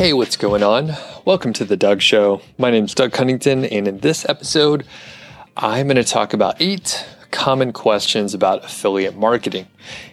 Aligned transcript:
Hey, 0.00 0.14
what's 0.14 0.38
going 0.38 0.62
on? 0.62 0.96
Welcome 1.26 1.52
to 1.52 1.64
The 1.66 1.76
Doug 1.76 2.00
Show. 2.00 2.40
My 2.56 2.70
name's 2.70 2.94
Doug 2.94 3.12
Cunnington, 3.12 3.66
and 3.66 3.86
in 3.86 3.98
this 3.98 4.26
episode, 4.26 4.86
I'm 5.58 5.88
going 5.88 5.96
to 5.96 6.04
talk 6.04 6.32
about 6.32 6.56
eight 6.58 7.06
common 7.30 7.74
questions 7.74 8.32
about 8.32 8.64
affiliate 8.64 9.14
marketing. 9.14 9.66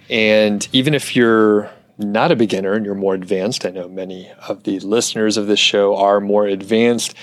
And 0.09 0.67
even 0.73 0.93
if 0.93 1.15
you're 1.15 1.71
not 1.97 2.33
a 2.33 2.35
beginner 2.35 2.73
and 2.73 2.85
you're 2.85 2.95
more 2.95 3.15
advanced, 3.15 3.65
I 3.65 3.69
know 3.69 3.87
many 3.87 4.29
of 4.49 4.63
the 4.63 4.81
listeners 4.81 5.37
of 5.37 5.47
this 5.47 5.57
show 5.57 5.95
are 5.95 6.19
more 6.19 6.45
advanced. 6.45 7.15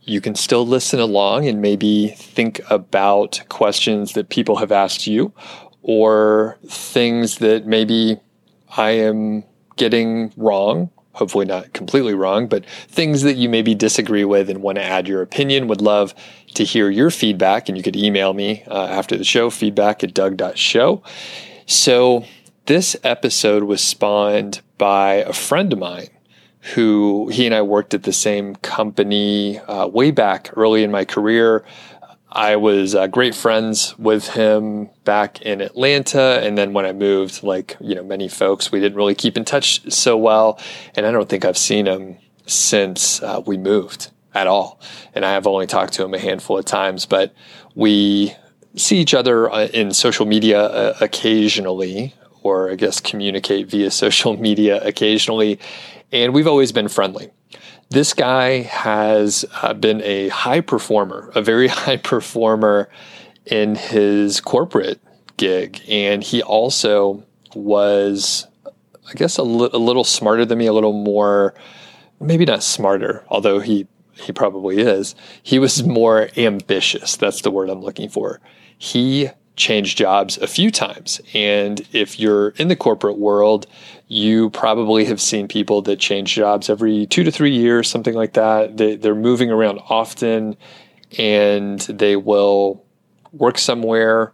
You 0.00 0.22
can 0.22 0.34
still 0.34 0.66
listen 0.66 0.98
along 0.98 1.46
and 1.46 1.60
maybe 1.60 2.08
think 2.16 2.58
about 2.70 3.42
questions 3.50 4.14
that 4.14 4.30
people 4.30 4.56
have 4.56 4.72
asked 4.72 5.06
you 5.06 5.30
or 5.82 6.56
things 6.66 7.36
that 7.40 7.66
maybe 7.66 8.18
I 8.78 8.92
am 8.92 9.44
getting 9.76 10.32
wrong 10.38 10.88
hopefully 11.16 11.46
not 11.46 11.72
completely 11.72 12.14
wrong, 12.14 12.46
but 12.46 12.64
things 12.88 13.22
that 13.22 13.36
you 13.36 13.48
maybe 13.48 13.74
disagree 13.74 14.24
with 14.24 14.50
and 14.50 14.62
want 14.62 14.76
to 14.76 14.84
add 14.84 15.08
your 15.08 15.22
opinion. 15.22 15.66
Would 15.66 15.80
love 15.80 16.14
to 16.54 16.64
hear 16.64 16.90
your 16.90 17.10
feedback, 17.10 17.68
and 17.68 17.76
you 17.76 17.82
could 17.82 17.96
email 17.96 18.32
me 18.34 18.62
uh, 18.68 18.86
after 18.86 19.16
the 19.16 19.24
show, 19.24 19.50
feedback 19.50 20.04
at 20.04 20.14
doug.show. 20.14 21.02
So, 21.66 22.24
this 22.66 22.96
episode 23.02 23.62
was 23.64 23.80
spawned 23.80 24.60
by 24.76 25.14
a 25.14 25.32
friend 25.32 25.72
of 25.72 25.78
mine 25.78 26.08
who 26.74 27.28
he 27.28 27.46
and 27.46 27.54
I 27.54 27.62
worked 27.62 27.94
at 27.94 28.02
the 28.02 28.12
same 28.12 28.56
company 28.56 29.58
uh, 29.60 29.86
way 29.86 30.10
back 30.10 30.50
early 30.56 30.82
in 30.82 30.90
my 30.90 31.04
career. 31.04 31.64
I 32.36 32.56
was 32.56 32.94
uh, 32.94 33.06
great 33.06 33.34
friends 33.34 33.98
with 33.98 34.28
him 34.28 34.90
back 35.04 35.40
in 35.40 35.62
Atlanta. 35.62 36.38
And 36.42 36.58
then 36.58 36.74
when 36.74 36.84
I 36.84 36.92
moved, 36.92 37.42
like, 37.42 37.78
you 37.80 37.94
know, 37.94 38.04
many 38.04 38.28
folks, 38.28 38.70
we 38.70 38.78
didn't 38.78 38.98
really 38.98 39.14
keep 39.14 39.38
in 39.38 39.46
touch 39.46 39.90
so 39.90 40.18
well. 40.18 40.60
And 40.94 41.06
I 41.06 41.12
don't 41.12 41.30
think 41.30 41.46
I've 41.46 41.56
seen 41.56 41.86
him 41.86 42.18
since 42.44 43.22
uh, 43.22 43.42
we 43.46 43.56
moved 43.56 44.10
at 44.34 44.46
all. 44.46 44.78
And 45.14 45.24
I 45.24 45.32
have 45.32 45.46
only 45.46 45.66
talked 45.66 45.94
to 45.94 46.04
him 46.04 46.12
a 46.12 46.18
handful 46.18 46.58
of 46.58 46.66
times, 46.66 47.06
but 47.06 47.34
we 47.74 48.34
see 48.76 48.98
each 48.98 49.14
other 49.14 49.50
uh, 49.50 49.68
in 49.68 49.94
social 49.94 50.26
media 50.26 50.60
uh, 50.60 50.98
occasionally, 51.00 52.12
or 52.42 52.70
I 52.70 52.74
guess 52.74 53.00
communicate 53.00 53.70
via 53.70 53.90
social 54.04 54.36
media 54.36 54.86
occasionally. 54.86 55.58
And 56.12 56.34
we've 56.34 56.46
always 56.46 56.70
been 56.70 56.88
friendly. 56.88 57.30
This 57.88 58.14
guy 58.14 58.62
has 58.62 59.44
uh, 59.62 59.72
been 59.74 60.02
a 60.02 60.28
high 60.28 60.60
performer, 60.60 61.30
a 61.34 61.42
very 61.42 61.68
high 61.68 61.96
performer 61.96 62.88
in 63.44 63.76
his 63.76 64.40
corporate 64.40 65.00
gig. 65.36 65.80
And 65.88 66.22
he 66.22 66.42
also 66.42 67.24
was, 67.54 68.46
I 69.08 69.12
guess, 69.14 69.38
a, 69.38 69.42
li- 69.42 69.70
a 69.72 69.78
little 69.78 70.04
smarter 70.04 70.44
than 70.44 70.58
me, 70.58 70.66
a 70.66 70.72
little 70.72 70.92
more, 70.92 71.54
maybe 72.20 72.44
not 72.44 72.62
smarter, 72.62 73.24
although 73.28 73.60
he, 73.60 73.86
he 74.14 74.32
probably 74.32 74.78
is. 74.78 75.14
He 75.42 75.58
was 75.58 75.84
more 75.84 76.28
ambitious. 76.36 77.16
That's 77.16 77.42
the 77.42 77.50
word 77.50 77.70
I'm 77.70 77.82
looking 77.82 78.08
for. 78.08 78.40
He 78.76 79.30
changed 79.56 79.98
jobs 79.98 80.38
a 80.38 80.46
few 80.46 80.70
times. 80.70 81.20
And 81.34 81.86
if 81.92 82.20
you're 82.20 82.50
in 82.50 82.68
the 82.68 82.76
corporate 82.76 83.18
world, 83.18 83.66
you 84.06 84.50
probably 84.50 85.06
have 85.06 85.20
seen 85.20 85.48
people 85.48 85.82
that 85.82 85.98
change 85.98 86.34
jobs 86.34 86.70
every 86.70 87.06
two 87.06 87.24
to 87.24 87.30
three 87.30 87.54
years, 87.54 87.88
something 87.88 88.14
like 88.14 88.34
that. 88.34 88.76
They, 88.76 88.96
they're 88.96 89.14
moving 89.14 89.50
around 89.50 89.80
often 89.88 90.56
and 91.18 91.80
they 91.80 92.16
will 92.16 92.84
work 93.32 93.58
somewhere, 93.58 94.32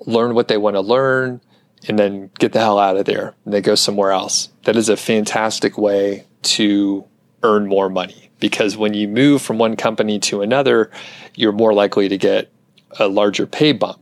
learn 0.00 0.34
what 0.34 0.48
they 0.48 0.56
want 0.56 0.76
to 0.76 0.80
learn, 0.80 1.40
and 1.86 1.98
then 1.98 2.30
get 2.38 2.52
the 2.52 2.60
hell 2.60 2.78
out 2.78 2.96
of 2.96 3.04
there. 3.04 3.34
And 3.44 3.54
they 3.54 3.60
go 3.60 3.74
somewhere 3.74 4.10
else. 4.10 4.48
That 4.64 4.76
is 4.76 4.88
a 4.88 4.96
fantastic 4.96 5.78
way 5.78 6.26
to 6.42 7.04
earn 7.42 7.66
more 7.66 7.88
money 7.88 8.30
because 8.38 8.76
when 8.76 8.94
you 8.94 9.08
move 9.08 9.42
from 9.42 9.58
one 9.58 9.76
company 9.76 10.18
to 10.18 10.42
another, 10.42 10.90
you're 11.34 11.52
more 11.52 11.72
likely 11.72 12.08
to 12.08 12.18
get 12.18 12.50
a 12.98 13.06
larger 13.06 13.46
pay 13.46 13.72
bump. 13.72 13.99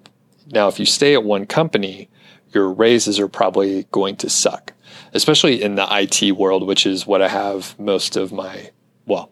Now, 0.51 0.69
if 0.69 0.79
you 0.79 0.87
stay 0.87 1.15
at 1.15 1.25
one 1.25 1.47
company, 1.47 2.09
your 2.53 2.73
raises 2.73 3.21
are 3.21 3.29
probably 3.29 3.85
going 3.91 4.17
to 4.17 4.31
suck 4.31 4.73
especially 5.13 5.63
in 5.63 5.75
the 5.75 5.87
IT 5.91 6.33
world, 6.33 6.67
which 6.67 6.87
is 6.87 7.07
what 7.07 7.23
I 7.23 7.29
have 7.29 7.79
most 7.79 8.17
of 8.17 8.33
my, 8.33 8.71
well, 9.07 9.31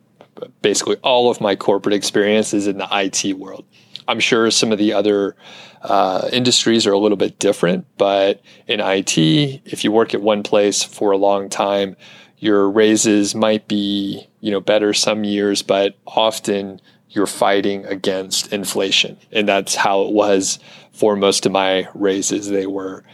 basically 0.62 0.96
all 0.96 1.30
of 1.30 1.40
my 1.40 1.56
corporate 1.56 1.94
experience 1.94 2.52
is 2.54 2.66
in 2.66 2.78
the 2.78 2.88
IT 2.90 3.34
world. 3.34 3.64
I'm 4.08 4.20
sure 4.20 4.50
some 4.50 4.72
of 4.72 4.78
the 4.78 4.92
other 4.92 5.36
uh, 5.82 6.28
industries 6.32 6.86
are 6.86 6.92
a 6.92 6.98
little 6.98 7.16
bit 7.16 7.38
different, 7.38 7.86
but 7.98 8.40
in 8.66 8.80
IT, 8.80 9.18
if 9.18 9.84
you 9.84 9.90
work 9.90 10.14
at 10.14 10.22
one 10.22 10.42
place 10.42 10.82
for 10.82 11.10
a 11.10 11.16
long 11.16 11.48
time, 11.48 11.96
your 12.38 12.70
raises 12.70 13.34
might 13.34 13.66
be, 13.66 14.26
you 14.40 14.50
know, 14.50 14.60
better 14.60 14.92
some 14.92 15.24
years, 15.24 15.62
but 15.62 15.96
often 16.06 16.80
you're 17.08 17.26
fighting 17.26 17.84
against 17.86 18.52
inflation. 18.52 19.16
And 19.32 19.48
that's 19.48 19.74
how 19.74 20.02
it 20.02 20.12
was 20.12 20.58
for 20.96 21.14
most 21.14 21.46
of 21.46 21.52
my 21.52 21.88
raises. 21.94 22.48
They 22.48 22.66
were 22.66 23.04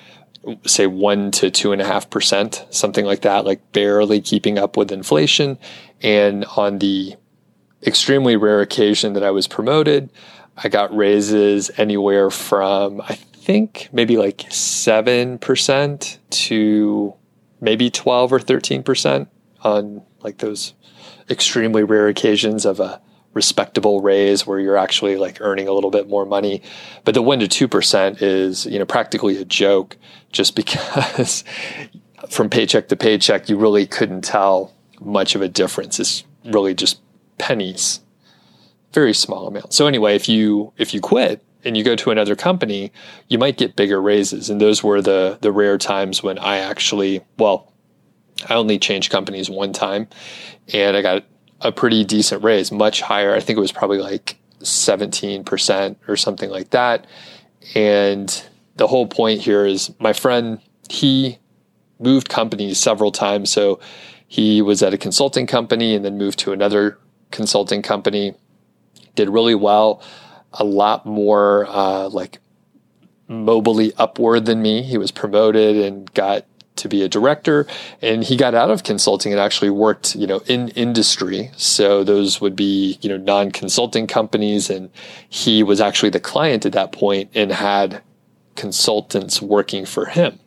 say 0.67 0.87
one 0.87 1.31
to 1.33 1.51
two 1.51 1.73
and 1.73 1.81
a 1.81 1.85
half 1.85 2.11
percent, 2.11 2.65
something 2.71 3.05
like 3.05 3.23
that, 3.23 3.45
like 3.45 3.73
barely 3.73 4.21
keeping 4.21 4.59
up 4.59 4.77
with 4.77 4.91
inflation. 4.91 5.59
And 6.01 6.45
on 6.57 6.79
the 6.79 7.15
extremely 7.87 8.37
rare 8.37 8.61
occasion 8.61 9.13
that 9.13 9.23
I 9.23 9.31
was 9.31 9.47
promoted, 9.47 10.11
I 10.57 10.69
got 10.69 10.95
raises 10.95 11.71
anywhere 11.77 12.31
from, 12.31 13.01
I 13.01 13.15
think, 13.15 13.89
maybe 13.93 14.17
like 14.17 14.39
7% 14.39 16.19
to 16.31 17.15
maybe 17.61 17.91
12 17.91 18.33
or 18.33 18.39
13% 18.39 19.27
on 19.63 20.03
like 20.21 20.39
those 20.39 20.75
extremely 21.31 21.85
rare 21.85 22.09
occasions 22.09 22.65
of 22.65 22.81
a 22.81 23.01
respectable 23.35 24.01
raise 24.01 24.47
where 24.47 24.59
you're 24.59 24.77
actually 24.77 25.17
like 25.17 25.41
earning 25.41 25.69
a 25.69 25.73
little 25.73 25.91
bit 25.91 26.09
more 26.09 26.25
money. 26.25 26.63
But 27.05 27.15
the 27.15 27.23
one 27.23 27.39
to 27.41 27.49
two 27.49 27.69
percent 27.69 28.23
is, 28.23 28.67
you 28.67 28.79
know, 28.79 28.85
practically 28.85 29.37
a 29.39 29.45
joke 29.45 29.97
just 30.33 30.55
because 30.57 31.45
from 32.29 32.49
paycheck 32.49 32.89
to 32.89 32.97
paycheck 32.97 33.49
you 33.49 33.57
really 33.57 33.87
couldn't 33.87 34.23
tell 34.23 34.73
much 35.01 35.35
of 35.35 35.43
a 35.43 35.49
difference. 35.49 35.99
It's 35.99 36.25
really 36.45 36.75
just 36.75 37.01
pennies. 37.39 38.01
Very 38.93 39.15
small 39.15 39.47
amount. 39.47 39.73
So 39.73 39.87
anyway, 39.87 40.15
if 40.15 40.29
you 40.29 40.73
if 40.77 40.93
you 40.93 41.01
quit 41.01 41.43
and 41.65 41.77
you 41.77 41.85
go 41.85 41.97
to 41.97 42.11
another 42.11 42.37
company, 42.37 42.93
you 43.29 43.39
might 43.39 43.57
get 43.57 43.77
bigger 43.77 44.03
raises. 44.03 44.51
And 44.51 44.61
those 44.61 44.83
were 44.83 45.01
the 45.01 45.39
the 45.41 45.53
rare 45.53 45.79
times 45.79 46.23
when 46.23 46.39
I 46.39 46.59
actually 46.59 47.23
well, 47.39 47.73
I 48.49 48.55
only 48.55 48.79
changed 48.79 49.11
companies 49.11 49.49
one 49.49 49.73
time 49.73 50.09
and 50.73 50.97
I 50.97 51.03
got 51.03 51.25
a 51.63 51.73
pretty 51.73 52.05
decent 52.05 52.43
raise, 52.43 52.73
much 52.73 53.01
higher. 53.01 53.35
I 53.35 53.41
think 53.41 53.57
it 53.57 53.61
was 53.61 53.73
probably 53.73 53.99
like 53.99 54.37
17% 54.61 55.97
or 56.09 56.17
something 56.17 56.51
like 56.51 56.71
that. 56.71 57.07
And 57.75 58.45
the 58.77 58.87
whole 58.87 59.07
point 59.07 59.41
here 59.41 59.65
is 59.65 59.93
my 59.99 60.13
friend, 60.13 60.61
he 60.89 61.39
moved 61.99 62.29
companies 62.29 62.79
several 62.79 63.13
times. 63.13 63.51
So 63.51 63.81
he 64.27 64.63
was 64.63 64.83
at 64.83 64.95
a 64.95 64.99
consulting 64.99 65.47
company 65.47 65.95
and 65.95 66.05
then 66.05 66.19
moved 66.19 66.39
to 66.41 66.53
another 66.53 66.99
consulting 67.31 67.83
company, 67.83 68.35
did 69.15 69.29
really 69.29 69.55
well, 69.55 70.03
a 70.53 70.65
lot 70.65 71.07
more 71.07 71.67
uh, 71.69 72.09
like 72.09 72.39
mobily 73.29 73.93
upward 73.99 74.47
than 74.47 74.61
me. 74.61 74.83
He 74.83 74.99
was 74.99 75.11
promoted 75.11 75.77
and 75.77 76.13
got 76.15 76.45
to 76.77 76.89
be 76.89 77.03
a 77.03 77.09
director 77.09 77.67
and 78.01 78.25
he 78.25 78.37
got 78.37 78.55
out 78.55 78.71
of 78.71 78.83
consulting 78.83 79.33
and 79.33 79.41
actually 79.41 79.71
worked 79.71 80.15
you 80.15 80.27
know 80.27 80.41
in 80.47 80.69
industry. 80.71 81.51
So 81.57 82.05
those 82.05 82.41
would 82.41 82.57
be 82.57 82.99
you 83.01 83.09
know 83.09 83.17
non-consulting 83.17 84.07
companies 84.07 84.71
and 84.71 84.91
he 85.29 85.63
was 85.63 85.81
actually 85.81 86.11
the 86.11 86.21
client 86.21 86.67
at 86.67 86.73
that 86.73 86.93
point 86.93 87.31
and 87.35 87.53
had 87.53 88.03
consultants 88.55 89.41
working 89.41 89.87
for 89.87 90.07
him 90.07 90.39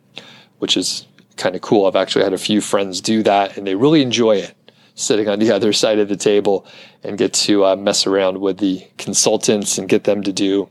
which 0.58 0.76
is 0.76 1.06
kind 1.36 1.54
of 1.54 1.60
cool. 1.60 1.86
I've 1.86 1.96
actually 1.96 2.24
had 2.24 2.32
a 2.32 2.38
few 2.38 2.60
friends 2.60 3.00
do 3.00 3.22
that 3.22 3.56
and 3.56 3.66
they 3.66 3.74
really 3.74 4.02
enjoy 4.02 4.36
it 4.36 4.54
sitting 4.94 5.28
on 5.28 5.38
the 5.38 5.50
other 5.54 5.72
side 5.72 5.98
of 5.98 6.08
the 6.08 6.16
table 6.16 6.66
and 7.02 7.18
get 7.18 7.32
to 7.32 7.64
uh, 7.64 7.76
mess 7.76 8.06
around 8.06 8.40
with 8.40 8.58
the 8.58 8.86
consultants 8.98 9.78
and 9.78 9.88
get 9.88 10.04
them 10.04 10.22
to 10.22 10.32
do 10.32 10.68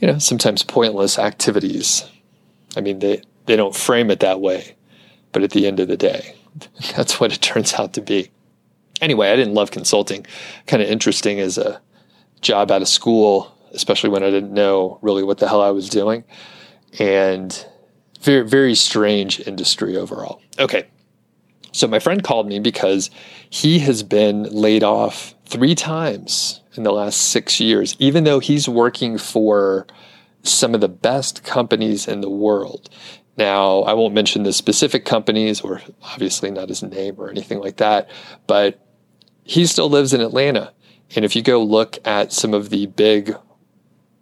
you 0.00 0.08
know 0.08 0.18
sometimes 0.18 0.62
pointless 0.62 1.18
activities. 1.18 2.04
I 2.76 2.80
mean 2.80 2.98
they 2.98 3.22
they 3.46 3.56
don't 3.56 3.74
frame 3.74 4.10
it 4.10 4.20
that 4.20 4.40
way. 4.40 4.76
But 5.32 5.42
at 5.42 5.50
the 5.50 5.66
end 5.66 5.80
of 5.80 5.88
the 5.88 5.96
day, 5.96 6.34
that's 6.96 7.20
what 7.20 7.32
it 7.32 7.40
turns 7.40 7.74
out 7.74 7.94
to 7.94 8.00
be. 8.00 8.30
Anyway, 9.00 9.30
I 9.30 9.36
didn't 9.36 9.54
love 9.54 9.70
consulting. 9.70 10.26
Kind 10.66 10.82
of 10.82 10.88
interesting 10.88 11.40
as 11.40 11.58
a 11.58 11.80
job 12.40 12.70
out 12.70 12.82
of 12.82 12.88
school, 12.88 13.56
especially 13.72 14.10
when 14.10 14.22
I 14.22 14.30
didn't 14.30 14.52
know 14.52 14.98
really 15.02 15.22
what 15.22 15.38
the 15.38 15.48
hell 15.48 15.62
I 15.62 15.70
was 15.70 15.88
doing. 15.88 16.24
And 16.98 17.66
very, 18.20 18.46
very 18.46 18.74
strange 18.74 19.40
industry 19.40 19.96
overall. 19.96 20.40
Okay. 20.58 20.86
So 21.72 21.88
my 21.88 21.98
friend 21.98 22.22
called 22.22 22.46
me 22.46 22.60
because 22.60 23.10
he 23.48 23.78
has 23.80 24.02
been 24.02 24.44
laid 24.44 24.84
off 24.84 25.34
three 25.46 25.74
times 25.74 26.60
in 26.74 26.82
the 26.82 26.92
last 26.92 27.16
six 27.16 27.60
years, 27.60 27.96
even 27.98 28.24
though 28.24 28.38
he's 28.38 28.68
working 28.68 29.18
for 29.18 29.86
some 30.42 30.74
of 30.74 30.80
the 30.80 30.88
best 30.88 31.44
companies 31.44 32.06
in 32.06 32.20
the 32.20 32.30
world. 32.30 32.90
Now, 33.36 33.80
I 33.82 33.94
won't 33.94 34.14
mention 34.14 34.42
the 34.42 34.52
specific 34.52 35.04
companies 35.04 35.62
or 35.62 35.80
obviously 36.02 36.50
not 36.50 36.68
his 36.68 36.82
name 36.82 37.14
or 37.18 37.30
anything 37.30 37.60
like 37.60 37.78
that, 37.78 38.10
but 38.46 38.86
he 39.44 39.66
still 39.66 39.88
lives 39.88 40.12
in 40.12 40.20
Atlanta. 40.20 40.72
And 41.14 41.24
if 41.24 41.34
you 41.34 41.42
go 41.42 41.62
look 41.62 41.98
at 42.06 42.32
some 42.32 42.54
of 42.54 42.70
the 42.70 42.86
big 42.86 43.36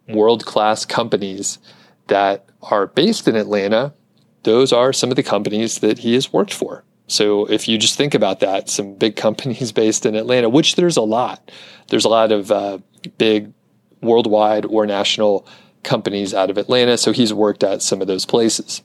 world 0.08 0.44
class 0.44 0.84
companies 0.84 1.58
that 2.06 2.46
are 2.62 2.86
based 2.86 3.28
in 3.28 3.36
Atlanta, 3.36 3.94
those 4.42 4.72
are 4.72 4.92
some 4.92 5.10
of 5.10 5.16
the 5.16 5.22
companies 5.22 5.80
that 5.80 5.98
he 5.98 6.14
has 6.14 6.32
worked 6.32 6.54
for. 6.54 6.84
So 7.06 7.44
if 7.46 7.66
you 7.66 7.76
just 7.78 7.96
think 7.96 8.14
about 8.14 8.40
that, 8.40 8.68
some 8.68 8.94
big 8.94 9.16
companies 9.16 9.72
based 9.82 10.06
in 10.06 10.14
Atlanta, 10.14 10.48
which 10.48 10.76
there's 10.76 10.96
a 10.96 11.02
lot, 11.02 11.50
there's 11.88 12.04
a 12.04 12.08
lot 12.08 12.32
of 12.32 12.50
uh, 12.50 12.78
big 13.18 13.52
worldwide 14.00 14.64
or 14.64 14.86
national 14.86 15.46
companies 15.82 16.32
out 16.32 16.50
of 16.50 16.58
Atlanta. 16.58 16.96
So 16.96 17.12
he's 17.12 17.32
worked 17.32 17.64
at 17.64 17.82
some 17.82 18.00
of 18.00 18.06
those 18.06 18.24
places. 18.24 18.82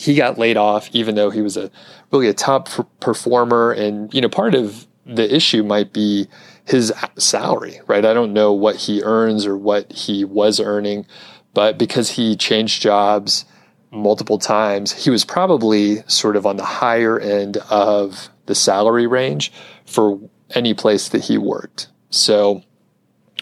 He 0.00 0.14
got 0.14 0.38
laid 0.38 0.56
off, 0.56 0.88
even 0.94 1.14
though 1.14 1.28
he 1.28 1.42
was 1.42 1.58
a 1.58 1.70
really 2.10 2.26
a 2.26 2.32
top 2.32 2.70
performer. 3.00 3.70
And, 3.70 4.12
you 4.14 4.22
know, 4.22 4.30
part 4.30 4.54
of 4.54 4.86
the 5.04 5.34
issue 5.34 5.62
might 5.62 5.92
be 5.92 6.26
his 6.64 6.90
salary, 7.18 7.82
right? 7.86 8.06
I 8.06 8.14
don't 8.14 8.32
know 8.32 8.50
what 8.50 8.76
he 8.76 9.02
earns 9.02 9.44
or 9.44 9.58
what 9.58 9.92
he 9.92 10.24
was 10.24 10.58
earning, 10.58 11.04
but 11.52 11.76
because 11.76 12.12
he 12.12 12.34
changed 12.34 12.80
jobs 12.80 13.44
multiple 13.90 14.38
times, 14.38 15.04
he 15.04 15.10
was 15.10 15.22
probably 15.22 16.02
sort 16.06 16.34
of 16.34 16.46
on 16.46 16.56
the 16.56 16.64
higher 16.64 17.20
end 17.20 17.58
of 17.68 18.30
the 18.46 18.54
salary 18.54 19.06
range 19.06 19.52
for 19.84 20.18
any 20.54 20.72
place 20.72 21.10
that 21.10 21.24
he 21.24 21.36
worked. 21.36 21.88
So, 22.08 22.62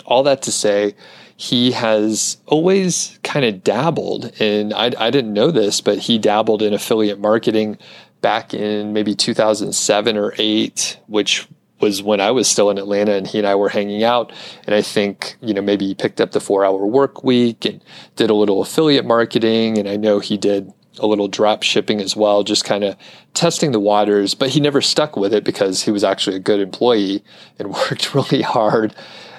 all 0.04 0.24
that 0.24 0.42
to 0.42 0.50
say, 0.50 0.96
he 1.40 1.70
has 1.70 2.38
always 2.46 3.16
kind 3.22 3.44
of 3.44 3.62
dabbled 3.62 4.32
in, 4.40 4.72
I, 4.72 4.90
I 4.98 5.10
didn't 5.10 5.32
know 5.32 5.52
this, 5.52 5.80
but 5.80 5.98
he 5.98 6.18
dabbled 6.18 6.62
in 6.62 6.74
affiliate 6.74 7.20
marketing 7.20 7.78
back 8.20 8.52
in 8.52 8.92
maybe 8.92 9.14
2007 9.14 10.16
or 10.16 10.34
8, 10.36 10.98
which 11.06 11.46
was 11.78 12.02
when 12.02 12.20
I 12.20 12.32
was 12.32 12.48
still 12.48 12.70
in 12.70 12.78
Atlanta 12.78 13.12
and 13.12 13.24
he 13.24 13.38
and 13.38 13.46
I 13.46 13.54
were 13.54 13.68
hanging 13.68 14.02
out. 14.02 14.32
And 14.66 14.74
I 14.74 14.82
think, 14.82 15.36
you 15.40 15.54
know, 15.54 15.62
maybe 15.62 15.86
he 15.86 15.94
picked 15.94 16.20
up 16.20 16.32
the 16.32 16.40
four 16.40 16.64
hour 16.64 16.84
work 16.84 17.22
week 17.22 17.64
and 17.64 17.84
did 18.16 18.30
a 18.30 18.34
little 18.34 18.60
affiliate 18.60 19.06
marketing. 19.06 19.78
And 19.78 19.88
I 19.88 19.94
know 19.94 20.18
he 20.18 20.36
did 20.36 20.72
a 20.98 21.06
little 21.06 21.28
drop 21.28 21.62
shipping 21.62 22.00
as 22.00 22.16
well, 22.16 22.42
just 22.42 22.64
kind 22.64 22.82
of 22.82 22.96
testing 23.34 23.70
the 23.70 23.78
waters, 23.78 24.34
but 24.34 24.48
he 24.48 24.58
never 24.58 24.80
stuck 24.80 25.16
with 25.16 25.32
it 25.32 25.44
because 25.44 25.84
he 25.84 25.92
was 25.92 26.02
actually 26.02 26.34
a 26.34 26.40
good 26.40 26.58
employee 26.58 27.22
and 27.60 27.70
worked 27.90 28.12
really 28.12 28.42
hard 28.42 28.92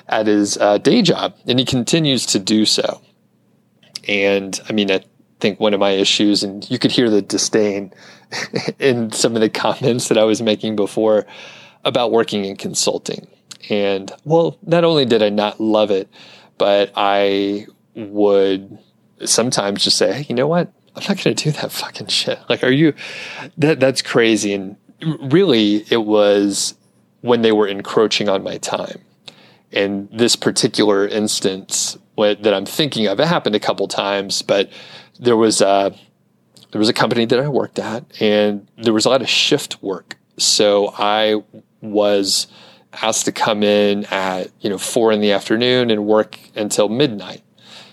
at 0.10 0.28
his 0.28 0.58
uh, 0.58 0.78
day 0.78 1.02
job. 1.02 1.36
And 1.48 1.60
he 1.60 1.66
continues 1.66 2.26
to 2.28 2.40
do 2.40 2.66
so. 2.66 3.02
And 4.08 4.60
I 4.68 4.74
mean, 4.74 4.92
I 4.92 5.04
think 5.40 5.60
one 5.60 5.74
of 5.74 5.80
my 5.80 5.92
issues, 5.92 6.44
and 6.44 6.70
you 6.70 6.80
could 6.80 6.92
hear 6.92 7.10
the 7.10 7.22
disdain 7.22 7.94
in 8.80 9.12
some 9.12 9.36
of 9.36 9.42
the 9.42 9.50
comments 9.50 10.10
that 10.10 10.18
I 10.18 10.24
was 10.24 10.42
making 10.42 10.76
before 10.76 11.26
about 11.86 12.12
working 12.12 12.46
in 12.46 12.56
consulting. 12.56 13.28
And 13.70 14.12
well, 14.26 14.58
not 14.64 14.84
only 14.84 15.06
did 15.06 15.22
I 15.22 15.30
not 15.30 15.60
love 15.60 15.92
it, 15.92 16.10
but 16.58 16.92
I 16.96 17.68
would 17.96 18.78
sometimes 19.26 19.84
just 19.84 19.98
say, 19.98 20.14
hey, 20.14 20.26
you 20.28 20.36
know 20.36 20.48
what? 20.48 20.72
I'm 20.96 21.04
not 21.04 21.24
going 21.24 21.36
to 21.36 21.44
do 21.44 21.52
that 21.52 21.72
fucking 21.72 22.08
shit. 22.08 22.40
Like, 22.50 22.64
are 22.64 22.72
you, 22.72 22.94
that, 23.58 23.80
that's 23.80 24.02
crazy. 24.02 24.54
And 24.54 24.76
really, 25.22 25.86
it 25.90 26.04
was 26.04 26.74
when 27.22 27.42
they 27.42 27.52
were 27.52 27.68
encroaching 27.68 28.30
on 28.30 28.44
my 28.44 28.58
time. 28.58 29.02
And 29.72 30.10
this 30.12 30.36
particular 30.36 31.08
instance 31.08 31.98
that 32.18 32.54
I'm 32.54 32.66
thinking 32.66 33.08
of, 33.08 33.20
it 33.20 33.28
happened 33.28 33.56
a 33.56 33.60
couple 33.60 33.88
times, 33.88 34.42
but 34.42 34.70
there 35.20 35.38
was 35.38 35.62
a, 35.62 35.96
there 36.72 36.80
was 36.80 36.90
a 36.90 36.94
company 36.94 37.26
that 37.26 37.40
I 37.40 37.48
worked 37.48 37.80
at 37.80 38.22
and 38.22 38.68
there 38.78 38.94
was 38.94 39.06
a 39.06 39.10
lot 39.10 39.22
of 39.22 39.30
shift 39.30 39.82
work. 39.82 40.18
So 40.38 40.94
I 40.98 41.44
was 41.82 42.48
asked 42.94 43.26
to 43.26 43.32
come 43.32 43.64
in 43.64 44.06
at 44.06 44.52
you 44.62 44.70
know 44.70 44.78
four 44.78 45.12
in 45.12 45.22
the 45.22 45.32
afternoon 45.32 45.92
and 45.92 46.06
work 46.06 46.40
until 46.56 46.90
midnight. 46.90 47.44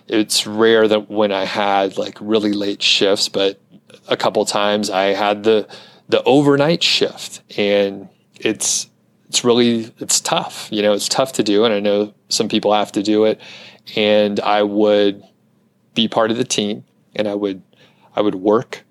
It's 0.09 0.47
rare 0.47 0.87
that 0.89 1.11
when 1.11 1.33
I 1.33 1.45
had 1.45 1.99
like 1.99 2.17
really 2.21 2.53
late 2.53 2.83
shifts, 2.83 3.29
but 3.29 3.61
a 4.09 4.17
couple 4.17 4.45
times 4.45 4.91
I 4.91 5.07
had 5.07 5.43
the 5.43 5.69
the 6.09 6.23
overnight 6.23 6.83
shift, 6.83 7.43
and 7.59 8.09
it's 8.37 8.89
it's 9.37 9.45
really 9.45 9.93
it's 9.99 10.19
tough. 10.19 10.69
You 10.73 10.81
know, 10.81 10.95
it's 10.95 11.11
tough 11.11 11.33
to 11.35 11.43
do, 11.43 11.65
and 11.67 11.75
I 11.75 11.81
know 11.81 12.15
some 12.31 12.49
people 12.49 12.73
have 12.73 12.91
to 12.93 13.03
do 13.03 13.27
it. 13.27 13.39
And 13.95 14.41
I 14.41 14.63
would 14.63 15.23
be 15.95 16.09
part 16.09 16.31
of 16.31 16.39
the 16.39 16.45
team, 16.45 16.85
and 17.15 17.29
I 17.29 17.35
would 17.35 17.63
I 18.15 18.23
would 18.23 18.37
work 18.37 18.85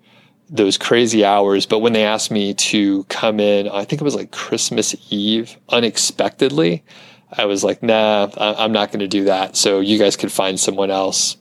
those 0.48 0.78
crazy 0.78 1.24
hours. 1.24 1.66
But 1.66 1.80
when 1.80 1.94
they 1.94 2.04
asked 2.04 2.30
me 2.30 2.54
to 2.54 3.02
come 3.04 3.40
in, 3.40 3.68
I 3.68 3.84
think 3.84 4.00
it 4.00 4.04
was 4.04 4.14
like 4.14 4.30
Christmas 4.30 4.94
Eve 5.10 5.56
unexpectedly, 5.68 6.84
I 7.32 7.46
was 7.46 7.64
like, 7.64 7.82
nah, 7.82 8.30
I'm 8.36 8.70
not 8.70 8.90
going 8.92 9.00
to 9.00 9.08
do 9.08 9.24
that. 9.24 9.56
So 9.56 9.80
you 9.80 9.98
guys 9.98 10.16
could 10.16 10.30
find 10.30 10.60
someone 10.60 10.92
else. 10.92 11.36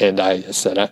And 0.00 0.18
I 0.18 0.40
said, 0.40 0.78
I, 0.78 0.90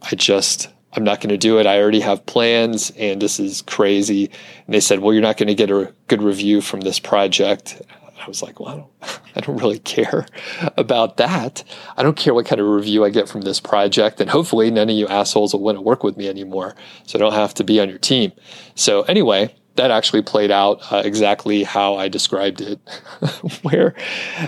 I 0.00 0.14
just, 0.14 0.68
I'm 0.98 1.04
not 1.04 1.20
going 1.20 1.28
to 1.28 1.38
do 1.38 1.60
it. 1.60 1.66
I 1.66 1.80
already 1.80 2.00
have 2.00 2.26
plans 2.26 2.90
and 2.98 3.22
this 3.22 3.38
is 3.38 3.62
crazy. 3.62 4.24
And 4.66 4.74
they 4.74 4.80
said, 4.80 4.98
well, 4.98 5.12
you're 5.12 5.22
not 5.22 5.36
going 5.36 5.46
to 5.46 5.54
get 5.54 5.70
a 5.70 5.94
good 6.08 6.20
review 6.20 6.60
from 6.60 6.80
this 6.80 6.98
project. 6.98 7.80
I 8.20 8.26
was 8.26 8.42
like, 8.42 8.58
well, 8.58 8.68
I 8.68 8.74
don't, 8.74 9.20
I 9.36 9.40
don't 9.40 9.58
really 9.58 9.78
care 9.78 10.26
about 10.76 11.18
that. 11.18 11.62
I 11.96 12.02
don't 12.02 12.16
care 12.16 12.34
what 12.34 12.46
kind 12.46 12.60
of 12.60 12.66
review 12.66 13.04
I 13.04 13.10
get 13.10 13.28
from 13.28 13.42
this 13.42 13.60
project. 13.60 14.20
And 14.20 14.28
hopefully 14.28 14.72
none 14.72 14.90
of 14.90 14.96
you 14.96 15.06
assholes 15.06 15.52
will 15.52 15.60
want 15.60 15.78
to 15.78 15.82
work 15.82 16.02
with 16.02 16.16
me 16.16 16.28
anymore. 16.28 16.74
So 17.06 17.16
I 17.16 17.20
don't 17.20 17.32
have 17.32 17.54
to 17.54 17.64
be 17.64 17.78
on 17.78 17.88
your 17.88 17.98
team. 17.98 18.32
So 18.74 19.02
anyway, 19.02 19.54
that 19.78 19.90
actually 19.90 20.22
played 20.22 20.50
out 20.50 20.92
uh, 20.92 21.02
exactly 21.04 21.62
how 21.62 21.96
I 21.96 22.08
described 22.08 22.60
it, 22.60 22.78
where 23.62 23.94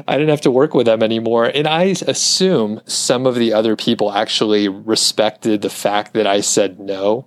I 0.07 0.13
didn't 0.13 0.29
have 0.29 0.43
to 0.43 0.51
work 0.51 0.75
with 0.75 0.87
them 0.87 1.03
anymore. 1.03 1.47
And 1.47 1.67
I 1.67 1.95
assume 2.07 2.83
some 2.85 3.27
of 3.27 3.37
the 3.37 3.53
other 3.53 3.75
people 3.75 4.13
actually 4.13 4.69
respected 4.69 5.63
the 5.63 5.71
fact 5.71 6.13
that 6.15 6.27
I 6.27 6.41
said 6.41 6.79
no. 6.79 7.27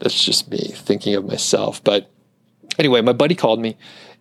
That's 0.00 0.22
just 0.22 0.50
me 0.50 0.72
thinking 0.74 1.14
of 1.14 1.24
myself. 1.24 1.82
But 1.82 2.10
anyway, 2.78 3.00
my 3.00 3.12
buddy 3.12 3.34
called 3.34 3.60
me 3.60 3.76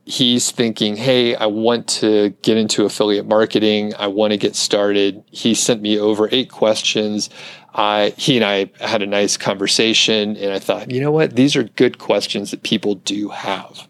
he's 0.08 0.52
thinking, 0.52 0.96
hey, 0.96 1.36
I 1.36 1.48
want 1.48 1.86
to 1.90 2.30
get 2.42 2.56
into 2.56 2.86
affiliate 2.86 3.28
marketing. 3.28 3.94
I 4.00 4.08
want 4.08 4.32
to 4.32 4.38
get 4.38 4.56
started. 4.56 5.22
He 5.32 5.54
sent 5.54 5.82
me 5.82 6.00
over 6.00 6.30
eight 6.32 6.50
questions. 6.50 7.30
I, 7.74 8.14
he 8.18 8.38
and 8.38 8.46
I 8.46 8.72
had 8.80 9.02
a 9.02 9.06
nice 9.06 9.36
conversation, 9.36 10.38
and 10.38 10.54
I 10.54 10.60
thought, 10.60 10.90
you 10.92 11.02
know 11.02 11.12
what? 11.12 11.36
These 11.36 11.58
are 11.58 11.64
good 11.64 12.00
questions 12.00 12.52
that 12.52 12.64
people 12.64 12.96
do 12.96 13.30
have. 13.30 13.86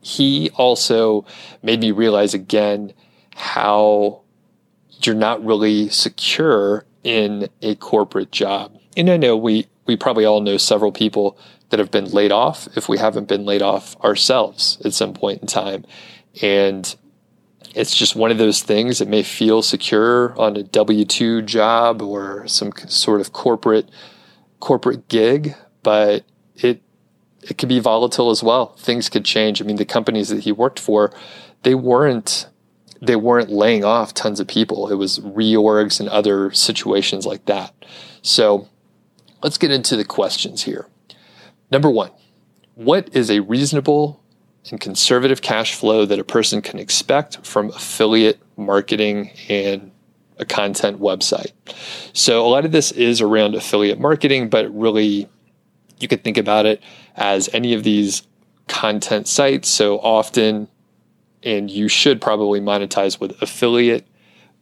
He 0.00 0.50
also 0.50 1.26
made 1.62 1.80
me 1.80 1.90
realize 1.90 2.32
again 2.32 2.92
how 3.34 4.20
you're 5.02 5.16
not 5.16 5.44
really 5.44 5.88
secure 5.88 6.86
in 7.02 7.48
a 7.60 7.74
corporate 7.74 8.30
job. 8.30 8.78
And 8.96 9.10
I 9.10 9.16
know 9.16 9.36
we, 9.36 9.66
we 9.86 9.96
probably 9.96 10.24
all 10.24 10.40
know 10.40 10.58
several 10.58 10.92
people 10.92 11.36
that 11.72 11.78
have 11.78 11.90
been 11.90 12.04
laid 12.04 12.30
off 12.30 12.68
if 12.76 12.86
we 12.86 12.98
haven't 12.98 13.26
been 13.26 13.46
laid 13.46 13.62
off 13.62 13.96
ourselves 14.04 14.76
at 14.84 14.92
some 14.92 15.14
point 15.14 15.40
in 15.40 15.46
time. 15.46 15.86
And 16.42 16.94
it's 17.74 17.96
just 17.96 18.14
one 18.14 18.30
of 18.30 18.36
those 18.36 18.62
things 18.62 18.98
that 18.98 19.08
may 19.08 19.22
feel 19.22 19.62
secure 19.62 20.38
on 20.38 20.58
a 20.58 20.64
W 20.64 21.06
2 21.06 21.40
job 21.40 22.02
or 22.02 22.46
some 22.46 22.72
sort 22.88 23.22
of 23.22 23.32
corporate 23.32 23.88
corporate 24.60 25.08
gig, 25.08 25.54
but 25.82 26.24
it 26.56 26.82
it 27.40 27.56
could 27.56 27.70
be 27.70 27.80
volatile 27.80 28.28
as 28.28 28.42
well. 28.42 28.74
Things 28.76 29.08
could 29.08 29.24
change. 29.24 29.62
I 29.62 29.64
mean, 29.64 29.76
the 29.76 29.86
companies 29.86 30.28
that 30.28 30.40
he 30.40 30.52
worked 30.52 30.78
for, 30.78 31.10
they 31.62 31.74
weren't 31.74 32.48
they 33.00 33.16
weren't 33.16 33.48
laying 33.48 33.82
off 33.82 34.12
tons 34.12 34.40
of 34.40 34.46
people. 34.46 34.92
It 34.92 34.96
was 34.96 35.20
reorgs 35.20 36.00
and 36.00 36.08
other 36.10 36.52
situations 36.52 37.24
like 37.24 37.46
that. 37.46 37.72
So 38.20 38.68
let's 39.42 39.56
get 39.56 39.70
into 39.70 39.96
the 39.96 40.04
questions 40.04 40.64
here. 40.64 40.86
Number 41.72 41.88
one, 41.88 42.10
what 42.74 43.08
is 43.16 43.30
a 43.30 43.40
reasonable 43.40 44.22
and 44.70 44.78
conservative 44.78 45.40
cash 45.40 45.74
flow 45.74 46.04
that 46.04 46.18
a 46.18 46.24
person 46.24 46.60
can 46.60 46.78
expect 46.78 47.46
from 47.46 47.70
affiliate 47.70 48.38
marketing 48.58 49.30
and 49.48 49.90
a 50.38 50.44
content 50.44 51.00
website? 51.00 51.52
So, 52.12 52.46
a 52.46 52.48
lot 52.48 52.66
of 52.66 52.72
this 52.72 52.92
is 52.92 53.22
around 53.22 53.54
affiliate 53.54 53.98
marketing, 53.98 54.50
but 54.50 54.70
really, 54.78 55.30
you 55.98 56.08
could 56.08 56.22
think 56.22 56.36
about 56.36 56.66
it 56.66 56.82
as 57.16 57.48
any 57.54 57.72
of 57.72 57.84
these 57.84 58.22
content 58.68 59.26
sites. 59.26 59.70
So, 59.70 59.98
often, 59.98 60.68
and 61.42 61.70
you 61.70 61.88
should 61.88 62.20
probably 62.20 62.60
monetize 62.60 63.18
with 63.18 63.40
affiliate 63.40 64.06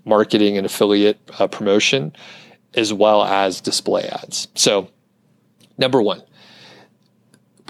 marketing 0.05 0.57
and 0.57 0.65
affiliate 0.65 1.19
uh, 1.41 1.49
promotion 1.49 2.13
as 2.75 2.93
well 2.93 3.25
as 3.25 3.61
display 3.61 4.05
ads. 4.05 4.47
So, 4.55 4.89
number 5.77 6.01
one, 6.01 6.23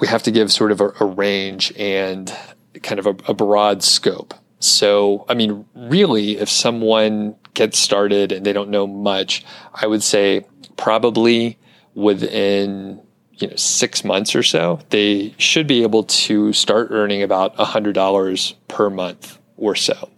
we 0.00 0.07
have 0.09 0.23
to 0.25 0.30
give 0.30 0.50
sort 0.50 0.73
of 0.73 0.80
a, 0.80 0.92
a 1.00 1.04
range 1.04 1.73
and 1.76 2.35
kind 2.83 2.99
of 2.99 3.07
a, 3.07 3.16
a 3.28 3.35
broad 3.35 3.83
scope. 3.83 4.35
So, 4.59 5.25
I 5.28 5.35
mean, 5.35 5.66
really, 5.75 6.38
if 6.38 6.49
someone 6.49 7.37
gets 7.54 7.78
started 7.78 8.33
and 8.33 8.45
they 8.45 8.52
don't 8.52 8.71
know 8.71 8.87
much, 8.87 9.45
I 9.75 9.87
would 9.87 10.02
say 10.02 10.45
probably 10.76 11.59
within 11.95 13.00
you 13.35 13.49
know 13.49 13.57
six 13.57 14.04
months 14.04 14.35
or 14.35 14.42
so, 14.42 14.80
they 14.90 15.35
should 15.38 15.66
be 15.66 15.83
able 15.83 16.04
to 16.04 16.52
start 16.52 16.88
earning 16.90 17.23
about 17.23 17.57
$100 17.57 18.54
per 18.69 18.90
month 18.90 19.38
or 19.57 19.75
so. 19.75 20.11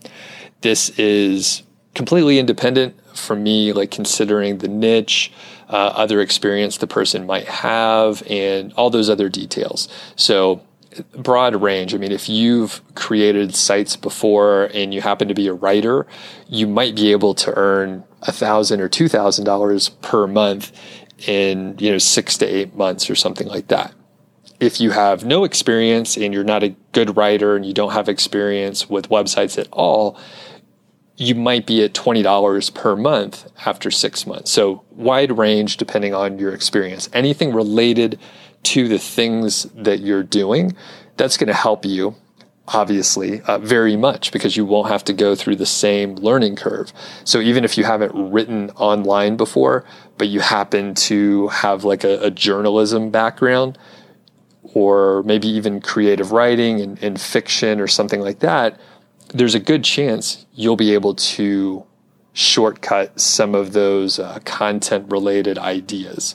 This 0.60 0.90
is 0.98 1.62
completely 1.94 2.38
independent 2.38 2.98
from 3.16 3.42
me, 3.42 3.72
like 3.72 3.90
considering 3.90 4.58
the 4.58 4.68
niche, 4.68 5.32
uh, 5.72 5.92
other 5.96 6.20
experience 6.20 6.76
the 6.76 6.86
person 6.86 7.26
might 7.26 7.48
have, 7.48 8.22
and 8.28 8.72
all 8.74 8.90
those 8.90 9.08
other 9.08 9.28
details. 9.28 9.88
So, 10.16 10.62
broad 11.16 11.56
range. 11.56 11.94
I 11.94 11.98
mean, 11.98 12.12
if 12.12 12.28
you've 12.28 12.82
created 12.94 13.54
sites 13.54 13.96
before 13.96 14.64
and 14.74 14.92
you 14.92 15.00
happen 15.00 15.28
to 15.28 15.34
be 15.34 15.48
a 15.48 15.54
writer, 15.54 16.06
you 16.46 16.66
might 16.66 16.94
be 16.94 17.10
able 17.12 17.34
to 17.36 17.56
earn 17.56 18.04
a 18.20 18.32
thousand 18.32 18.80
or 18.80 18.88
two 18.88 19.08
thousand 19.08 19.46
dollars 19.46 19.88
per 19.88 20.26
month 20.26 20.72
in 21.26 21.76
you 21.78 21.90
know 21.90 21.98
six 21.98 22.36
to 22.38 22.46
eight 22.46 22.74
months 22.74 23.08
or 23.08 23.14
something 23.14 23.48
like 23.48 23.68
that. 23.68 23.94
If 24.60 24.80
you 24.80 24.90
have 24.90 25.24
no 25.24 25.42
experience 25.42 26.16
and 26.16 26.32
you're 26.32 26.44
not 26.44 26.62
a 26.62 26.76
good 26.92 27.16
writer 27.16 27.56
and 27.56 27.66
you 27.66 27.72
don't 27.72 27.92
have 27.92 28.08
experience 28.08 28.88
with 28.88 29.08
websites 29.08 29.58
at 29.58 29.68
all, 29.72 30.16
you 31.16 31.34
might 31.34 31.66
be 31.66 31.82
at 31.84 31.92
$20 31.92 32.74
per 32.74 32.96
month 32.96 33.50
after 33.66 33.90
six 33.90 34.26
months. 34.26 34.50
So, 34.50 34.82
wide 34.90 35.36
range 35.36 35.76
depending 35.76 36.14
on 36.14 36.38
your 36.38 36.54
experience. 36.54 37.08
Anything 37.12 37.52
related 37.52 38.18
to 38.64 38.88
the 38.88 38.98
things 38.98 39.64
that 39.74 40.00
you're 40.00 40.22
doing, 40.22 40.76
that's 41.16 41.36
going 41.36 41.48
to 41.48 41.54
help 41.54 41.84
you, 41.84 42.14
obviously, 42.68 43.40
uh, 43.42 43.58
very 43.58 43.96
much 43.96 44.32
because 44.32 44.56
you 44.56 44.64
won't 44.64 44.88
have 44.88 45.04
to 45.04 45.12
go 45.12 45.34
through 45.34 45.56
the 45.56 45.66
same 45.66 46.14
learning 46.16 46.56
curve. 46.56 46.92
So, 47.24 47.40
even 47.40 47.64
if 47.64 47.76
you 47.76 47.84
haven't 47.84 48.32
written 48.32 48.70
online 48.70 49.36
before, 49.36 49.84
but 50.16 50.28
you 50.28 50.40
happen 50.40 50.94
to 50.94 51.48
have 51.48 51.84
like 51.84 52.04
a, 52.04 52.20
a 52.20 52.30
journalism 52.30 53.10
background, 53.10 53.78
or 54.74 55.22
maybe 55.24 55.48
even 55.48 55.80
creative 55.80 56.32
writing 56.32 56.80
and, 56.80 57.02
and 57.02 57.20
fiction 57.20 57.80
or 57.80 57.86
something 57.86 58.20
like 58.20 58.38
that, 58.38 58.80
there's 59.32 59.54
a 59.54 59.60
good 59.60 59.84
chance 59.84 60.46
you'll 60.54 60.76
be 60.76 60.94
able 60.94 61.14
to 61.14 61.84
shortcut 62.32 63.20
some 63.20 63.54
of 63.54 63.72
those 63.72 64.18
uh, 64.18 64.38
content 64.44 65.10
related 65.10 65.58
ideas. 65.58 66.34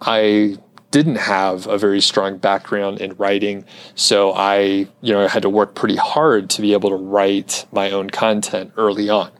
I 0.00 0.58
didn't 0.90 1.16
have 1.16 1.66
a 1.66 1.78
very 1.78 2.00
strong 2.00 2.38
background 2.38 3.00
in 3.00 3.14
writing, 3.14 3.64
so 3.94 4.32
I, 4.32 4.88
you 5.00 5.12
know, 5.12 5.26
had 5.26 5.42
to 5.42 5.48
work 5.48 5.74
pretty 5.74 5.96
hard 5.96 6.50
to 6.50 6.62
be 6.62 6.74
able 6.74 6.90
to 6.90 6.96
write 6.96 7.66
my 7.72 7.90
own 7.90 8.10
content 8.10 8.72
early 8.76 9.08
on. 9.08 9.30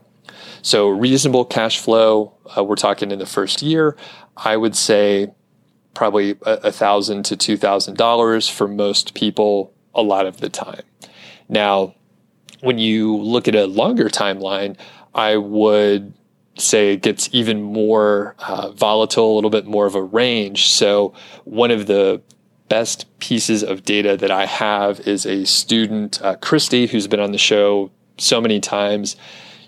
So 0.62 0.88
reasonable 0.88 1.44
cash 1.44 1.78
flow, 1.78 2.34
uh, 2.56 2.64
we're 2.64 2.76
talking 2.76 3.10
in 3.10 3.18
the 3.18 3.26
first 3.26 3.62
year, 3.62 3.96
I 4.36 4.56
would 4.56 4.74
say 4.74 5.34
probably 5.94 6.36
a 6.42 6.72
thousand 6.72 7.24
to 7.24 7.36
two 7.36 7.56
thousand 7.56 7.98
dollars 7.98 8.48
for 8.48 8.66
most 8.66 9.12
people 9.12 9.74
a 9.94 10.02
lot 10.02 10.26
of 10.26 10.38
the 10.38 10.48
time. 10.48 10.82
Now, 11.48 11.94
when 12.60 12.78
you 12.78 13.16
look 13.16 13.48
at 13.48 13.54
a 13.54 13.66
longer 13.66 14.08
timeline, 14.08 14.76
I 15.14 15.36
would 15.36 16.12
say 16.58 16.94
it 16.94 17.02
gets 17.02 17.28
even 17.32 17.62
more 17.62 18.34
uh, 18.38 18.70
volatile, 18.72 19.32
a 19.32 19.34
little 19.34 19.50
bit 19.50 19.66
more 19.66 19.86
of 19.86 19.94
a 19.94 20.02
range. 20.02 20.68
So 20.70 21.14
one 21.44 21.70
of 21.70 21.86
the 21.86 22.20
best 22.68 23.06
pieces 23.18 23.62
of 23.62 23.84
data 23.84 24.16
that 24.16 24.30
I 24.30 24.46
have 24.46 25.00
is 25.00 25.26
a 25.26 25.44
student, 25.44 26.22
uh, 26.22 26.36
Christy, 26.36 26.86
who's 26.86 27.06
been 27.06 27.20
on 27.20 27.32
the 27.32 27.38
show 27.38 27.90
so 28.18 28.40
many 28.40 28.60
times. 28.60 29.16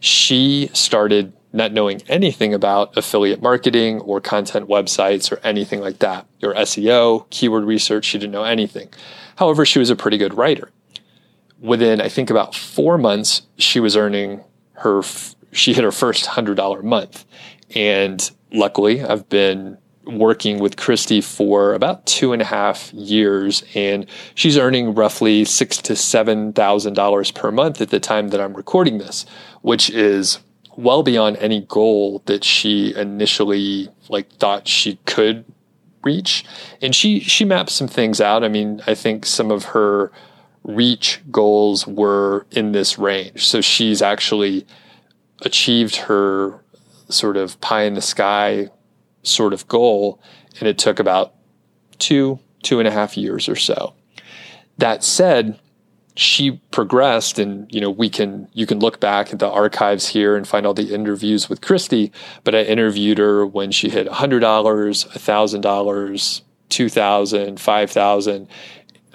She 0.00 0.70
started 0.72 1.32
not 1.52 1.72
knowing 1.72 2.02
anything 2.08 2.52
about 2.52 2.96
affiliate 2.96 3.40
marketing 3.40 4.00
or 4.00 4.20
content 4.20 4.68
websites 4.68 5.30
or 5.30 5.38
anything 5.44 5.80
like 5.80 6.00
that, 6.00 6.26
or 6.42 6.52
SEO, 6.54 7.28
keyword 7.30 7.64
research. 7.64 8.06
She 8.06 8.18
didn't 8.18 8.32
know 8.32 8.44
anything. 8.44 8.88
However, 9.36 9.64
she 9.64 9.78
was 9.78 9.88
a 9.88 9.96
pretty 9.96 10.18
good 10.18 10.34
writer 10.34 10.70
within 11.60 12.00
I 12.00 12.08
think 12.08 12.30
about 12.30 12.54
four 12.54 12.98
months, 12.98 13.42
she 13.56 13.80
was 13.80 13.96
earning 13.96 14.42
her. 14.74 15.02
She 15.52 15.72
hit 15.72 15.84
her 15.84 15.92
first 15.92 16.26
hundred 16.26 16.56
dollar 16.56 16.82
month, 16.82 17.24
and 17.74 18.30
luckily, 18.52 19.02
I've 19.02 19.28
been 19.28 19.78
working 20.06 20.58
with 20.58 20.76
Christy 20.76 21.20
for 21.20 21.72
about 21.72 22.04
two 22.06 22.32
and 22.32 22.42
a 22.42 22.44
half 22.44 22.92
years, 22.92 23.64
and 23.74 24.06
she's 24.34 24.58
earning 24.58 24.94
roughly 24.94 25.44
six 25.44 25.78
to 25.78 25.96
seven 25.96 26.52
thousand 26.52 26.94
dollars 26.94 27.30
per 27.30 27.50
month 27.50 27.80
at 27.80 27.90
the 27.90 28.00
time 28.00 28.28
that 28.28 28.40
I'm 28.40 28.54
recording 28.54 28.98
this, 28.98 29.24
which 29.62 29.90
is 29.90 30.38
well 30.76 31.02
beyond 31.02 31.36
any 31.38 31.60
goal 31.60 32.22
that 32.26 32.44
she 32.44 32.94
initially 32.94 33.88
like 34.08 34.30
thought 34.32 34.66
she 34.68 34.96
could 35.06 35.44
reach. 36.02 36.44
And 36.82 36.94
she 36.94 37.20
she 37.20 37.44
mapped 37.44 37.70
some 37.70 37.88
things 37.88 38.20
out. 38.20 38.44
I 38.44 38.48
mean, 38.48 38.82
I 38.86 38.94
think 38.94 39.24
some 39.24 39.50
of 39.50 39.64
her 39.66 40.12
reach 40.64 41.20
goals 41.30 41.86
were 41.86 42.46
in 42.50 42.72
this 42.72 42.98
range. 42.98 43.46
So 43.46 43.60
she's 43.60 44.02
actually 44.02 44.66
achieved 45.42 45.96
her 45.96 46.64
sort 47.08 47.36
of 47.36 47.60
pie 47.60 47.84
in 47.84 47.94
the 47.94 48.02
sky 48.02 48.70
sort 49.22 49.52
of 49.52 49.68
goal, 49.68 50.20
and 50.58 50.68
it 50.68 50.78
took 50.78 50.98
about 50.98 51.34
two, 51.98 52.38
two 52.62 52.78
and 52.78 52.88
a 52.88 52.90
half 52.90 53.16
years 53.16 53.48
or 53.48 53.56
so. 53.56 53.94
That 54.78 55.04
said, 55.04 55.58
she 56.16 56.52
progressed 56.70 57.40
and 57.40 57.66
you 57.72 57.80
know 57.80 57.90
we 57.90 58.08
can 58.08 58.46
you 58.52 58.66
can 58.66 58.78
look 58.78 59.00
back 59.00 59.32
at 59.32 59.40
the 59.40 59.50
archives 59.50 60.08
here 60.08 60.36
and 60.36 60.46
find 60.46 60.64
all 60.64 60.74
the 60.74 60.94
interviews 60.94 61.48
with 61.48 61.60
christy 61.60 62.12
but 62.44 62.54
i 62.54 62.62
interviewed 62.62 63.18
her 63.18 63.44
when 63.44 63.72
she 63.72 63.88
hit 63.88 64.06
$100 64.06 64.40
$1000 64.40 66.40
2000 66.68 67.60
5000 67.60 68.48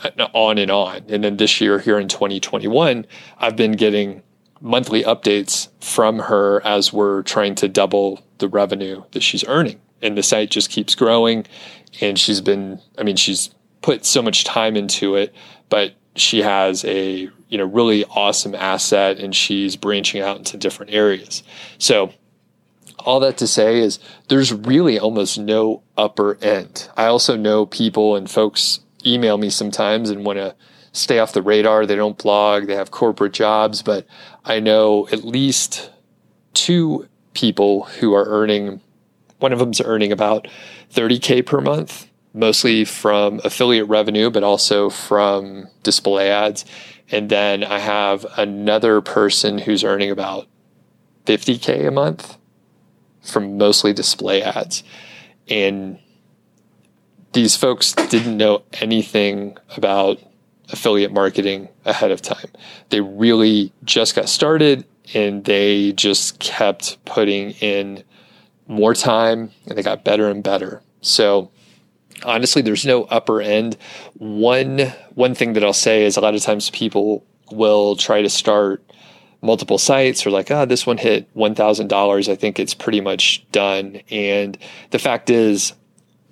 Uh, 0.03 0.27
on 0.33 0.57
and 0.57 0.71
on. 0.71 1.03
And 1.09 1.23
then 1.23 1.37
this 1.37 1.59
year, 1.59 1.79
here 1.79 1.99
in 1.99 2.07
2021, 2.07 3.05
I've 3.37 3.55
been 3.55 3.73
getting 3.73 4.23
monthly 4.61 5.03
updates 5.03 5.69
from 5.81 6.19
her 6.19 6.61
as 6.65 6.93
we're 6.93 7.23
trying 7.23 7.55
to 7.55 7.67
double 7.67 8.23
the 8.37 8.47
revenue 8.47 9.03
that 9.11 9.23
she's 9.23 9.43
earning. 9.45 9.79
And 10.01 10.17
the 10.17 10.23
site 10.23 10.51
just 10.51 10.69
keeps 10.69 10.95
growing. 10.95 11.45
And 12.01 12.17
she's 12.19 12.41
been, 12.41 12.79
I 12.97 13.03
mean, 13.03 13.15
she's 13.15 13.53
put 13.81 14.05
so 14.05 14.21
much 14.21 14.43
time 14.43 14.75
into 14.75 15.15
it, 15.15 15.33
but 15.69 15.95
she 16.15 16.41
has 16.41 16.83
a 16.85 17.29
you 17.49 17.57
know 17.57 17.65
really 17.65 18.05
awesome 18.05 18.55
asset 18.55 19.19
and 19.19 19.35
she's 19.35 19.75
branching 19.75 20.21
out 20.21 20.37
into 20.37 20.57
different 20.57 20.93
areas. 20.93 21.43
So 21.77 22.13
all 22.99 23.19
that 23.21 23.37
to 23.37 23.47
say 23.47 23.79
is 23.79 23.99
there's 24.27 24.51
really 24.51 24.99
almost 24.99 25.39
no 25.39 25.83
upper 25.97 26.37
end. 26.41 26.89
I 26.97 27.05
also 27.05 27.37
know 27.37 27.65
people 27.65 28.15
and 28.15 28.29
folks 28.29 28.81
email 29.05 29.37
me 29.37 29.49
sometimes 29.49 30.09
and 30.09 30.25
want 30.25 30.37
to 30.37 30.55
stay 30.91 31.19
off 31.19 31.33
the 31.33 31.41
radar. 31.41 31.85
They 31.85 31.95
don't 31.95 32.17
blog, 32.17 32.67
they 32.67 32.75
have 32.75 32.91
corporate 32.91 33.33
jobs, 33.33 33.81
but 33.81 34.05
I 34.45 34.59
know 34.59 35.07
at 35.11 35.23
least 35.23 35.91
two 36.53 37.07
people 37.33 37.83
who 37.83 38.13
are 38.13 38.25
earning, 38.25 38.81
one 39.37 39.53
of 39.53 39.59
them's 39.59 39.81
earning 39.81 40.11
about 40.11 40.47
30K 40.93 41.45
per 41.45 41.61
month, 41.61 42.07
mostly 42.33 42.85
from 42.85 43.39
affiliate 43.43 43.87
revenue, 43.87 44.29
but 44.29 44.43
also 44.43 44.89
from 44.89 45.67
display 45.83 46.29
ads. 46.29 46.65
And 47.11 47.29
then 47.29 47.63
I 47.63 47.79
have 47.79 48.25
another 48.37 49.01
person 49.01 49.59
who's 49.59 49.83
earning 49.83 50.11
about 50.11 50.47
50K 51.25 51.87
a 51.87 51.91
month 51.91 52.37
from 53.21 53.57
mostly 53.57 53.93
display 53.93 54.41
ads. 54.41 54.83
And 55.47 55.99
these 57.33 57.55
folks 57.55 57.93
didn't 57.93 58.37
know 58.37 58.63
anything 58.73 59.57
about 59.75 60.19
affiliate 60.71 61.11
marketing 61.11 61.69
ahead 61.85 62.11
of 62.11 62.21
time. 62.21 62.47
They 62.89 63.01
really 63.01 63.71
just 63.83 64.15
got 64.15 64.29
started 64.29 64.85
and 65.13 65.43
they 65.45 65.93
just 65.93 66.39
kept 66.39 67.03
putting 67.05 67.51
in 67.51 68.03
more 68.67 68.93
time 68.93 69.51
and 69.67 69.77
they 69.77 69.83
got 69.83 70.03
better 70.03 70.29
and 70.29 70.43
better. 70.43 70.81
So 71.01 71.51
honestly 72.23 72.61
there's 72.61 72.85
no 72.85 73.03
upper 73.05 73.41
end. 73.41 73.77
One 74.17 74.79
one 75.15 75.35
thing 75.35 75.53
that 75.53 75.63
I'll 75.63 75.73
say 75.73 76.05
is 76.05 76.17
a 76.17 76.21
lot 76.21 76.35
of 76.35 76.41
times 76.41 76.69
people 76.69 77.25
will 77.51 77.95
try 77.95 78.21
to 78.21 78.29
start 78.29 78.83
multiple 79.41 79.77
sites 79.77 80.25
or 80.25 80.31
like, 80.31 80.51
ah, 80.51 80.61
oh, 80.61 80.65
this 80.65 80.85
one 80.85 80.97
hit 80.97 81.33
$1,000. 81.33 82.29
I 82.29 82.35
think 82.35 82.59
it's 82.59 82.73
pretty 82.73 83.01
much 83.01 83.45
done. 83.51 84.01
And 84.11 84.57
the 84.91 84.99
fact 84.99 85.29
is, 85.29 85.73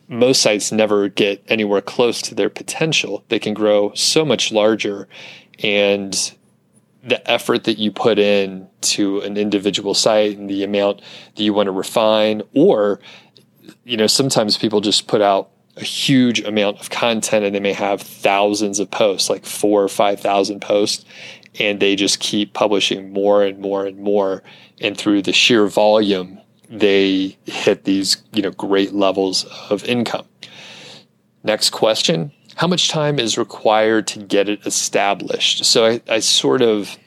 most 0.07 0.41
sites 0.41 0.71
never 0.71 1.09
get 1.09 1.43
anywhere 1.47 1.81
close 1.81 2.21
to 2.23 2.35
their 2.35 2.49
potential. 2.49 3.23
They 3.29 3.39
can 3.39 3.53
grow 3.53 3.91
so 3.93 4.23
much 4.23 4.51
larger 4.51 5.07
and 5.61 6.33
the 7.03 7.29
effort 7.29 7.63
that 7.63 7.77
you 7.77 7.91
put 7.91 8.19
in 8.19 8.67
to 8.81 9.21
an 9.21 9.37
individual 9.37 9.93
site 9.93 10.37
and 10.37 10.49
the 10.49 10.63
amount 10.63 11.01
that 11.35 11.43
you 11.43 11.53
want 11.53 11.67
to 11.67 11.71
refine 11.71 12.41
or 12.53 12.99
you 13.85 13.95
know 13.95 14.07
sometimes 14.07 14.57
people 14.57 14.81
just 14.81 15.07
put 15.07 15.21
out 15.21 15.49
a 15.77 15.83
huge 15.83 16.41
amount 16.41 16.79
of 16.79 16.89
content 16.89 17.45
and 17.45 17.55
they 17.55 17.59
may 17.59 17.73
have 17.73 18.01
thousands 18.01 18.79
of 18.79 18.89
posts 18.91 19.29
like 19.29 19.45
4 19.45 19.83
or 19.83 19.87
5000 19.87 20.59
posts 20.59 21.05
and 21.59 21.79
they 21.79 21.95
just 21.95 22.19
keep 22.19 22.53
publishing 22.53 23.13
more 23.13 23.43
and 23.43 23.59
more 23.59 23.85
and 23.85 23.99
more 23.99 24.43
and 24.81 24.97
through 24.97 25.21
the 25.21 25.33
sheer 25.33 25.67
volume 25.67 26.39
they 26.69 27.37
hit 27.45 27.83
these, 27.83 28.17
you 28.33 28.41
know, 28.41 28.51
great 28.51 28.93
levels 28.93 29.45
of 29.69 29.83
income. 29.85 30.25
Next 31.43 31.69
question 31.69 32.31
How 32.55 32.67
much 32.67 32.89
time 32.89 33.19
is 33.19 33.37
required 33.37 34.07
to 34.07 34.19
get 34.19 34.49
it 34.49 34.65
established? 34.65 35.65
So 35.65 35.85
I, 35.85 36.01
I 36.09 36.19
sort 36.19 36.61
of 36.61 36.97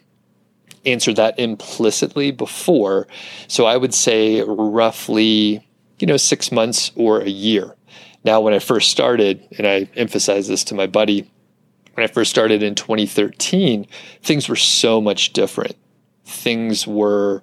answered 0.87 1.17
that 1.17 1.39
implicitly 1.39 2.31
before. 2.31 3.07
So 3.49 3.67
I 3.67 3.77
would 3.77 3.95
say 3.95 4.43
roughly, 4.43 5.67
you 5.99 6.07
know, 6.07 6.17
six 6.17 6.51
months 6.51 6.91
or 6.97 7.21
a 7.21 7.29
year. 7.29 7.77
Now, 8.25 8.41
when 8.41 8.55
I 8.55 8.59
first 8.59 8.91
started, 8.91 9.47
and 9.57 9.67
I 9.67 9.89
emphasize 9.97 10.49
this 10.49 10.65
to 10.65 10.75
my 10.75 10.87
buddy, 10.87 11.31
when 11.95 12.05
I 12.05 12.07
first 12.07 12.31
started 12.31 12.63
in 12.63 12.75
2013, 12.75 13.87
things 14.23 14.49
were 14.49 14.57
so 14.57 15.01
much 15.01 15.33
different. 15.33 15.77
Things 16.25 16.87
were 16.87 17.43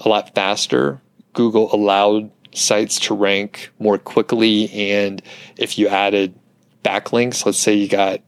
a 0.00 0.08
lot 0.08 0.34
faster. 0.34 1.00
Google 1.32 1.72
allowed 1.74 2.30
sites 2.54 2.98
to 3.00 3.14
rank 3.14 3.70
more 3.78 3.98
quickly. 3.98 4.70
And 4.72 5.22
if 5.56 5.78
you 5.78 5.88
added 5.88 6.38
backlinks, 6.84 7.44
let's 7.44 7.58
say 7.58 7.74
you 7.74 7.88
got, 7.88 8.20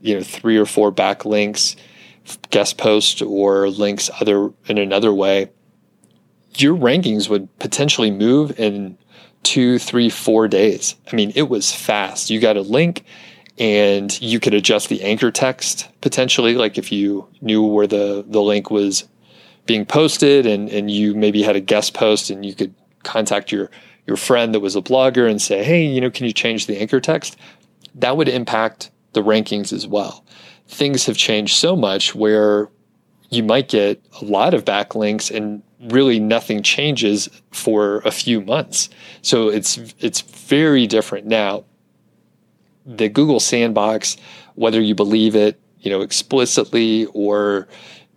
you 0.00 0.16
know, 0.16 0.22
three 0.22 0.56
or 0.56 0.66
four 0.66 0.92
backlinks, 0.92 1.76
guest 2.50 2.78
post 2.78 3.22
or 3.22 3.68
links 3.68 4.10
other 4.20 4.52
in 4.66 4.78
another 4.78 5.12
way, 5.12 5.50
your 6.56 6.76
rankings 6.76 7.28
would 7.28 7.56
potentially 7.58 8.10
move 8.10 8.58
in 8.58 8.98
two, 9.42 9.78
three, 9.78 10.10
four 10.10 10.48
days. 10.48 10.94
I 11.10 11.16
mean, 11.16 11.32
it 11.34 11.48
was 11.48 11.72
fast. 11.72 12.30
You 12.30 12.40
got 12.40 12.56
a 12.56 12.62
link 12.62 13.04
and 13.58 14.20
you 14.20 14.40
could 14.40 14.54
adjust 14.54 14.88
the 14.88 15.02
anchor 15.02 15.30
text 15.30 15.88
potentially, 16.00 16.54
like 16.54 16.78
if 16.78 16.92
you 16.92 17.28
knew 17.40 17.62
where 17.62 17.86
the, 17.86 18.24
the 18.26 18.40
link 18.40 18.70
was 18.70 19.08
being 19.68 19.86
posted 19.86 20.46
and, 20.46 20.68
and 20.70 20.90
you 20.90 21.14
maybe 21.14 21.42
had 21.42 21.54
a 21.54 21.60
guest 21.60 21.94
post 21.94 22.30
and 22.30 22.44
you 22.44 22.54
could 22.54 22.74
contact 23.04 23.52
your 23.52 23.70
your 24.06 24.16
friend 24.16 24.54
that 24.54 24.60
was 24.60 24.74
a 24.74 24.80
blogger 24.80 25.30
and 25.30 25.40
say, 25.40 25.62
hey, 25.62 25.84
you 25.84 26.00
know, 26.00 26.10
can 26.10 26.26
you 26.26 26.32
change 26.32 26.66
the 26.66 26.80
anchor 26.80 26.98
text? 26.98 27.36
That 27.94 28.16
would 28.16 28.26
impact 28.26 28.90
the 29.12 29.22
rankings 29.22 29.70
as 29.70 29.86
well. 29.86 30.24
Things 30.66 31.04
have 31.04 31.18
changed 31.18 31.54
so 31.54 31.76
much 31.76 32.14
where 32.14 32.70
you 33.28 33.42
might 33.42 33.68
get 33.68 34.02
a 34.22 34.24
lot 34.24 34.54
of 34.54 34.64
backlinks 34.64 35.30
and 35.30 35.62
really 35.92 36.18
nothing 36.18 36.62
changes 36.62 37.28
for 37.50 37.98
a 37.98 38.10
few 38.10 38.40
months. 38.40 38.88
So 39.20 39.50
it's 39.50 39.78
it's 39.98 40.22
very 40.22 40.86
different 40.86 41.26
now. 41.26 41.64
The 42.86 43.10
Google 43.10 43.40
sandbox, 43.40 44.16
whether 44.54 44.80
you 44.80 44.94
believe 44.94 45.36
it, 45.36 45.60
you 45.80 45.90
know, 45.90 46.00
explicitly 46.00 47.04
or 47.12 47.68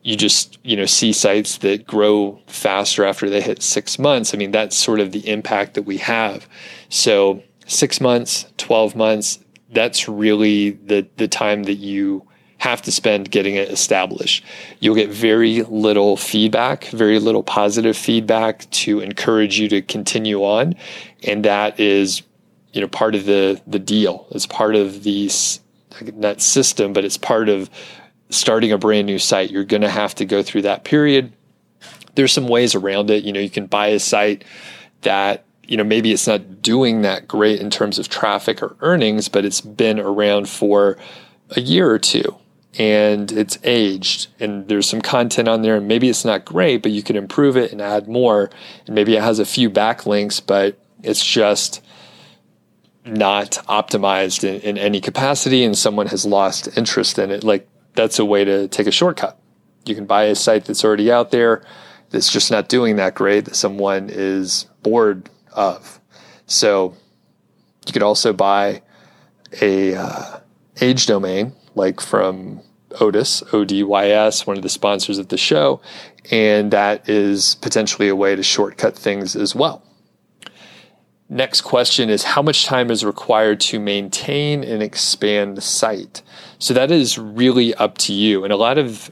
you 0.03 0.15
just 0.15 0.57
you 0.63 0.75
know 0.75 0.85
see 0.85 1.13
sites 1.13 1.57
that 1.59 1.85
grow 1.85 2.39
faster 2.47 3.05
after 3.05 3.29
they 3.29 3.41
hit 3.41 3.61
six 3.61 3.99
months. 3.99 4.33
I 4.33 4.37
mean 4.37 4.51
that's 4.51 4.75
sort 4.75 4.99
of 4.99 5.11
the 5.11 5.27
impact 5.27 5.75
that 5.75 5.83
we 5.83 5.97
have. 5.97 6.47
So 6.89 7.43
six 7.67 8.01
months 8.01 8.47
12 8.57 8.95
months 8.95 9.39
that's 9.71 10.09
really 10.09 10.71
the 10.71 11.07
the 11.17 11.27
time 11.27 11.63
that 11.63 11.75
you 11.75 12.27
have 12.57 12.81
to 12.83 12.91
spend 12.91 13.31
getting 13.31 13.55
it 13.55 13.71
established. 13.71 14.43
You'll 14.79 14.95
get 14.95 15.09
very 15.09 15.63
little 15.63 16.17
feedback 16.17 16.85
very 16.85 17.19
little 17.19 17.43
positive 17.43 17.95
feedback 17.95 18.69
to 18.71 18.99
encourage 18.99 19.59
you 19.59 19.69
to 19.69 19.81
continue 19.81 20.43
on. 20.43 20.75
And 21.23 21.45
that 21.45 21.79
is 21.79 22.23
you 22.73 22.81
know 22.81 22.87
part 22.87 23.15
of 23.15 23.25
the 23.25 23.61
the 23.67 23.79
deal. 23.79 24.27
It's 24.31 24.47
part 24.47 24.75
of 24.75 25.03
the 25.03 25.29
not 26.15 26.41
system 26.41 26.93
but 26.93 27.05
it's 27.05 27.17
part 27.17 27.49
of 27.49 27.69
starting 28.31 28.71
a 28.71 28.77
brand 28.77 29.05
new 29.05 29.19
site, 29.19 29.51
you're 29.51 29.63
going 29.63 29.81
to 29.81 29.89
have 29.89 30.15
to 30.15 30.25
go 30.25 30.41
through 30.41 30.63
that 30.63 30.83
period. 30.83 31.31
There's 32.15 32.33
some 32.33 32.47
ways 32.47 32.73
around 32.73 33.09
it. 33.11 33.23
You 33.23 33.33
know, 33.33 33.39
you 33.39 33.49
can 33.49 33.67
buy 33.67 33.87
a 33.87 33.99
site 33.99 34.43
that, 35.01 35.45
you 35.67 35.77
know, 35.77 35.83
maybe 35.83 36.11
it's 36.11 36.27
not 36.27 36.61
doing 36.61 37.03
that 37.03 37.27
great 37.27 37.59
in 37.59 37.69
terms 37.69 37.99
of 37.99 38.09
traffic 38.09 38.63
or 38.63 38.75
earnings, 38.81 39.27
but 39.27 39.45
it's 39.45 39.61
been 39.61 39.99
around 39.99 40.49
for 40.49 40.97
a 41.55 41.61
year 41.61 41.89
or 41.89 41.99
two 41.99 42.37
and 42.79 43.31
it's 43.33 43.57
aged 43.63 44.27
and 44.39 44.67
there's 44.69 44.87
some 44.87 45.01
content 45.01 45.47
on 45.47 45.61
there 45.61 45.75
and 45.75 45.87
maybe 45.87 46.07
it's 46.09 46.23
not 46.23 46.45
great, 46.45 46.81
but 46.81 46.91
you 46.91 47.03
can 47.03 47.15
improve 47.15 47.57
it 47.57 47.71
and 47.71 47.81
add 47.81 48.07
more. 48.07 48.49
And 48.85 48.95
maybe 48.95 49.15
it 49.15 49.21
has 49.21 49.39
a 49.39 49.45
few 49.45 49.69
backlinks, 49.69 50.41
but 50.45 50.79
it's 51.03 51.23
just 51.23 51.83
not 53.03 53.51
optimized 53.67 54.43
in, 54.43 54.61
in 54.61 54.77
any 54.77 55.01
capacity 55.01 55.63
and 55.63 55.77
someone 55.77 56.07
has 56.07 56.25
lost 56.25 56.77
interest 56.77 57.19
in 57.19 57.31
it. 57.31 57.43
Like 57.43 57.67
that's 57.93 58.19
a 58.19 58.25
way 58.25 58.43
to 58.45 58.67
take 58.67 58.87
a 58.87 58.91
shortcut. 58.91 59.39
You 59.85 59.95
can 59.95 60.05
buy 60.05 60.25
a 60.25 60.35
site 60.35 60.65
that's 60.65 60.83
already 60.83 61.11
out 61.11 61.31
there 61.31 61.63
that's 62.09 62.31
just 62.31 62.51
not 62.51 62.69
doing 62.69 62.97
that 62.97 63.15
great 63.15 63.45
that 63.45 63.55
someone 63.55 64.09
is 64.11 64.67
bored 64.83 65.29
of. 65.53 65.99
So 66.45 66.95
you 67.87 67.93
could 67.93 68.03
also 68.03 68.33
buy 68.33 68.81
a 69.61 69.95
uh, 69.95 70.39
age 70.81 71.05
domain 71.05 71.53
like 71.75 72.01
from 72.01 72.61
Odys, 72.91 73.43
O 73.53 73.63
D 73.63 73.83
Y 73.83 74.09
S, 74.09 74.45
one 74.45 74.57
of 74.57 74.63
the 74.63 74.69
sponsors 74.69 75.17
of 75.17 75.29
the 75.29 75.37
show, 75.37 75.81
and 76.29 76.71
that 76.71 77.07
is 77.07 77.55
potentially 77.55 78.09
a 78.09 78.15
way 78.15 78.35
to 78.35 78.43
shortcut 78.43 78.95
things 78.95 79.35
as 79.35 79.55
well. 79.55 79.81
Next 81.31 81.61
question 81.61 82.09
is 82.09 82.23
how 82.23 82.41
much 82.41 82.65
time 82.65 82.91
is 82.91 83.05
required 83.05 83.61
to 83.61 83.79
maintain 83.79 84.65
and 84.65 84.83
expand 84.83 85.55
the 85.55 85.61
site? 85.61 86.21
So 86.59 86.73
that 86.73 86.91
is 86.91 87.17
really 87.17 87.73
up 87.75 87.97
to 87.99 88.13
you. 88.13 88.43
And 88.43 88.51
a 88.51 88.57
lot 88.57 88.77
of 88.77 89.09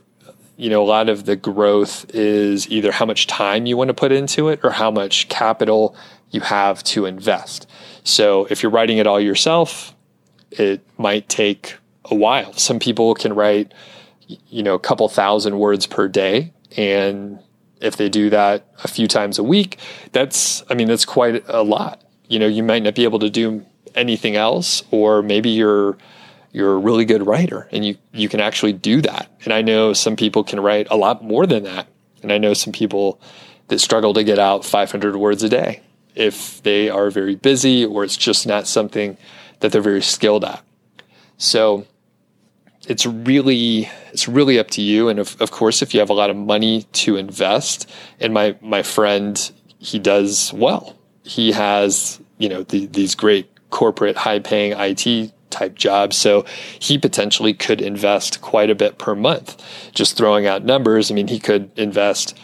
you 0.58 0.70
know, 0.70 0.84
a 0.84 0.86
lot 0.86 1.08
of 1.08 1.24
the 1.24 1.38
growth 1.38 2.14
is 2.14 2.70
either 2.70 2.92
how 2.92 3.06
much 3.06 3.28
time 3.28 3.66
you 3.66 3.78
want 3.78 3.88
to 3.88 3.94
put 3.94 4.12
into 4.12 4.50
it 4.50 4.60
or 4.64 4.72
how 4.72 4.92
much 4.92 5.30
capital 5.30 5.96
you 6.32 6.42
have 6.42 6.84
to 6.84 7.06
invest. 7.06 7.66
So 8.04 8.46
if 8.50 8.62
you're 8.62 8.72
writing 8.74 8.98
it 8.98 9.08
all 9.08 9.22
yourself, 9.22 9.96
it 10.52 10.86
might 10.98 11.30
take 11.30 11.78
a 12.04 12.16
while. 12.16 12.52
Some 12.52 12.80
people 12.80 13.16
can 13.16 13.34
write, 13.34 13.74
you 14.50 14.62
know, 14.62 14.74
a 14.74 14.80
couple 14.80 15.08
thousand 15.08 15.58
words 15.58 15.88
per 15.88 16.10
day. 16.10 16.52
And 16.76 17.40
if 17.80 17.96
they 17.96 18.10
do 18.10 18.30
that 18.30 18.68
a 18.84 18.90
few 18.90 19.08
times 19.08 19.40
a 19.40 19.44
week, 19.44 19.80
that's, 20.12 20.66
I 20.70 20.74
mean, 20.74 20.90
that's 20.90 21.06
quite 21.06 21.46
a 21.48 21.64
lot 21.64 22.04
you 22.30 22.40
know 22.40 22.48
you 22.48 22.64
might 22.64 22.84
not 22.84 22.96
be 22.96 23.04
able 23.04 23.20
to 23.20 23.30
do 23.30 23.66
anything 23.96 24.38
else 24.38 24.84
or 24.92 25.22
maybe 25.22 25.50
you're 25.50 25.98
you're 26.52 26.74
a 26.74 26.78
really 26.78 27.06
good 27.06 27.26
writer 27.26 27.68
and 27.72 27.86
you 27.86 27.98
you 28.14 28.30
can 28.30 28.40
actually 28.40 28.72
do 28.72 29.02
that. 29.02 29.30
And 29.44 29.54
i 29.54 29.62
know 29.62 29.92
some 29.92 30.16
people 30.16 30.44
can 30.44 30.62
write 30.62 30.88
a 30.90 30.96
lot 30.96 31.22
more 31.24 31.46
than 31.46 31.64
that. 31.64 31.88
And 32.22 32.32
i 32.32 32.38
know 32.38 32.54
some 32.54 32.72
people 32.72 33.20
that 33.68 33.80
struggle 33.80 34.14
to 34.14 34.24
get 34.24 34.40
out 34.40 34.64
500 34.64 35.16
words 35.18 35.44
a 35.44 35.50
day 35.50 35.82
if 36.16 36.62
they 36.64 36.90
are 36.90 37.10
very 37.10 37.36
busy 37.36 37.86
or 37.86 38.04
it's 38.04 38.18
just 38.18 38.48
not 38.48 38.68
something 38.68 39.18
that 39.60 39.72
they're 39.72 39.82
very 39.82 40.02
skilled 40.02 40.44
at. 40.44 40.64
So 41.38 41.86
it's 42.88 43.06
really 43.06 43.90
it's 44.12 44.28
really 44.28 44.60
up 44.60 44.70
to 44.72 44.82
you. 44.82 45.10
And 45.10 45.20
of, 45.20 45.40
of 45.42 45.52
course 45.52 45.82
if 45.82 45.94
you 45.94 46.00
have 46.00 46.10
a 46.10 46.14
lot 46.14 46.30
of 46.30 46.36
money 46.36 46.84
to 47.04 47.18
invest 47.18 47.90
and 48.20 48.34
my 48.34 48.56
my 48.62 48.84
friend 48.84 49.52
he 49.80 49.98
does 49.98 50.52
well 50.54 50.99
he 51.24 51.52
has, 51.52 52.20
you 52.38 52.50
know, 52.50 52.64
the, 52.64 52.86
these 52.88 53.16
great 53.16 53.50
corporate 53.70 54.18
high 54.18 54.40
paying 54.40 54.74
IT 54.76 55.32
type 55.50 55.76
jobs. 55.76 56.18
So 56.18 56.46
he 56.80 56.98
potentially 56.98 57.54
could 57.54 57.82
invest 57.82 58.42
quite 58.42 58.70
a 58.70 58.76
bit 58.76 58.98
per 58.98 59.16
month. 59.16 59.62
Just 59.94 60.18
throwing 60.18 60.46
out 60.46 60.64
numbers, 60.64 61.12
I 61.12 61.16
mean, 61.16 61.28
he 61.28 61.40
could 61.40 61.72
invest 61.76 62.38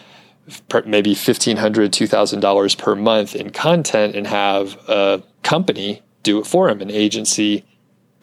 maybe 0.85 1.15
$1,500, 1.15 1.57
$2,000 1.57 2.77
per 2.77 2.95
month 2.95 3.35
in 3.35 3.49
content 3.49 4.15
and 4.15 4.27
have 4.27 4.77
a 4.87 5.23
company 5.43 6.01
do 6.23 6.39
it 6.39 6.47
for 6.47 6.69
him, 6.69 6.81
an 6.81 6.91
agency 6.91 7.63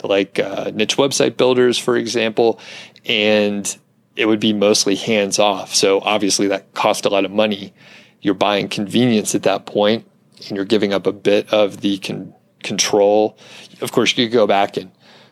like 0.03 0.39
uh, 0.39 0.71
niche 0.75 0.97
website 0.97 1.37
builders, 1.37 1.79
for 1.79 1.97
example. 1.97 2.59
And 3.05 3.77
it 4.17 4.27
would 4.27 4.41
be 4.41 4.53
mostly 4.53 4.97
hands 4.97 5.39
off. 5.39 5.75
So 5.75 6.01
obviously 6.01 6.49
that 6.49 6.75
cost 6.75 7.07
a 7.07 7.09
lot 7.09 7.25
of 7.25 7.31
money. 7.31 7.73
You're 8.21 8.35
buying 8.35 8.69
convenience 8.69 9.35
at 9.35 9.45
that 9.45 9.67
point 9.67 10.07
and 10.49 10.57
you're 10.57 10.65
giving 10.65 10.93
up 10.93 11.07
a 11.07 11.13
bit 11.13 11.53
of 11.53 11.81
the 11.81 11.99
con- 11.99 12.35
control. 12.63 13.37
Of 13.81 13.93
course, 13.93 14.17
you 14.17 14.27
could 14.27 14.33
go 14.33 14.47
back 14.47 14.77
and 14.77 14.91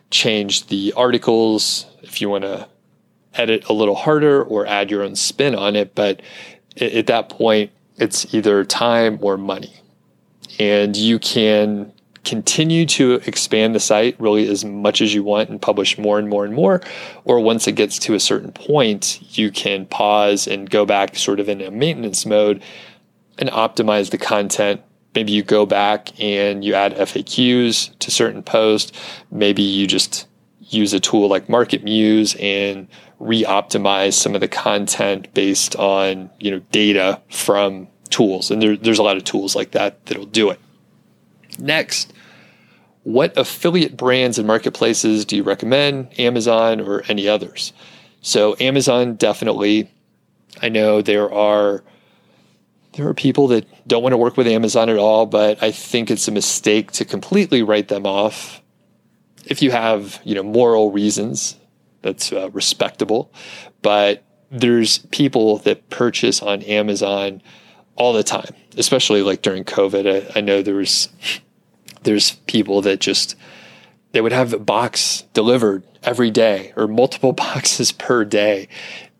change 0.09 0.67
the 0.67 0.93
articles 0.95 1.85
if 2.01 2.21
you 2.21 2.29
want 2.29 2.43
to 2.43 2.67
edit 3.33 3.69
a 3.69 3.73
little 3.73 3.95
harder 3.95 4.43
or 4.43 4.65
add 4.65 4.91
your 4.91 5.03
own 5.03 5.15
spin 5.15 5.55
on 5.55 5.75
it. 5.75 5.95
But 5.95 6.21
at 6.79 7.07
that 7.07 7.29
point, 7.29 7.71
it's 7.97 8.33
either 8.33 8.63
time 8.65 9.19
or 9.21 9.37
money. 9.37 9.73
And 10.59 10.95
you 10.95 11.17
can 11.19 11.93
continue 12.23 12.85
to 12.85 13.15
expand 13.25 13.73
the 13.73 13.79
site 13.79 14.19
really 14.19 14.47
as 14.47 14.63
much 14.63 15.01
as 15.01 15.13
you 15.13 15.23
want 15.23 15.49
and 15.49 15.61
publish 15.61 15.97
more 15.97 16.19
and 16.19 16.29
more 16.29 16.45
and 16.45 16.53
more. 16.53 16.81
Or 17.23 17.39
once 17.39 17.67
it 17.67 17.73
gets 17.73 17.97
to 17.99 18.13
a 18.13 18.19
certain 18.19 18.51
point, 18.51 19.37
you 19.37 19.51
can 19.51 19.85
pause 19.85 20.47
and 20.47 20.69
go 20.69 20.85
back 20.85 21.15
sort 21.15 21.39
of 21.39 21.49
in 21.49 21.61
a 21.61 21.71
maintenance 21.71 22.25
mode 22.25 22.61
and 23.37 23.49
optimize 23.49 24.11
the 24.11 24.17
content 24.17 24.81
maybe 25.15 25.31
you 25.31 25.43
go 25.43 25.65
back 25.65 26.19
and 26.19 26.63
you 26.63 26.73
add 26.73 26.95
FAQs 26.95 27.97
to 27.99 28.11
certain 28.11 28.43
posts. 28.43 28.91
Maybe 29.29 29.61
you 29.61 29.87
just 29.87 30.27
use 30.59 30.93
a 30.93 30.99
tool 30.99 31.27
like 31.27 31.49
Market 31.49 31.83
Muse 31.83 32.35
and 32.39 32.87
re-optimize 33.19 34.13
some 34.13 34.33
of 34.33 34.41
the 34.41 34.47
content 34.47 35.31
based 35.33 35.75
on 35.75 36.29
you 36.39 36.51
know 36.51 36.59
data 36.71 37.21
from 37.29 37.87
tools. 38.09 38.51
And 38.51 38.61
there, 38.61 38.75
there's 38.75 38.99
a 38.99 39.03
lot 39.03 39.17
of 39.17 39.23
tools 39.23 39.55
like 39.55 39.71
that 39.71 40.05
that'll 40.05 40.25
do 40.25 40.49
it. 40.49 40.59
Next, 41.59 42.13
what 43.03 43.37
affiliate 43.37 43.97
brands 43.97 44.37
and 44.37 44.47
marketplaces 44.47 45.25
do 45.25 45.35
you 45.35 45.43
recommend? 45.43 46.19
Amazon 46.19 46.79
or 46.79 47.03
any 47.07 47.27
others? 47.27 47.73
So 48.21 48.55
Amazon 48.59 49.15
definitely. 49.15 49.91
I 50.61 50.69
know 50.69 51.01
there 51.01 51.31
are 51.31 51.83
there 52.93 53.07
are 53.07 53.13
people 53.13 53.47
that 53.47 53.65
don't 53.87 54.03
want 54.03 54.13
to 54.13 54.17
work 54.17 54.37
with 54.37 54.47
Amazon 54.47 54.89
at 54.89 54.97
all, 54.97 55.25
but 55.25 55.61
I 55.63 55.71
think 55.71 56.11
it's 56.11 56.27
a 56.27 56.31
mistake 56.31 56.91
to 56.93 57.05
completely 57.05 57.63
write 57.63 57.87
them 57.87 58.05
off. 58.05 58.61
If 59.45 59.61
you 59.61 59.71
have, 59.71 60.19
you 60.23 60.35
know, 60.35 60.43
moral 60.43 60.91
reasons, 60.91 61.57
that's 62.01 62.33
uh, 62.33 62.49
respectable. 62.51 63.31
But 63.81 64.23
there's 64.49 64.99
people 65.11 65.57
that 65.59 65.89
purchase 65.89 66.41
on 66.41 66.61
Amazon 66.63 67.41
all 67.95 68.13
the 68.13 68.23
time, 68.23 68.53
especially 68.77 69.21
like 69.21 69.41
during 69.41 69.63
COVID. 69.63 70.31
I, 70.35 70.39
I 70.39 70.41
know 70.41 70.61
there 70.61 70.75
was 70.75 71.09
there's 72.03 72.31
people 72.47 72.81
that 72.81 72.99
just 72.99 73.35
they 74.11 74.21
would 74.21 74.33
have 74.33 74.53
a 74.53 74.59
box 74.59 75.23
delivered 75.33 75.83
every 76.03 76.31
day 76.31 76.73
or 76.75 76.87
multiple 76.87 77.31
boxes 77.33 77.91
per 77.91 78.25
day, 78.25 78.67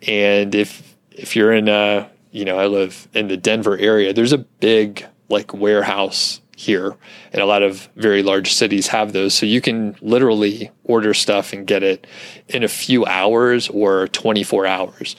and 0.05 0.53
if 0.53 0.95
if 1.12 1.36
you're 1.36 1.53
in 1.53 1.69
a 1.69 2.10
you 2.32 2.46
know 2.46 2.58
I 2.58 2.67
live 2.67 3.08
in 3.13 3.28
the 3.28 3.38
Denver 3.38 3.78
area, 3.78 4.13
there's 4.13 4.34
a 4.34 4.38
big 4.38 5.06
like 5.30 5.54
warehouse 5.54 6.41
here 6.62 6.96
and 7.34 7.41
a 7.41 7.46
lot 7.46 7.63
of 7.63 7.89
very 7.96 8.22
large 8.22 8.54
cities 8.54 8.88
have 8.88 9.13
those. 9.13 9.34
So 9.34 9.46
you 9.46 9.62
can 9.62 9.96
literally 10.02 10.70
order 10.84 11.13
stuff 11.13 11.54
and 11.54 11.65
get 11.65 11.82
it 11.84 12.06
in 12.48 12.63
a 12.63 12.67
few 12.67 13.06
hours 13.06 13.67
or 13.70 14.08
24 14.10 14.67
hours. 14.67 15.15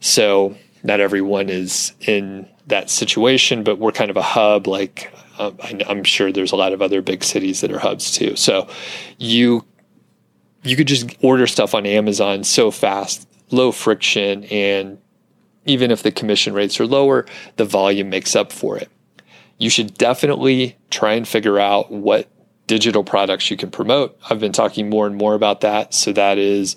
So 0.00 0.56
not 0.84 1.00
everyone 1.00 1.48
is 1.48 1.92
in 2.00 2.48
that 2.68 2.90
situation 2.90 3.62
but 3.62 3.78
we're 3.78 3.92
kind 3.92 4.10
of 4.10 4.16
a 4.16 4.22
hub 4.22 4.66
like 4.66 5.12
um, 5.38 5.56
i'm 5.88 6.02
sure 6.02 6.32
there's 6.32 6.50
a 6.50 6.56
lot 6.56 6.72
of 6.72 6.82
other 6.82 7.00
big 7.00 7.22
cities 7.22 7.60
that 7.60 7.72
are 7.72 7.78
hubs 7.78 8.12
too. 8.12 8.36
So 8.36 8.68
you 9.18 9.64
you 10.62 10.76
could 10.76 10.88
just 10.88 11.16
order 11.22 11.46
stuff 11.46 11.74
on 11.74 11.86
amazon 11.86 12.44
so 12.44 12.70
fast 12.70 13.28
low 13.50 13.72
friction 13.72 14.44
and 14.44 14.98
even 15.66 15.90
if 15.90 16.02
the 16.02 16.12
commission 16.12 16.54
rates 16.54 16.80
are 16.80 16.86
lower 16.86 17.26
the 17.56 17.64
volume 17.64 18.08
makes 18.08 18.34
up 18.34 18.52
for 18.52 18.76
it 18.76 18.90
you 19.58 19.70
should 19.70 19.94
definitely 19.94 20.76
try 20.90 21.14
and 21.14 21.26
figure 21.26 21.58
out 21.58 21.90
what 21.90 22.28
digital 22.66 23.04
products 23.04 23.50
you 23.50 23.56
can 23.56 23.70
promote. 23.70 24.18
I've 24.28 24.40
been 24.40 24.52
talking 24.52 24.90
more 24.90 25.06
and 25.06 25.16
more 25.16 25.34
about 25.34 25.60
that. 25.60 25.94
So 25.94 26.12
that 26.12 26.38
is 26.38 26.76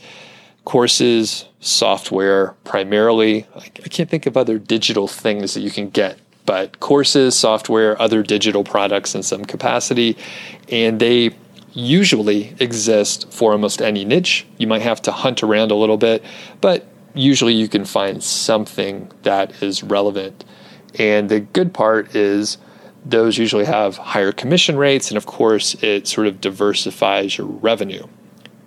courses, 0.65 1.45
software, 1.60 2.56
primarily. 2.63 3.47
I 3.56 3.89
can't 3.89 4.10
think 4.10 4.25
of 4.25 4.38
other 4.38 4.60
digital 4.60 5.08
things 5.08 5.54
that 5.56 5.62
you 5.62 5.71
can 5.71 5.89
get, 5.89 6.19
but 6.45 6.80
courses, 6.80 7.38
software, 7.38 7.99
other 8.02 8.23
digital 8.23 8.63
products 8.63 9.15
in 9.15 9.23
some 9.23 9.45
capacity. 9.45 10.15
And 10.69 10.99
they 10.99 11.32
usually 11.73 12.56
exist 12.60 13.32
for 13.32 13.52
almost 13.52 13.82
any 13.82 14.06
niche. 14.06 14.45
You 14.58 14.67
might 14.67 14.82
have 14.82 15.02
to 15.04 15.12
hunt 15.12 15.43
around 15.43 15.71
a 15.71 15.75
little 15.75 15.97
bit, 15.97 16.23
but 16.62 16.86
usually 17.13 17.54
you 17.54 17.67
can 17.67 17.86
find 17.86 18.24
something 18.24 19.12
that 19.24 19.62
is 19.62 19.84
relevant. 19.84 20.45
And 20.98 21.30
the 21.30 21.39
good 21.39 21.74
part 21.74 22.15
is 22.15 22.58
those 23.06 23.38
usually 23.38 23.65
have 23.65 23.98
higher 23.98 24.32
commission 24.32 24.78
rates, 24.78 25.10
and 25.10 25.17
of 25.17 25.26
course, 25.26 25.76
it 25.84 26.08
sort 26.08 26.28
of 26.28 26.41
diversifies 26.41 27.38
your 27.38 27.48
revenue. 27.48 28.06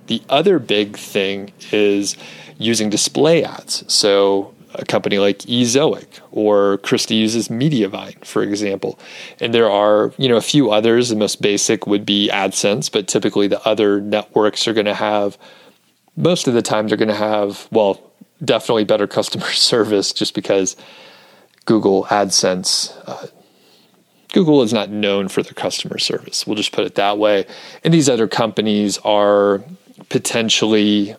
The 0.06 0.22
other 0.28 0.58
big 0.58 0.96
thing 0.96 1.52
is 1.70 2.16
using 2.58 2.90
display 2.90 3.44
ads. 3.44 3.84
So, 3.92 4.54
a 4.74 4.84
company 4.86 5.18
like 5.18 5.40
Ezoic 5.40 6.20
or 6.30 6.78
Christy 6.78 7.14
uses 7.14 7.48
Mediavine, 7.48 8.24
for 8.24 8.42
example. 8.42 8.98
And 9.38 9.52
there 9.52 9.70
are, 9.70 10.14
you 10.16 10.28
know, 10.28 10.36
a 10.36 10.42
few 10.42 10.70
others. 10.70 11.10
The 11.10 11.16
most 11.16 11.42
basic 11.42 11.86
would 11.86 12.06
be 12.06 12.30
AdSense, 12.32 12.90
but 12.90 13.06
typically 13.06 13.48
the 13.48 13.62
other 13.66 14.00
networks 14.00 14.66
are 14.66 14.72
going 14.72 14.86
to 14.86 14.94
have, 14.94 15.36
most 16.16 16.48
of 16.48 16.54
the 16.54 16.62
time, 16.62 16.88
they're 16.88 16.96
going 16.96 17.08
to 17.08 17.14
have, 17.14 17.68
well, 17.70 18.11
definitely 18.44 18.84
better 18.84 19.06
customer 19.06 19.46
service 19.52 20.12
just 20.12 20.34
because 20.34 20.76
Google 21.64 22.04
AdSense. 22.04 22.92
Uh, 23.06 23.26
Google 24.32 24.62
is 24.62 24.72
not 24.72 24.90
known 24.90 25.28
for 25.28 25.42
their 25.42 25.52
customer 25.52 25.98
service. 25.98 26.46
We'll 26.46 26.56
just 26.56 26.72
put 26.72 26.86
it 26.86 26.94
that 26.94 27.18
way. 27.18 27.46
And 27.84 27.92
these 27.92 28.08
other 28.08 28.26
companies 28.26 28.98
are 28.98 29.62
potentially 30.08 31.14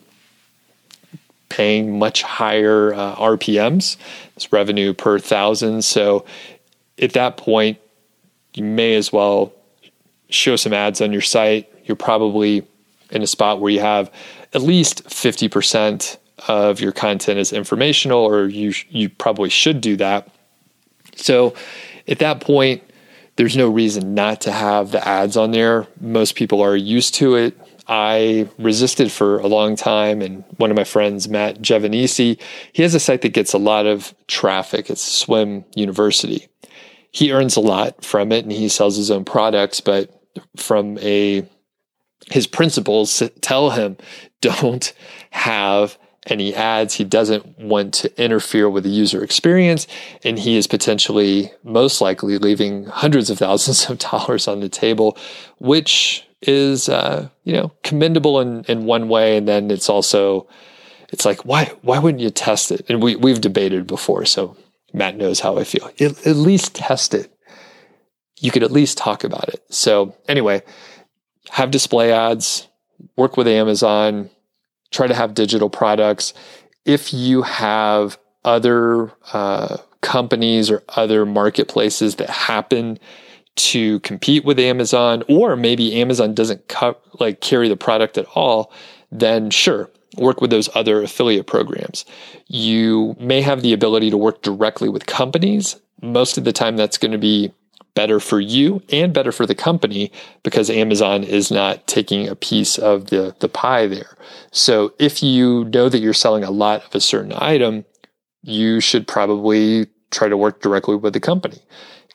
paying 1.50 2.00
much 2.00 2.24
higher 2.24 2.94
uh, 2.96 3.16
RPMs, 3.16 3.98
it's 4.36 4.52
revenue 4.52 4.92
per 4.92 5.20
thousand. 5.20 5.84
So 5.84 6.26
at 7.00 7.14
that 7.14 7.38
point, 7.38 7.78
you 8.56 8.64
may 8.64 8.96
as 8.96 9.14
well 9.14 9.54
show 10.30 10.56
some 10.56 10.74
ads 10.74 11.00
on 11.00 11.12
your 11.12 11.22
site. 11.22 11.72
You're 11.86 11.96
probably 11.96 12.66
in 13.12 13.22
a 13.22 13.28
spot 13.28 13.62
where 13.62 13.72
you 13.72 13.82
have 13.82 14.12
at 14.54 14.64
least 14.64 15.04
50% 15.06 16.18
of 16.48 16.80
your 16.80 16.92
content 16.92 17.40
is 17.40 17.54
informational, 17.54 18.20
or 18.20 18.48
you, 18.48 18.74
you 18.90 19.10
probably 19.10 19.50
should 19.50 19.82
do 19.82 19.96
that. 19.98 20.30
So 21.16 21.54
at 22.08 22.20
that 22.20 22.42
point, 22.42 22.84
there's 23.36 23.58
no 23.58 23.70
reason 23.70 24.14
not 24.14 24.42
to 24.42 24.52
have 24.52 24.92
the 24.92 25.06
ads 25.08 25.38
on 25.38 25.52
there. 25.52 25.88
Most 26.00 26.36
people 26.36 26.62
are 26.62 26.76
used 26.76 27.16
to 27.16 27.36
it. 27.36 27.58
I 27.88 28.48
resisted 28.58 29.12
for 29.12 29.40
a 29.40 29.48
long 29.48 29.76
time, 29.76 30.22
and 30.22 30.44
one 30.58 30.72
of 30.72 30.78
my 30.78 30.84
friends, 30.84 31.28
Matt 31.28 31.62
Giovanisci, 31.62 32.40
he 32.72 32.84
has 32.84 32.96
a 32.96 33.00
site 33.00 33.22
that 33.24 33.34
gets 33.34 33.54
a 33.54 33.58
lot 33.58 33.86
of 33.86 34.14
traffic. 34.28 34.90
It's 34.90 35.02
Swim 35.02 35.66
University. 35.76 36.48
He 37.12 37.32
earns 37.32 37.58
a 37.58 37.62
lot 37.62 38.04
from 38.04 38.32
it, 38.32 38.44
and 38.44 38.52
he 38.52 38.70
sells 38.70 38.96
his 38.96 39.12
own 39.12 39.26
products. 39.26 39.82
But 39.82 40.10
from 40.56 40.98
a 41.00 41.46
his 42.32 42.48
principles 42.48 43.22
tell 43.42 43.72
him 43.72 43.98
don't 44.42 44.94
have 45.32 45.98
any 46.28 46.54
ads 46.54 46.96
He 46.96 47.04
doesn't 47.04 47.60
want 47.60 47.94
to 47.96 48.22
interfere 48.22 48.70
with 48.70 48.84
the 48.84 48.90
user 48.90 49.24
experience. 49.24 49.88
And 50.24 50.40
he 50.40 50.56
is 50.56 50.68
potentially, 50.68 51.52
most 51.64 52.02
likely, 52.02 52.38
leaving 52.38 52.86
hundreds 52.86 53.30
of 53.30 53.40
thousands 53.40 53.90
of 53.90 53.98
dollars 54.12 54.48
on 54.48 54.60
the 54.60 54.70
table, 54.70 55.18
which 55.60 56.26
is, 56.42 56.90
uh, 56.90 57.30
you 57.44 57.54
know, 57.54 57.72
commendable 57.84 58.40
in, 58.40 58.64
in 58.66 58.86
one 58.86 59.10
way. 59.10 59.38
And 59.38 59.48
then 59.48 59.72
it's 59.72 59.90
also, 59.90 60.48
it's 61.10 61.26
like, 61.26 61.46
why, 61.46 61.72
why 61.82 62.00
wouldn't 62.00 62.22
you 62.22 62.30
test 62.30 62.72
it? 62.72 62.86
And 62.90 63.02
we, 63.02 63.16
we've 63.16 63.42
debated 63.42 63.88
before. 63.88 64.26
So 64.26 64.58
Matt 64.94 65.18
knows 65.18 65.40
how 65.40 65.58
I 65.58 65.64
feel. 65.64 65.90
At, 66.00 66.26
at 66.26 66.36
least 66.36 66.76
test 66.76 67.14
it. 67.14 67.32
You 68.40 68.52
could 68.52 68.64
at 68.64 68.72
least 68.72 68.98
talk 68.98 69.24
about 69.24 69.50
it. 69.50 69.64
So 69.70 70.16
anyway, 70.28 70.64
have 71.52 71.72
display 71.72 72.12
ads, 72.12 72.68
work 73.16 73.38
with 73.38 73.48
Amazon, 73.48 74.30
try 74.94 75.08
to 75.08 75.14
have 75.14 75.34
digital 75.34 75.70
products. 75.70 76.34
If 76.86 77.14
you 77.14 77.42
have 77.42 78.18
other 78.46 79.12
uh, 79.34 79.78
companies 80.02 80.70
or 80.70 80.84
other 80.90 81.26
marketplaces 81.26 82.16
that 82.16 82.30
happen 82.30 83.00
to 83.56 84.00
compete 84.00 84.46
with 84.46 84.60
Amazon, 84.60 85.24
or 85.28 85.56
maybe 85.56 86.00
Amazon 86.02 86.34
doesn't 86.34 86.68
co- 86.68 86.98
like 87.20 87.42
carry 87.42 87.68
the 87.70 87.78
product 87.78 88.18
at 88.18 88.26
all, 88.36 88.72
then 89.12 89.50
sure, 89.50 89.90
work 90.18 90.42
with 90.42 90.50
those 90.50 90.70
other 90.76 91.04
affiliate 91.04 91.48
programs. 91.48 92.06
You 92.48 93.16
may 93.20 93.42
have 93.42 93.62
the 93.62 93.74
ability 93.74 94.10
to 94.10 94.18
work 94.18 94.42
directly 94.42 94.90
with 94.90 95.06
companies. 95.06 95.80
Most 96.02 96.38
of 96.38 96.44
the 96.44 96.54
time, 96.54 96.78
that's 96.78 96.98
going 96.98 97.12
to 97.12 97.18
be 97.18 97.54
better 97.96 98.20
for 98.20 98.40
you 98.40 98.82
and 98.92 99.14
better 99.14 99.32
for 99.32 99.46
the 99.46 99.56
company 99.56 100.12
because 100.44 100.70
Amazon 100.70 101.24
is 101.24 101.52
not 101.52 101.86
taking 101.88 102.28
a 102.28 102.36
piece 102.36 102.78
of 102.78 103.08
the, 103.08 103.36
the 103.40 103.50
pie 103.50 103.88
there. 103.88 104.18
So 104.52 104.94
if 105.00 105.22
you 105.22 105.66
know 105.66 105.90
that 105.90 106.00
you're 106.00 106.14
selling 106.14 106.44
a 106.44 106.52
lot 106.52 106.86
of 106.86 106.96
a 106.96 107.00
certain 107.00 107.34
item, 107.36 107.86
you 108.42 108.80
should 108.80 109.08
probably 109.08 109.88
try 110.12 110.28
to 110.28 110.38
work 110.38 110.62
directly 110.62 110.96
with 110.96 111.14
the 111.14 111.20
company. 111.20 111.60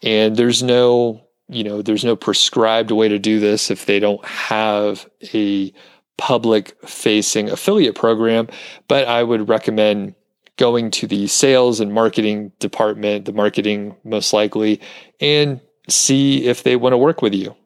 And 0.03 0.37
there's 0.37 0.63
no, 0.63 1.23
you 1.49 1.65
know, 1.65 1.83
there's 1.83 2.05
no 2.05 2.17
prescribed 2.17 2.91
way 2.91 3.09
to 3.09 3.19
do 3.19 3.41
this 3.41 3.71
if 3.71 3.87
they 3.87 4.01
don't 4.01 4.25
have 4.25 5.09
a 5.33 5.73
public 6.17 6.77
facing 6.87 7.49
affiliate 7.49 7.95
program. 7.95 8.49
But 8.89 9.09
I 9.09 9.23
would 9.23 9.49
recommend 9.49 10.15
going 10.57 10.91
to 10.91 11.07
the 11.07 11.29
sales 11.29 11.81
and 11.81 11.93
marketing 11.93 12.53
department, 12.59 13.25
the 13.25 13.33
marketing 13.33 13.97
most 14.05 14.33
likely, 14.33 14.81
and 15.21 15.61
see 15.89 16.45
if 16.47 16.63
they 16.63 16.77
want 16.77 16.93
to 16.93 16.99
work 16.99 17.23
with 17.23 17.35
you. 17.35 17.57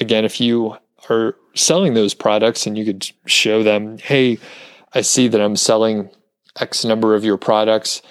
Again, 0.00 0.24
if 0.24 0.40
you 0.40 0.76
are 1.08 1.36
selling 1.54 1.94
those 1.94 2.14
products 2.14 2.66
and 2.66 2.76
you 2.76 2.84
could 2.84 3.10
show 3.26 3.62
them, 3.62 3.98
hey, 3.98 4.38
I 4.92 5.00
see 5.00 5.28
that 5.28 5.40
I'm 5.40 5.56
selling 5.56 6.10
X 6.58 6.84
number 6.84 7.14
of 7.14 7.24
your 7.24 7.36
products 7.36 8.02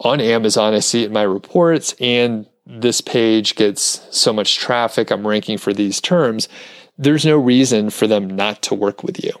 on 0.00 0.20
Amazon. 0.20 0.74
I 0.74 0.80
see 0.80 1.02
it 1.02 1.06
in 1.06 1.12
my 1.12 1.22
reports, 1.22 1.94
and 2.00 2.46
this 2.66 3.00
page 3.00 3.56
gets 3.56 4.06
so 4.16 4.32
much 4.32 4.58
traffic. 4.58 5.10
I'm 5.10 5.26
ranking 5.26 5.58
for 5.58 5.72
these 5.72 6.00
terms. 6.00 6.48
There's 6.96 7.24
no 7.24 7.36
reason 7.38 7.90
for 7.90 8.06
them 8.06 8.28
not 8.28 8.62
to 8.62 8.74
work 8.74 9.02
with 9.02 9.22
you. 9.24 9.32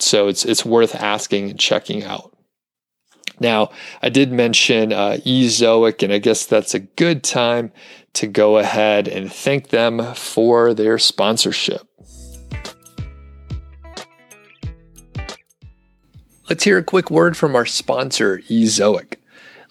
So 0.00 0.28
it's 0.28 0.44
it's 0.44 0.64
worth 0.64 0.94
asking 0.94 1.50
and 1.50 1.58
checking 1.58 2.04
out. 2.04 2.34
Now, 3.40 3.70
I 4.02 4.08
did 4.08 4.32
mention 4.32 4.92
uh, 4.92 5.18
Ezoic, 5.24 6.02
and 6.02 6.12
I 6.12 6.18
guess 6.18 6.46
that's 6.46 6.74
a 6.74 6.80
good 6.80 7.22
time 7.22 7.72
to 8.14 8.26
go 8.26 8.58
ahead 8.58 9.06
and 9.06 9.32
thank 9.32 9.68
them 9.68 10.14
for 10.14 10.74
their 10.74 10.98
sponsorship. 10.98 11.82
Let's 16.48 16.64
hear 16.64 16.78
a 16.78 16.82
quick 16.82 17.10
word 17.10 17.36
from 17.36 17.54
our 17.54 17.66
sponsor, 17.66 18.38
Ezoic. 18.48 19.16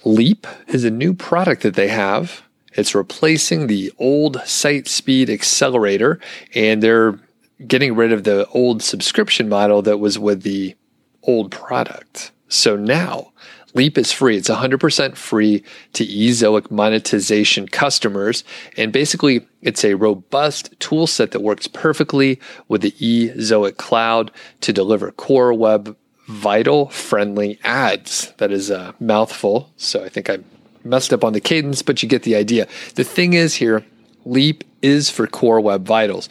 Leap 0.05 0.45
is 0.67 0.83
a 0.83 0.91
new 0.91 1.13
product 1.13 1.63
that 1.63 1.73
they 1.73 1.87
have. 1.87 2.43
It's 2.73 2.93
replacing 2.93 3.65
the 3.65 3.91
old 3.97 4.39
site 4.45 4.87
speed 4.87 5.29
accelerator, 5.29 6.19
and 6.53 6.83
they're 6.83 7.19
getting 7.65 7.95
rid 7.95 8.13
of 8.13 8.23
the 8.23 8.45
old 8.49 8.83
subscription 8.83 9.49
model 9.49 9.81
that 9.81 9.97
was 9.97 10.19
with 10.19 10.43
the 10.43 10.75
old 11.23 11.51
product. 11.51 12.31
So 12.47 12.75
now 12.75 13.33
Leap 13.73 13.97
is 13.97 14.11
free. 14.11 14.37
It's 14.37 14.49
100% 14.49 15.15
free 15.15 15.63
to 15.93 16.05
Ezoic 16.05 16.71
monetization 16.71 17.67
customers. 17.67 18.43
And 18.77 18.91
basically, 18.91 19.45
it's 19.61 19.83
a 19.83 19.95
robust 19.95 20.73
tool 20.79 21.05
set 21.07 21.31
that 21.31 21.41
works 21.41 21.67
perfectly 21.67 22.39
with 22.67 22.81
the 22.81 22.91
Ezoic 22.91 23.77
cloud 23.77 24.31
to 24.61 24.73
deliver 24.73 25.11
core 25.11 25.53
web 25.53 25.95
vital 26.27 26.89
friendly 26.89 27.59
ads. 27.63 28.33
That 28.37 28.51
is 28.51 28.69
a 28.69 28.95
mouthful. 28.99 29.71
So 29.77 30.03
I 30.03 30.09
think 30.09 30.29
I 30.29 30.39
messed 30.83 31.13
up 31.13 31.23
on 31.23 31.33
the 31.33 31.41
cadence, 31.41 31.81
but 31.81 32.01
you 32.01 32.09
get 32.09 32.23
the 32.23 32.35
idea. 32.35 32.67
The 32.95 33.03
thing 33.03 33.33
is 33.33 33.55
here, 33.55 33.85
Leap 34.25 34.63
is 34.81 35.09
for 35.09 35.27
core 35.27 35.61
web 35.61 35.85
vitals. 35.85 36.29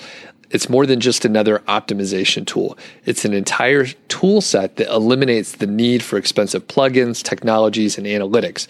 It's 0.51 0.69
more 0.69 0.87
than 0.87 1.01
just 1.01 1.25
another 1.25 1.59
optimization 1.69 2.47
tool. 2.47 2.79
It's 3.05 3.25
an 3.25 3.35
entire 3.35 3.87
tool 4.09 4.41
set 4.41 4.77
that 4.77 4.89
eliminates 4.89 5.53
the 5.53 5.67
need 5.67 6.03
for 6.03 6.17
expensive 6.17 6.67
plugins, 6.67 7.23
technologies, 7.23 7.99
and 7.99 8.07
analytics. 8.07 8.69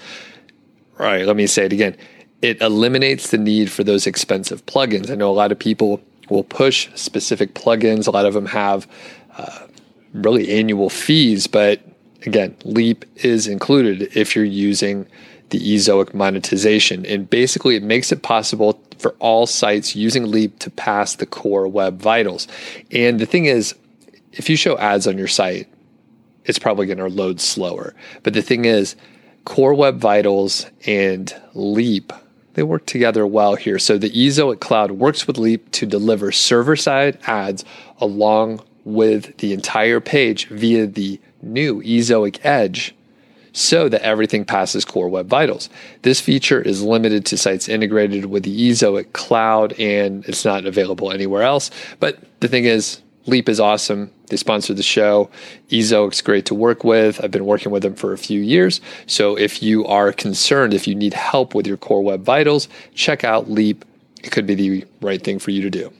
All 0.98 1.06
right, 1.06 1.26
let 1.26 1.36
me 1.36 1.46
say 1.46 1.66
it 1.66 1.72
again. 1.72 1.96
It 2.42 2.60
eliminates 2.60 3.30
the 3.30 3.38
need 3.38 3.70
for 3.70 3.84
those 3.84 4.06
expensive 4.06 4.64
plugins. 4.66 5.10
I 5.10 5.14
know 5.14 5.30
a 5.30 5.32
lot 5.32 5.52
of 5.52 5.58
people 5.58 6.00
will 6.30 6.44
push 6.44 6.88
specific 6.94 7.54
plugins. 7.54 8.06
A 8.06 8.10
lot 8.10 8.26
of 8.26 8.34
them 8.34 8.46
have 8.46 8.86
uh, 9.36 9.66
really 10.12 10.58
annual 10.58 10.90
fees, 10.90 11.46
but 11.46 11.80
again, 12.24 12.56
Leap 12.64 13.04
is 13.16 13.46
included 13.46 14.16
if 14.16 14.34
you're 14.34 14.44
using 14.44 15.06
the 15.50 15.58
Ezoic 15.58 16.12
monetization. 16.14 17.06
And 17.06 17.28
basically, 17.28 17.76
it 17.76 17.82
makes 17.82 18.10
it 18.10 18.22
possible 18.22 18.80
for 18.98 19.14
all 19.18 19.46
sites 19.46 19.96
using 19.96 20.30
Leap 20.30 20.58
to 20.60 20.70
pass 20.70 21.16
the 21.16 21.26
core 21.26 21.68
web 21.68 22.00
vitals. 22.00 22.48
And 22.90 23.18
the 23.18 23.26
thing 23.26 23.46
is, 23.46 23.74
if 24.32 24.50
you 24.50 24.56
show 24.56 24.76
ads 24.78 25.06
on 25.06 25.18
your 25.18 25.28
site, 25.28 25.68
it's 26.44 26.58
probably 26.58 26.86
going 26.86 26.98
to 26.98 27.08
load 27.08 27.40
slower. 27.40 27.94
But 28.22 28.34
the 28.34 28.42
thing 28.42 28.64
is, 28.64 28.96
Core 29.44 29.74
Web 29.74 29.98
Vitals 29.98 30.66
and 30.86 31.32
Leap, 31.54 32.12
they 32.54 32.64
work 32.64 32.84
together 32.86 33.24
well 33.26 33.54
here. 33.54 33.78
So 33.78 33.96
the 33.96 34.10
Ezoic 34.10 34.60
Cloud 34.60 34.92
works 34.92 35.26
with 35.26 35.38
Leap 35.38 35.70
to 35.72 35.86
deliver 35.86 36.32
server 36.32 36.74
side 36.74 37.18
ads 37.26 37.64
along 38.00 38.60
with 38.84 39.36
the 39.38 39.52
entire 39.52 40.00
page 40.00 40.48
via 40.48 40.86
the 40.86 41.20
new 41.42 41.80
Ezoic 41.82 42.38
Edge 42.44 42.95
so 43.56 43.88
that 43.88 44.02
everything 44.02 44.44
passes 44.44 44.84
Core 44.84 45.08
Web 45.08 45.28
Vitals. 45.28 45.70
This 46.02 46.20
feature 46.20 46.60
is 46.60 46.82
limited 46.82 47.24
to 47.26 47.38
sites 47.38 47.70
integrated 47.70 48.26
with 48.26 48.42
the 48.42 48.70
Ezoic 48.70 49.14
cloud 49.14 49.72
and 49.80 50.26
it's 50.26 50.44
not 50.44 50.66
available 50.66 51.10
anywhere 51.10 51.42
else. 51.42 51.70
But 51.98 52.18
the 52.40 52.48
thing 52.48 52.66
is, 52.66 53.00
Leap 53.24 53.48
is 53.48 53.58
awesome. 53.58 54.12
They 54.28 54.36
sponsor 54.36 54.74
the 54.74 54.82
show. 54.82 55.30
Ezoic's 55.70 56.20
great 56.20 56.44
to 56.46 56.54
work 56.54 56.84
with. 56.84 57.24
I've 57.24 57.30
been 57.30 57.46
working 57.46 57.72
with 57.72 57.82
them 57.82 57.94
for 57.94 58.12
a 58.12 58.18
few 58.18 58.40
years. 58.40 58.82
So 59.06 59.38
if 59.38 59.62
you 59.62 59.86
are 59.86 60.12
concerned, 60.12 60.74
if 60.74 60.86
you 60.86 60.94
need 60.94 61.14
help 61.14 61.54
with 61.54 61.66
your 61.66 61.78
Core 61.78 62.02
Web 62.02 62.24
Vitals, 62.24 62.68
check 62.94 63.24
out 63.24 63.50
Leap. 63.50 63.86
It 64.22 64.32
could 64.32 64.46
be 64.46 64.54
the 64.54 64.84
right 65.00 65.22
thing 65.22 65.38
for 65.38 65.50
you 65.50 65.62
to 65.62 65.70
do. 65.70 65.90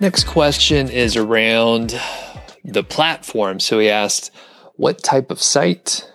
Next 0.00 0.28
question 0.28 0.88
is 0.88 1.16
around 1.16 2.00
the 2.64 2.84
platform. 2.84 3.58
So 3.58 3.80
he 3.80 3.90
asked, 3.90 4.30
what 4.76 5.02
type 5.02 5.32
of 5.32 5.42
site 5.42 6.08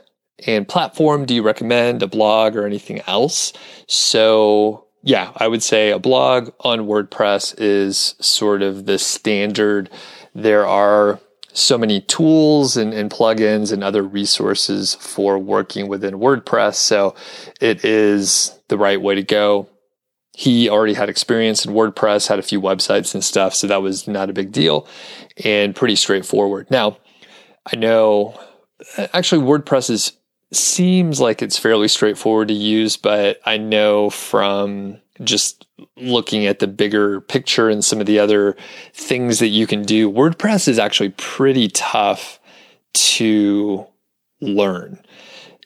and 0.48 0.66
platform 0.66 1.26
do 1.26 1.36
you 1.36 1.44
recommend, 1.44 2.02
a 2.02 2.08
blog 2.08 2.56
or 2.56 2.66
anything 2.66 3.02
else? 3.08 3.52
So, 3.88 4.86
yeah, 5.02 5.34
I 5.36 5.50
would 5.50 5.62
say 5.62 5.92
a 5.92 6.00
blog 6.00 6.52
on 6.62 6.88
WordPress 6.88 7.56
is 7.58 8.16
sort 8.22 8.62
of 8.62 8.86
the 8.86 8.98
standard. 8.98 9.90
There 10.34 10.66
are 10.66 11.20
so 11.52 11.78
many 11.78 12.00
tools 12.02 12.78
and, 12.78 12.94
and, 12.94 13.12
plugins 13.12 13.74
and 13.74 13.84
other 13.84 14.02
resources 14.02 14.96
for 14.96 15.38
working 15.38 15.90
within 15.90 16.16
WordPress. 16.16 16.76
So 16.76 17.16
it 17.60 17.84
is 17.84 18.58
the 18.70 18.78
right 18.78 19.00
way 19.00 19.16
to 19.16 19.24
go 19.24 19.68
he 20.36 20.70
already 20.70 20.94
had 20.94 21.10
experience 21.10 21.66
in 21.66 21.74
WordPress, 21.74 22.28
had 22.28 22.40
a 22.40 22.44
few 22.44 22.60
websites 22.60 23.14
and 23.14 23.24
stuff, 23.24 23.54
so 23.54 23.68
that 23.68 23.82
was 23.82 24.08
not 24.08 24.30
a 24.30 24.34
big 24.34 24.52
deal 24.52 24.88
and 25.44 25.76
pretty 25.76 25.96
straightforward. 25.96 26.70
Now, 26.72 26.98
I 27.72 27.76
know 27.76 28.40
actually 29.14 29.46
WordPress 29.46 29.90
is 29.90 30.14
seems 30.52 31.20
like 31.20 31.42
it's 31.42 31.58
fairly 31.58 31.88
straightforward 31.88 32.48
to 32.48 32.54
use, 32.54 32.98
but 32.98 33.40
I 33.46 33.58
know 33.58 34.10
from 34.10 35.00
just 35.24 35.66
looking 35.98 36.46
at 36.46 36.60
the 36.60 36.68
bigger 36.68 37.22
picture 37.22 37.70
and 37.70 37.84
some 37.84 38.00
of 38.00 38.06
the 38.06 38.20
other 38.20 38.56
things 38.94 39.40
that 39.40 39.48
you 39.48 39.68
can 39.68 39.84
do, 39.84 40.12
WordPress 40.12 40.68
is 40.68 40.80
actually 40.80 41.10
pretty 41.10 41.70
tough 41.70 42.40
to 42.94 43.88
learn. 44.42 45.00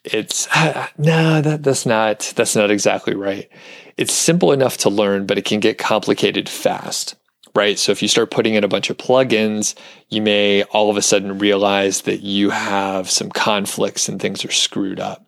It's 0.03 0.47
no, 0.97 1.41
that 1.41 1.63
that's 1.63 1.85
not 1.85 2.33
that's 2.35 2.55
not 2.55 2.71
exactly 2.71 3.15
right 3.15 3.49
it's 3.97 4.13
simple 4.13 4.51
enough 4.51 4.77
to 4.77 4.89
learn, 4.89 5.25
but 5.25 5.37
it 5.37 5.45
can 5.45 5.59
get 5.59 5.77
complicated 5.77 6.47
fast, 6.47 7.15
right? 7.55 7.79
So 7.79 7.91
if 7.91 8.01
you 8.01 8.07
start 8.07 8.31
putting 8.31 8.53
in 8.53 8.63
a 8.63 8.67
bunch 8.67 8.89
of 8.89 8.97
plugins, 8.97 9.73
you 10.09 10.21
may 10.21 10.63
all 10.63 10.89
of 10.89 10.97
a 10.97 11.01
sudden 11.01 11.39
realize 11.39 12.03
that 12.03 12.21
you 12.21 12.51
have 12.51 13.09
some 13.09 13.29
conflicts 13.29 14.07
and 14.07 14.21
things 14.21 14.45
are 14.45 14.51
screwed 14.51 14.99
up. 14.99 15.25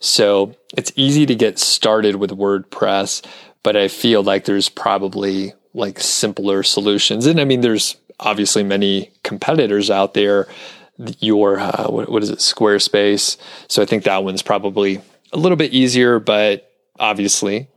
So 0.00 0.56
it's 0.76 0.92
easy 0.96 1.26
to 1.26 1.34
get 1.34 1.58
started 1.58 2.16
with 2.16 2.30
WordPress, 2.30 3.24
but 3.62 3.76
I 3.76 3.88
feel 3.88 4.22
like 4.22 4.44
there's 4.44 4.68
probably 4.68 5.52
like 5.72 6.00
simpler 6.00 6.62
solutions. 6.62 7.26
And 7.26 7.40
I 7.40 7.44
mean, 7.44 7.60
there's 7.60 7.96
obviously 8.18 8.64
many 8.64 9.12
competitors 9.22 9.90
out 9.90 10.14
there. 10.14 10.48
Your, 11.20 11.60
uh, 11.60 11.88
what, 11.88 12.08
what 12.08 12.24
is 12.24 12.30
it, 12.30 12.40
Squarespace. 12.40 13.36
So 13.68 13.80
I 13.80 13.84
think 13.84 14.02
that 14.04 14.24
one's 14.24 14.42
probably 14.42 15.00
a 15.32 15.36
little 15.36 15.54
bit 15.54 15.72
easier, 15.72 16.18
but 16.18 16.72
obviously 16.98 17.68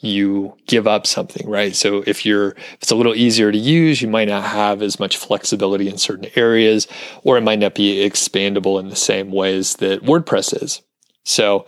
you 0.00 0.56
give 0.66 0.86
up 0.86 1.06
something, 1.06 1.48
right? 1.48 1.76
So 1.76 2.02
if 2.06 2.24
you're, 2.24 2.50
if 2.50 2.82
it's 2.82 2.90
a 2.90 2.96
little 2.96 3.14
easier 3.14 3.52
to 3.52 3.58
use, 3.58 4.00
you 4.00 4.08
might 4.08 4.28
not 4.28 4.44
have 4.44 4.82
as 4.82 4.98
much 4.98 5.16
flexibility 5.16 5.88
in 5.88 5.98
certain 5.98 6.30
areas, 6.36 6.88
or 7.22 7.36
it 7.36 7.42
might 7.42 7.58
not 7.58 7.74
be 7.74 8.08
expandable 8.08 8.80
in 8.80 8.88
the 8.88 8.96
same 8.96 9.30
ways 9.30 9.74
that 9.76 10.02
WordPress 10.02 10.62
is. 10.62 10.82
So 11.24 11.66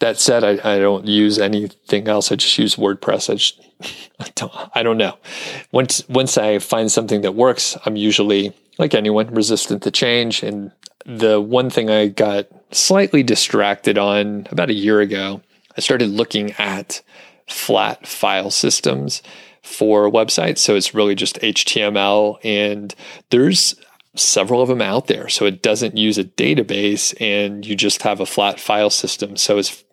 that 0.00 0.18
said, 0.18 0.44
I, 0.44 0.74
I 0.74 0.78
don't 0.78 1.06
use 1.06 1.38
anything 1.38 2.08
else. 2.08 2.32
I 2.32 2.36
just 2.36 2.58
use 2.58 2.76
WordPress. 2.76 3.30
I, 3.30 3.34
just, 3.34 3.60
I 4.20 4.26
don't, 4.34 4.52
I 4.74 4.82
don't 4.82 4.98
know. 4.98 5.16
Once, 5.70 6.06
once 6.08 6.36
I 6.36 6.58
find 6.58 6.90
something 6.90 7.20
that 7.22 7.34
works, 7.34 7.76
I'm 7.84 7.96
usually 7.96 8.52
like 8.78 8.94
anyone 8.94 9.32
resistant 9.34 9.82
to 9.84 9.90
change. 9.90 10.42
And 10.42 10.72
the 11.06 11.40
one 11.40 11.70
thing 11.70 11.90
I 11.90 12.08
got 12.08 12.46
slightly 12.70 13.22
distracted 13.22 13.98
on 13.98 14.46
about 14.50 14.70
a 14.70 14.74
year 14.74 15.00
ago, 15.00 15.42
I 15.76 15.80
started 15.80 16.10
looking 16.10 16.52
at 16.58 17.02
flat 17.48 18.06
file 18.06 18.50
systems 18.50 19.22
for 19.62 20.10
websites. 20.10 20.58
So 20.58 20.74
it's 20.74 20.94
really 20.94 21.14
just 21.14 21.40
HTML, 21.40 22.38
and 22.42 22.94
there's 23.30 23.74
several 24.16 24.62
of 24.62 24.68
them 24.68 24.82
out 24.82 25.06
there. 25.06 25.28
So 25.28 25.46
it 25.46 25.62
doesn't 25.62 25.96
use 25.96 26.18
a 26.18 26.24
database, 26.24 27.14
and 27.20 27.64
you 27.66 27.76
just 27.76 28.02
have 28.02 28.20
a 28.20 28.26
flat 28.26 28.58
file 28.58 28.90
system. 28.90 29.36
So 29.36 29.58
it's 29.58 29.84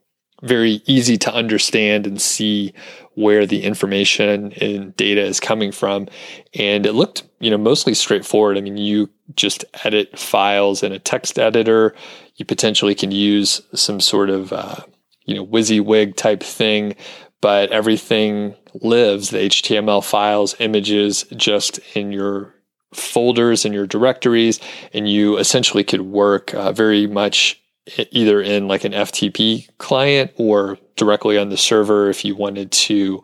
very 0.41 0.81
easy 0.85 1.17
to 1.17 1.33
understand 1.33 2.05
and 2.05 2.21
see 2.21 2.73
where 3.15 3.45
the 3.45 3.63
information 3.63 4.51
and 4.53 4.95
data 4.97 5.21
is 5.21 5.39
coming 5.39 5.71
from. 5.71 6.07
And 6.53 6.85
it 6.85 6.93
looked, 6.93 7.23
you 7.39 7.49
know, 7.49 7.57
mostly 7.57 7.93
straightforward. 7.93 8.57
I 8.57 8.61
mean, 8.61 8.77
you 8.77 9.09
just 9.35 9.63
edit 9.83 10.19
files 10.19 10.83
in 10.83 10.91
a 10.91 10.99
text 10.99 11.39
editor. 11.39 11.95
You 12.35 12.45
potentially 12.45 12.95
can 12.95 13.11
use 13.11 13.61
some 13.73 14.01
sort 14.01 14.29
of, 14.29 14.51
uh, 14.51 14.81
you 15.25 15.35
know, 15.35 15.45
WYSIWYG 15.45 16.15
type 16.15 16.43
thing 16.43 16.95
but 17.45 17.71
everything 17.71 18.55
lives 18.81 19.29
the 19.29 19.37
HTML 19.37 20.03
files, 20.03 20.55
images 20.57 21.25
just 21.35 21.77
in 21.95 22.11
your 22.11 22.55
folders 22.91 23.65
and 23.65 23.71
your 23.71 23.85
directories. 23.85 24.59
And 24.95 25.07
you 25.07 25.37
essentially 25.37 25.83
could 25.83 26.01
work 26.01 26.55
uh, 26.55 26.71
very 26.71 27.05
much 27.05 27.61
either 28.09 28.41
in 28.41 28.67
like 28.67 28.83
an 28.83 28.93
FTP 28.93 29.69
client 29.77 30.31
or 30.37 30.79
directly 30.95 31.37
on 31.37 31.49
the 31.49 31.55
server 31.55 32.09
if 32.09 32.25
you 32.25 32.35
wanted 32.35 32.71
to, 32.71 33.23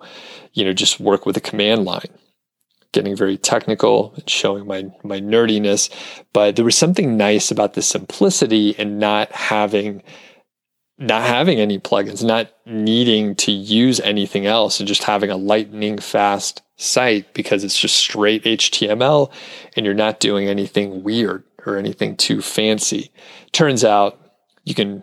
you 0.53 0.65
know, 0.65 0.73
just 0.73 0.99
work 0.99 1.25
with 1.25 1.36
a 1.36 1.41
command 1.41 1.84
line. 1.86 2.13
getting 2.91 3.15
very 3.15 3.38
technical 3.38 4.13
and 4.17 4.29
showing 4.29 4.67
my 4.67 4.84
my 5.03 5.19
nerdiness, 5.19 5.89
but 6.31 6.55
there 6.55 6.65
was 6.65 6.77
something 6.77 7.17
nice 7.17 7.49
about 7.49 7.73
the 7.73 7.81
simplicity 7.81 8.75
and 8.77 8.99
not 8.99 9.31
having 9.31 10.03
not 11.02 11.24
having 11.24 11.60
any 11.60 11.80
plugins, 11.80 12.24
not 12.24 12.52
needing 12.68 13.36
to 13.36 13.52
use 13.52 14.00
anything 14.02 14.46
else 14.46 14.80
and 14.80 14.88
just 14.88 15.04
having 15.04 15.32
a 15.32 15.36
lightning 15.36 15.98
fast 15.98 16.62
site 16.78 17.34
because 17.34 17.64
it's 17.64 17.78
just 17.78 17.98
straight 17.98 18.44
HTML 18.44 19.32
and 19.76 19.86
you're 19.86 19.96
not 19.96 20.20
doing 20.20 20.48
anything 20.48 21.02
weird 21.04 21.44
or 21.66 21.78
anything 21.78 22.16
too 22.16 22.40
fancy. 22.42 23.12
Turns 23.52 23.84
out 23.84 24.20
you 24.64 24.76
can 24.76 25.02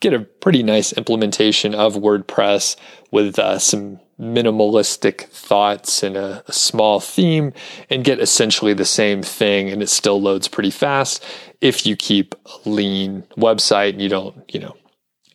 get 0.00 0.14
a 0.14 0.20
pretty 0.20 0.62
nice 0.62 0.92
implementation 0.92 1.74
of 1.74 1.94
WordPress 1.96 2.76
with 3.10 3.36
uh, 3.40 3.58
some 3.58 3.98
minimalistic 4.20 5.22
thoughts 5.22 6.04
and 6.04 6.16
a, 6.16 6.44
a, 6.46 6.52
small 6.52 7.00
theme 7.00 7.52
and 7.90 8.04
get 8.04 8.20
essentially 8.20 8.72
the 8.72 8.84
same 8.84 9.22
thing 9.22 9.68
and 9.68 9.82
it 9.82 9.88
still 9.88 10.20
loads 10.20 10.48
pretty 10.48 10.70
fast 10.70 11.22
if 11.60 11.84
you 11.84 11.96
keep 11.96 12.34
a 12.46 12.68
lean 12.68 13.22
website 13.36 13.90
and 13.90 14.00
you 14.00 14.08
don't 14.08 14.42
you 14.48 14.58
know 14.58 14.74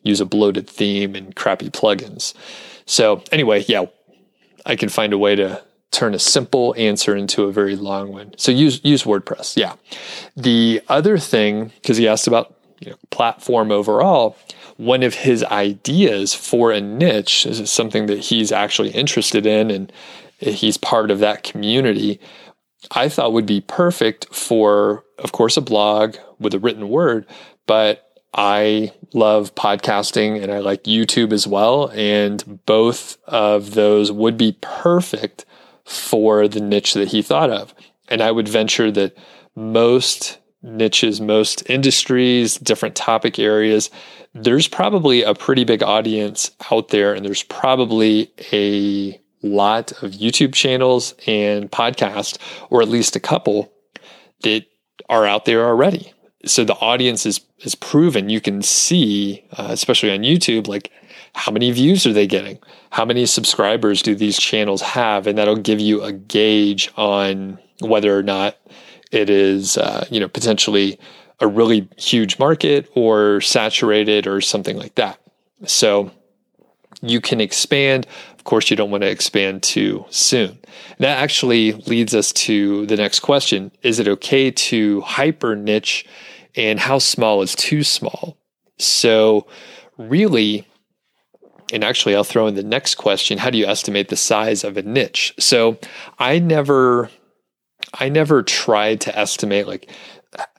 use 0.04 0.22
a 0.22 0.26
bloated 0.26 0.70
theme 0.70 1.16
and 1.16 1.36
crappy 1.36 1.70
plugins. 1.70 2.34
So 2.86 3.24
anyway 3.32 3.64
yeah 3.68 3.86
i 4.66 4.76
can 4.76 4.90
find 4.90 5.14
a 5.14 5.18
way 5.18 5.36
to 5.36 5.64
turn 5.92 6.14
a 6.14 6.20
simple 6.20 6.74
answer 6.78 7.16
into 7.16 7.44
a 7.44 7.52
very 7.52 7.76
long 7.76 8.12
one. 8.12 8.34
So 8.38 8.52
use 8.52 8.80
use 8.84 9.04
wordpress 9.04 9.58
yeah. 9.58 9.76
The 10.36 10.82
other 10.88 11.18
thing 11.18 11.72
because 11.82 11.98
he 11.98 12.08
asked 12.08 12.28
about 12.28 12.56
you 12.80 12.92
know, 12.92 12.98
platform 13.12 13.72
overall 13.72 14.36
one 14.78 15.04
of 15.04 15.14
his 15.14 15.44
ideas 15.44 16.34
for 16.34 16.72
a 16.72 16.82
niche 16.82 17.46
is 17.46 17.70
something 17.70 18.08
that 18.08 18.18
he's 18.18 18.52
actually 18.52 18.90
interested 18.90 19.46
in 19.46 19.70
and 19.70 19.92
he's 20.40 20.78
part 20.78 21.12
of 21.12 21.20
that 21.20 21.44
community 21.44 22.20
i 22.90 23.08
thought 23.08 23.32
would 23.32 23.46
be 23.46 23.62
perfect 23.62 24.26
for 24.34 25.04
of 25.20 25.32
course 25.32 25.56
a 25.56 25.62
blog 25.62 26.16
with 26.40 26.56
a 26.56 26.60
written 26.60 26.90
word 26.90 27.28
but 27.68 28.11
I 28.34 28.94
love 29.14 29.56
podcasting 29.56 30.42
and 30.42 30.52
I 30.52 30.60
like 30.60 30.84
YouTube 30.84 31.34
as 31.34 31.46
well. 31.46 31.90
And 31.94 32.62
both 32.66 33.18
of 33.26 33.74
those 33.74 34.12
would 34.12 34.38
be 34.38 34.58
perfect 34.62 35.46
for 35.86 36.48
the 36.48 36.62
niche 36.62 36.94
that 36.94 37.10
he 37.10 37.22
thought 37.22 37.50
of. 37.50 37.74
And 38.08 38.22
I 38.22 38.32
would 38.32 38.48
venture 38.48 38.92
that 38.92 39.18
most 39.56 40.40
niches, 40.64 41.20
most 41.20 41.70
industries, 41.70 42.56
different 42.58 42.96
topic 42.96 43.40
areas, 43.40 43.90
there's 44.34 44.68
probably 44.68 45.24
a 45.24 45.34
pretty 45.34 45.64
big 45.64 45.84
audience 45.84 46.52
out 46.72 46.90
there, 46.90 47.14
and 47.14 47.26
there's 47.26 47.44
probably 47.44 48.32
a 48.54 49.20
lot 49.44 49.92
of 50.04 50.12
YouTube 50.12 50.54
channels 50.54 51.16
and 51.28 51.70
podcasts, 51.72 52.38
or 52.70 52.82
at 52.82 52.88
least 52.88 53.16
a 53.16 53.20
couple 53.20 53.72
that 54.44 54.66
are 55.10 55.26
out 55.26 55.46
there 55.46 55.66
already. 55.66 56.14
So 56.46 56.64
the 56.64 56.76
audience 56.76 57.26
is 57.26 57.42
is 57.60 57.76
proven. 57.76 58.30
You 58.30 58.42
can 58.42 58.62
see, 58.62 59.44
uh, 59.54 59.68
especially 59.70 60.12
on 60.12 60.20
YouTube, 60.20 60.68
like 60.68 60.92
how 61.34 61.52
many 61.52 61.72
views 61.72 62.06
are 62.06 62.14
they 62.14 62.28
getting? 62.28 62.60
How 62.92 63.06
many 63.06 63.26
subscribers 63.26 64.02
do 64.02 64.16
these 64.16 64.38
channels 64.38 64.82
have? 64.82 65.28
And 65.28 65.38
that'll 65.38 65.56
give 65.56 65.80
you 65.80 66.04
a 66.04 66.12
gauge 66.12 66.92
on 66.98 67.60
whether 67.80 68.18
or 68.18 68.24
not 68.24 68.58
it 69.12 69.30
is, 69.30 69.78
uh, 69.78 70.06
you 70.10 70.20
know, 70.20 70.28
potentially 70.28 71.00
a 71.40 71.48
really 71.48 71.88
huge 71.98 72.38
market 72.38 72.90
or 72.96 73.42
saturated 73.42 74.28
or 74.28 74.42
something 74.42 74.78
like 74.78 74.96
that. 74.96 75.20
So 75.66 76.12
you 77.02 77.22
can 77.22 77.42
expand. 77.42 78.08
Of 78.36 78.44
course, 78.44 78.70
you 78.70 78.76
don't 78.76 78.92
want 78.92 79.04
to 79.04 79.10
expand 79.10 79.64
too 79.64 80.06
soon. 80.10 80.60
That 81.00 81.18
actually 81.18 81.74
leads 81.74 82.14
us 82.14 82.32
to 82.34 82.86
the 82.86 82.96
next 82.96 83.22
question 83.22 83.72
Is 83.82 84.00
it 84.00 84.08
okay 84.08 84.52
to 84.52 85.02
hyper 85.02 85.56
niche? 85.56 86.06
And 86.56 86.80
how 86.80 87.00
small 87.00 87.42
is 87.42 87.56
too 87.56 87.84
small? 87.84 88.38
So, 88.78 89.48
really, 89.98 90.68
and 91.72 91.84
actually, 91.84 92.16
I'll 92.16 92.24
throw 92.24 92.48
in 92.48 92.56
the 92.56 92.64
next 92.64 92.96
question 92.96 93.38
How 93.38 93.50
do 93.50 93.58
you 93.58 93.66
estimate 93.66 94.10
the 94.10 94.18
size 94.18 94.64
of 94.64 94.78
a 94.78 94.82
niche? 94.82 95.34
So, 95.40 95.80
I 96.20 96.40
never. 96.40 97.10
I 97.96 98.08
never 98.08 98.42
tried 98.42 99.02
to 99.02 99.18
estimate 99.18 99.68
like 99.68 99.92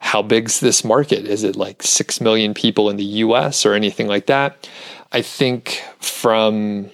how 0.00 0.22
big's 0.22 0.61
this 0.61 0.85
market? 0.85 1.26
Is 1.26 1.44
it 1.44 1.57
like 1.57 1.83
6 1.83 2.20
million 2.20 2.55
people 2.55 2.90
in 2.90 2.96
the 2.96 3.05
US 3.05 3.64
or 3.64 3.74
anything 3.74 4.07
like 4.07 4.26
that? 4.26 4.68
I 5.12 5.22
think 5.22 5.83
from, 6.00 6.90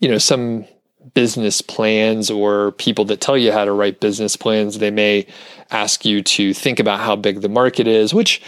you 0.00 0.08
know, 0.08 0.18
some 0.18 0.66
business 1.14 1.60
plans 1.60 2.30
or 2.30 2.72
people 2.72 3.04
that 3.06 3.20
tell 3.20 3.36
you 3.36 3.52
how 3.52 3.64
to 3.64 3.72
write 3.72 4.00
business 4.00 4.36
plans, 4.36 4.78
they 4.78 4.90
may 4.90 5.26
ask 5.70 6.04
you 6.04 6.22
to 6.22 6.54
think 6.54 6.78
about 6.78 7.00
how 7.00 7.16
big 7.16 7.40
the 7.40 7.48
market 7.48 7.86
is, 7.86 8.12
which 8.12 8.42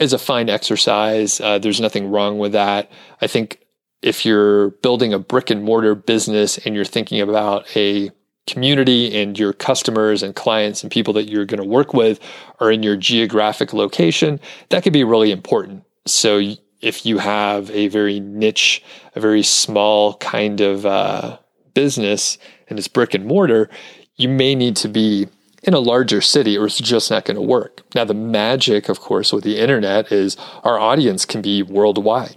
is 0.00 0.12
a 0.12 0.18
fine 0.18 0.48
exercise. 0.48 1.40
Uh, 1.40 1.58
there's 1.58 1.80
nothing 1.80 2.10
wrong 2.10 2.38
with 2.38 2.52
that. 2.52 2.90
I 3.20 3.26
think 3.26 3.60
if 4.02 4.24
you're 4.24 4.70
building 4.70 5.12
a 5.12 5.18
brick 5.18 5.50
and 5.50 5.64
mortar 5.64 5.94
business 5.94 6.58
and 6.58 6.74
you're 6.74 6.84
thinking 6.84 7.20
about 7.20 7.66
a 7.76 8.10
community 8.46 9.20
and 9.20 9.38
your 9.38 9.52
customers 9.52 10.22
and 10.22 10.34
clients 10.34 10.82
and 10.82 10.90
people 10.90 11.12
that 11.14 11.28
you're 11.28 11.44
going 11.44 11.62
to 11.62 11.68
work 11.68 11.92
with 11.92 12.20
are 12.60 12.70
in 12.70 12.82
your 12.82 12.96
geographic 12.96 13.72
location, 13.72 14.40
that 14.70 14.82
could 14.82 14.92
be 14.92 15.04
really 15.04 15.30
important. 15.30 15.84
So 16.06 16.40
if 16.80 17.04
you 17.04 17.18
have 17.18 17.70
a 17.70 17.88
very 17.88 18.20
niche, 18.20 18.82
a 19.14 19.20
very 19.20 19.42
small 19.42 20.14
kind 20.14 20.60
of 20.60 20.86
uh, 20.86 21.38
business 21.78 22.38
and 22.66 22.76
it's 22.76 22.88
brick 22.88 23.14
and 23.14 23.24
mortar, 23.24 23.70
you 24.16 24.28
may 24.28 24.56
need 24.56 24.74
to 24.74 24.88
be 24.88 25.28
in 25.62 25.74
a 25.74 25.78
larger 25.78 26.20
city 26.20 26.58
or 26.58 26.66
it's 26.66 26.78
just 26.78 27.08
not 27.08 27.24
going 27.24 27.36
to 27.36 27.40
work. 27.40 27.82
Now, 27.94 28.04
the 28.04 28.14
magic, 28.14 28.88
of 28.88 28.98
course, 28.98 29.32
with 29.32 29.44
the 29.44 29.60
internet 29.60 30.10
is 30.10 30.36
our 30.64 30.76
audience 30.76 31.24
can 31.24 31.40
be 31.40 31.62
worldwide. 31.62 32.36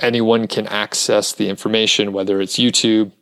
Anyone 0.00 0.48
can 0.48 0.66
access 0.66 1.32
the 1.32 1.48
information, 1.48 2.12
whether 2.12 2.40
it's 2.40 2.58
YouTube, 2.58 3.12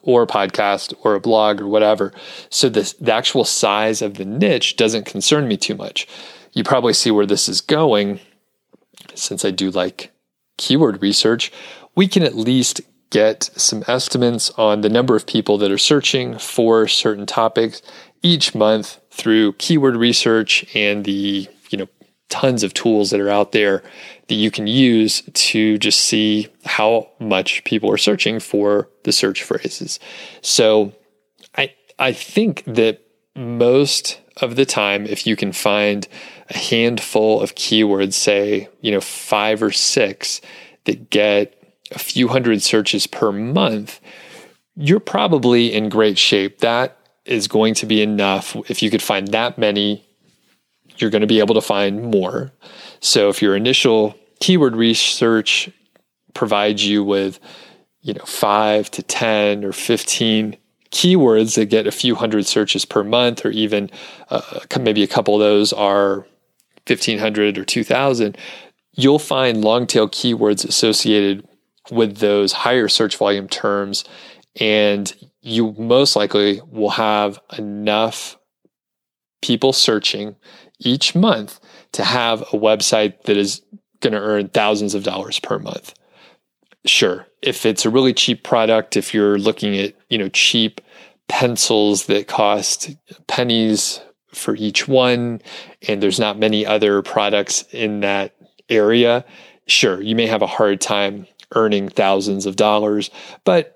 or 0.00 0.22
a 0.22 0.26
podcast 0.26 0.94
or 1.02 1.14
a 1.14 1.20
blog 1.20 1.60
or 1.60 1.68
whatever. 1.68 2.14
So 2.48 2.70
the, 2.70 2.94
the 2.98 3.12
actual 3.12 3.44
size 3.44 4.00
of 4.00 4.14
the 4.14 4.24
niche 4.24 4.76
doesn't 4.76 5.04
concern 5.04 5.46
me 5.46 5.58
too 5.58 5.74
much. 5.74 6.08
You 6.54 6.64
probably 6.64 6.94
see 6.94 7.10
where 7.10 7.26
this 7.26 7.50
is 7.50 7.60
going. 7.60 8.20
Since 9.14 9.44
I 9.44 9.50
do 9.50 9.70
like 9.70 10.10
keyword 10.56 11.02
research, 11.02 11.52
we 11.94 12.08
can 12.08 12.22
at 12.22 12.34
least 12.34 12.80
get 13.10 13.44
some 13.56 13.82
estimates 13.88 14.50
on 14.50 14.82
the 14.82 14.88
number 14.88 15.16
of 15.16 15.26
people 15.26 15.58
that 15.58 15.70
are 15.70 15.78
searching 15.78 16.38
for 16.38 16.86
certain 16.86 17.26
topics 17.26 17.82
each 18.22 18.54
month 18.54 19.00
through 19.10 19.52
keyword 19.54 19.96
research 19.96 20.64
and 20.74 21.04
the 21.04 21.48
you 21.70 21.78
know 21.78 21.88
tons 22.28 22.62
of 22.62 22.74
tools 22.74 23.10
that 23.10 23.20
are 23.20 23.30
out 23.30 23.52
there 23.52 23.82
that 24.28 24.34
you 24.34 24.50
can 24.50 24.66
use 24.66 25.22
to 25.32 25.78
just 25.78 26.00
see 26.00 26.48
how 26.64 27.08
much 27.18 27.64
people 27.64 27.90
are 27.90 27.96
searching 27.98 28.38
for 28.38 28.88
the 29.04 29.12
search 29.12 29.42
phrases. 29.42 29.98
So 30.42 30.92
I 31.56 31.74
I 31.98 32.12
think 32.12 32.64
that 32.64 33.00
most 33.34 34.20
of 34.38 34.56
the 34.56 34.66
time 34.66 35.06
if 35.06 35.26
you 35.26 35.36
can 35.36 35.52
find 35.52 36.06
a 36.50 36.56
handful 36.56 37.40
of 37.40 37.54
keywords 37.54 38.14
say, 38.14 38.68
you 38.80 38.90
know, 38.90 39.00
5 39.00 39.62
or 39.62 39.70
6 39.70 40.40
that 40.84 41.10
get 41.10 41.57
a 41.92 41.98
few 41.98 42.28
hundred 42.28 42.62
searches 42.62 43.06
per 43.06 43.32
month, 43.32 44.00
you're 44.76 45.00
probably 45.00 45.72
in 45.72 45.88
great 45.88 46.18
shape. 46.18 46.58
That 46.58 46.96
is 47.24 47.48
going 47.48 47.74
to 47.74 47.86
be 47.86 48.02
enough 48.02 48.56
if 48.68 48.82
you 48.82 48.90
could 48.90 49.02
find 49.02 49.28
that 49.28 49.58
many 49.58 50.04
you're 51.00 51.10
going 51.10 51.22
to 51.22 51.26
be 51.26 51.38
able 51.38 51.54
to 51.54 51.60
find 51.60 52.10
more. 52.10 52.52
So 53.00 53.28
if 53.28 53.40
your 53.40 53.56
initial 53.56 54.16
keyword 54.40 54.76
research 54.76 55.70
provides 56.34 56.86
you 56.86 57.02
with, 57.02 57.40
you 58.02 58.14
know, 58.14 58.24
five 58.24 58.90
to 58.92 59.02
10 59.02 59.64
or 59.64 59.72
15 59.72 60.56
keywords 60.90 61.54
that 61.56 61.66
get 61.66 61.86
a 61.86 61.92
few 61.92 62.14
hundred 62.14 62.46
searches 62.46 62.84
per 62.84 63.04
month, 63.04 63.44
or 63.44 63.50
even 63.50 63.90
uh, 64.30 64.60
maybe 64.80 65.02
a 65.02 65.08
couple 65.08 65.34
of 65.34 65.40
those 65.40 65.72
are 65.72 66.26
1500 66.86 67.58
or 67.58 67.64
2000, 67.64 68.36
you'll 68.94 69.18
find 69.18 69.62
long 69.62 69.86
tail 69.86 70.08
keywords 70.08 70.66
associated 70.66 71.46
with 71.90 72.18
those 72.18 72.52
higher 72.52 72.88
search 72.88 73.16
volume 73.16 73.48
terms. 73.48 74.04
And 74.60 75.12
you 75.40 75.72
most 75.78 76.16
likely 76.16 76.60
will 76.68 76.90
have 76.90 77.38
enough 77.56 78.38
people 79.40 79.72
searching 79.72 80.36
each 80.80 81.14
month 81.14 81.60
to 81.92 82.04
have 82.04 82.42
a 82.42 82.56
website 82.56 83.22
that 83.22 83.36
is 83.36 83.62
going 84.00 84.12
to 84.12 84.20
earn 84.20 84.48
thousands 84.48 84.94
of 84.94 85.04
dollars 85.04 85.38
per 85.38 85.58
month. 85.58 85.94
Sure, 86.84 87.26
if 87.42 87.66
it's 87.66 87.84
a 87.84 87.90
really 87.90 88.14
cheap 88.14 88.44
product, 88.44 88.96
if 88.96 89.12
you're 89.12 89.38
looking 89.38 89.76
at, 89.76 89.94
you 90.08 90.18
know, 90.18 90.28
cheap 90.28 90.80
pencils 91.28 92.06
that 92.06 92.26
cost 92.26 92.90
pennies 93.26 94.00
for 94.32 94.56
each 94.56 94.88
one 94.88 95.40
and 95.86 96.02
there's 96.02 96.20
not 96.20 96.38
many 96.38 96.64
other 96.64 97.02
products 97.02 97.64
in 97.72 98.00
that 98.00 98.34
area, 98.68 99.24
sure, 99.66 100.00
you 100.00 100.14
may 100.14 100.26
have 100.26 100.42
a 100.42 100.46
hard 100.46 100.80
time 100.80 101.26
earning 101.54 101.88
thousands 101.88 102.46
of 102.46 102.56
dollars, 102.56 103.10
but 103.44 103.74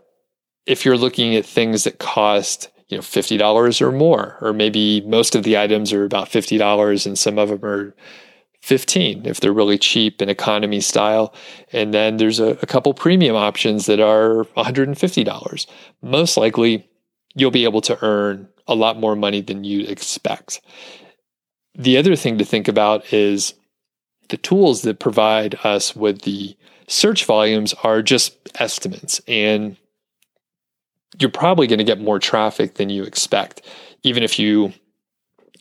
if 0.66 0.84
you're 0.84 0.96
looking 0.96 1.34
at 1.34 1.44
things 1.44 1.84
that 1.84 1.98
cost 1.98 2.68
you 2.88 2.98
know, 2.98 3.02
$50 3.02 3.80
or 3.80 3.90
more, 3.90 4.36
or 4.40 4.52
maybe 4.52 5.00
most 5.02 5.34
of 5.34 5.44
the 5.44 5.56
items 5.56 5.92
are 5.92 6.04
about 6.04 6.28
$50 6.28 7.06
and 7.06 7.18
some 7.18 7.38
of 7.38 7.48
them 7.48 7.64
are 7.64 7.94
15 8.60 9.26
if 9.26 9.40
they're 9.40 9.52
really 9.52 9.78
cheap 9.78 10.20
and 10.20 10.30
economy 10.30 10.80
style. 10.80 11.34
And 11.72 11.92
then 11.92 12.18
there's 12.18 12.38
a, 12.38 12.50
a 12.62 12.66
couple 12.66 12.94
premium 12.94 13.34
options 13.34 13.86
that 13.86 13.98
are 13.98 14.44
$150. 14.56 15.66
Most 16.02 16.36
likely 16.36 16.88
you'll 17.34 17.50
be 17.50 17.64
able 17.64 17.80
to 17.80 17.98
earn 18.04 18.48
a 18.66 18.74
lot 18.74 19.00
more 19.00 19.16
money 19.16 19.40
than 19.40 19.64
you 19.64 19.86
expect. 19.86 20.60
The 21.74 21.96
other 21.96 22.14
thing 22.14 22.38
to 22.38 22.44
think 22.44 22.68
about 22.68 23.12
is 23.12 23.54
the 24.28 24.36
tools 24.36 24.82
that 24.82 25.00
provide 25.00 25.58
us 25.64 25.96
with 25.96 26.22
the 26.22 26.56
search 26.88 27.24
volumes 27.24 27.74
are 27.82 28.02
just 28.02 28.36
estimates 28.58 29.20
and 29.26 29.76
you're 31.18 31.30
probably 31.30 31.66
going 31.66 31.78
to 31.78 31.84
get 31.84 32.00
more 32.00 32.18
traffic 32.18 32.74
than 32.74 32.88
you 32.88 33.04
expect. 33.04 33.62
Even 34.02 34.22
if 34.22 34.38
you 34.38 34.72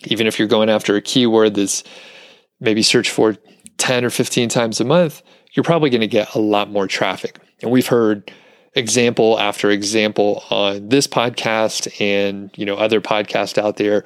even 0.06 0.26
if 0.26 0.40
you're 0.40 0.48
going 0.48 0.70
after 0.70 0.96
a 0.96 1.02
keyword 1.02 1.54
that's 1.54 1.84
maybe 2.60 2.82
search 2.82 3.10
for 3.10 3.38
10 3.78 4.04
or 4.04 4.10
15 4.10 4.50
times 4.50 4.80
a 4.80 4.84
month 4.84 5.22
you're 5.54 5.64
probably 5.64 5.90
going 5.90 6.02
to 6.02 6.08
get 6.08 6.34
a 6.34 6.40
lot 6.40 6.70
more 6.70 6.88
traffic. 6.88 7.40
And 7.62 7.72
we've 7.72 7.88
heard 7.88 8.32
example 8.74 9.38
after 9.40 9.70
example 9.70 10.44
on 10.50 10.88
this 10.88 11.08
podcast 11.08 11.92
and 12.00 12.50
you 12.56 12.66
know 12.66 12.76
other 12.76 13.02
podcasts 13.02 13.58
out 13.58 13.78
there. 13.78 14.04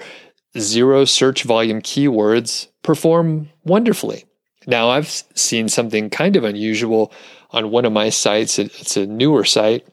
Zero 0.57 1.05
search 1.05 1.43
volume 1.43 1.81
keywords 1.81 2.67
perform 2.81 3.49
wonderfully 3.63 4.24
now 4.67 4.89
i've 4.89 5.07
seen 5.35 5.69
something 5.69 6.09
kind 6.09 6.35
of 6.35 6.43
unusual 6.43 7.11
on 7.51 7.71
one 7.71 7.85
of 7.85 7.93
my 7.93 8.09
sites 8.09 8.59
it's 8.59 8.97
a 8.97 9.05
newer 9.05 9.43
site 9.43 9.87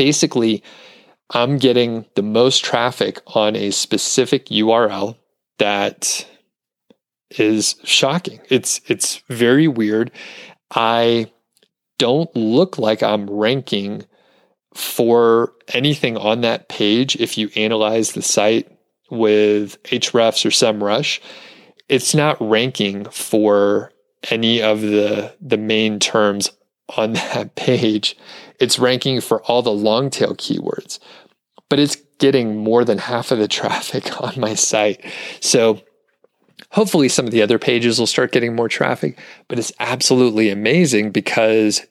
basically, 0.00 0.62
I'm 1.28 1.58
getting 1.58 2.06
the 2.14 2.22
most 2.22 2.64
traffic 2.64 3.20
on 3.26 3.54
a 3.54 3.70
specific 3.70 4.46
URL 4.46 5.18
that 5.58 6.26
is 7.36 7.76
shocking. 7.84 8.40
It's 8.48 8.80
it's 8.86 9.22
very 9.28 9.68
weird. 9.68 10.10
I 10.70 11.30
don't 11.98 12.34
look 12.34 12.78
like 12.78 13.02
I'm 13.02 13.28
ranking 13.28 14.06
for 14.72 15.52
anything 15.68 16.16
on 16.16 16.40
that 16.40 16.70
page 16.70 17.14
if 17.16 17.36
you 17.36 17.50
analyze 17.54 18.12
the 18.12 18.22
site 18.22 18.72
with 19.10 19.82
Ahrefs 19.82 20.46
or 20.46 20.48
SEMrush. 20.48 21.20
It's 21.90 22.14
not 22.14 22.40
ranking 22.40 23.04
for 23.04 23.92
any 24.30 24.62
of 24.62 24.80
the 24.80 25.34
the 25.40 25.58
main 25.58 25.98
terms 25.98 26.50
on 26.96 27.12
that 27.34 27.54
page 27.56 28.16
it's 28.60 28.78
ranking 28.78 29.20
for 29.20 29.42
all 29.44 29.62
the 29.62 29.72
long 29.72 30.10
tail 30.10 30.36
keywords, 30.36 31.00
but 31.68 31.80
it's 31.80 31.96
getting 32.18 32.58
more 32.58 32.84
than 32.84 32.98
half 32.98 33.32
of 33.32 33.38
the 33.38 33.48
traffic 33.60 34.20
on 34.20 34.38
my 34.38 34.54
site. 34.54 35.02
So 35.40 35.80
hopefully 36.70 37.08
some 37.08 37.24
of 37.24 37.32
the 37.32 37.42
other 37.42 37.58
pages 37.58 37.98
will 37.98 38.06
start 38.06 38.32
getting 38.32 38.54
more 38.54 38.68
traffic, 38.68 39.18
but 39.48 39.58
it's 39.58 39.72
absolutely 39.80 40.50
amazing 40.50 41.10
because 41.10 41.86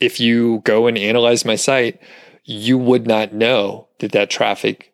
if 0.00 0.18
you 0.18 0.62
go 0.64 0.86
and 0.86 0.98
analyze 0.98 1.44
my 1.44 1.56
site, 1.56 2.00
you 2.44 2.76
would 2.78 3.06
not 3.06 3.32
know 3.32 3.88
that 4.00 4.12
that 4.12 4.30
traffic 4.30 4.93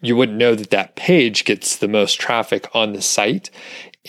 you 0.00 0.16
wouldn't 0.16 0.38
know 0.38 0.54
that 0.54 0.70
that 0.70 0.96
page 0.96 1.44
gets 1.44 1.76
the 1.76 1.88
most 1.88 2.20
traffic 2.20 2.68
on 2.74 2.92
the 2.92 3.02
site 3.02 3.50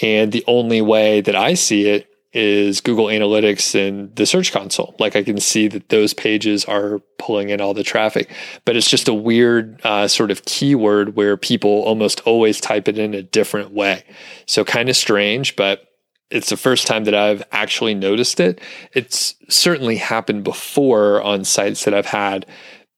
and 0.01 0.31
the 0.31 0.43
only 0.47 0.81
way 0.81 1.21
that 1.21 1.35
I 1.35 1.53
see 1.53 1.87
it 1.87 2.07
is 2.33 2.79
Google 2.79 3.07
Analytics 3.07 3.75
and 3.75 4.15
the 4.15 4.25
Search 4.25 4.53
Console. 4.53 4.95
Like 4.99 5.17
I 5.17 5.23
can 5.23 5.39
see 5.39 5.67
that 5.67 5.89
those 5.89 6.13
pages 6.13 6.63
are 6.63 6.99
pulling 7.17 7.49
in 7.49 7.59
all 7.59 7.73
the 7.73 7.83
traffic, 7.83 8.33
but 8.63 8.77
it's 8.77 8.89
just 8.89 9.09
a 9.09 9.13
weird 9.13 9.81
uh, 9.83 10.07
sort 10.07 10.31
of 10.31 10.45
keyword 10.45 11.15
where 11.17 11.35
people 11.35 11.69
almost 11.69 12.21
always 12.21 12.61
type 12.61 12.87
it 12.87 12.97
in 12.97 13.13
a 13.13 13.21
different 13.21 13.71
way. 13.71 14.05
So 14.45 14.63
kind 14.63 14.87
of 14.87 14.95
strange, 14.95 15.57
but 15.57 15.83
it's 16.29 16.49
the 16.49 16.57
first 16.57 16.87
time 16.87 17.03
that 17.03 17.13
I've 17.13 17.43
actually 17.51 17.93
noticed 17.93 18.39
it. 18.39 18.61
It's 18.93 19.35
certainly 19.49 19.97
happened 19.97 20.45
before 20.45 21.21
on 21.21 21.43
sites 21.43 21.83
that 21.83 21.93
I've 21.93 22.05
had, 22.05 22.45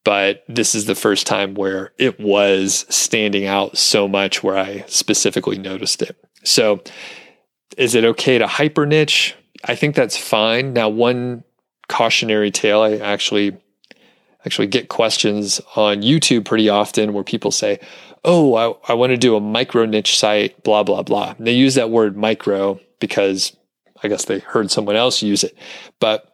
but 0.03 0.43
this 0.47 0.75
is 0.75 0.85
the 0.85 0.95
first 0.95 1.27
time 1.27 1.53
where 1.53 1.93
it 1.97 2.19
was 2.19 2.85
standing 2.89 3.45
out 3.45 3.77
so 3.77 4.07
much 4.07 4.43
where 4.43 4.57
I 4.57 4.83
specifically 4.87 5.57
noticed 5.57 6.01
it. 6.01 6.17
So 6.43 6.81
is 7.77 7.95
it 7.95 8.03
okay 8.03 8.37
to 8.37 8.47
hyper 8.47 8.85
niche? 8.85 9.35
I 9.63 9.75
think 9.75 9.95
that's 9.95 10.17
fine. 10.17 10.73
Now, 10.73 10.89
one 10.89 11.43
cautionary 11.87 12.51
tale, 12.51 12.81
I 12.81 12.97
actually 12.97 13.57
actually 14.45 14.67
get 14.67 14.89
questions 14.89 15.61
on 15.75 16.01
YouTube 16.01 16.43
pretty 16.43 16.67
often 16.67 17.13
where 17.13 17.23
people 17.23 17.51
say, 17.51 17.79
"Oh, 18.25 18.55
I, 18.55 18.91
I 18.91 18.93
want 18.95 19.11
to 19.11 19.17
do 19.17 19.35
a 19.35 19.39
micro 19.39 19.85
niche 19.85 20.17
site, 20.17 20.63
blah 20.63 20.83
blah 20.83 21.03
blah." 21.03 21.35
And 21.37 21.47
they 21.47 21.53
use 21.53 21.75
that 21.75 21.89
word 21.89 22.17
micro 22.17 22.79
because 22.99 23.55
I 24.03 24.09
guess 24.09 24.25
they 24.25 24.39
heard 24.39 24.69
someone 24.69 24.97
else 24.97 25.21
use 25.21 25.43
it. 25.43 25.57
But 25.99 26.29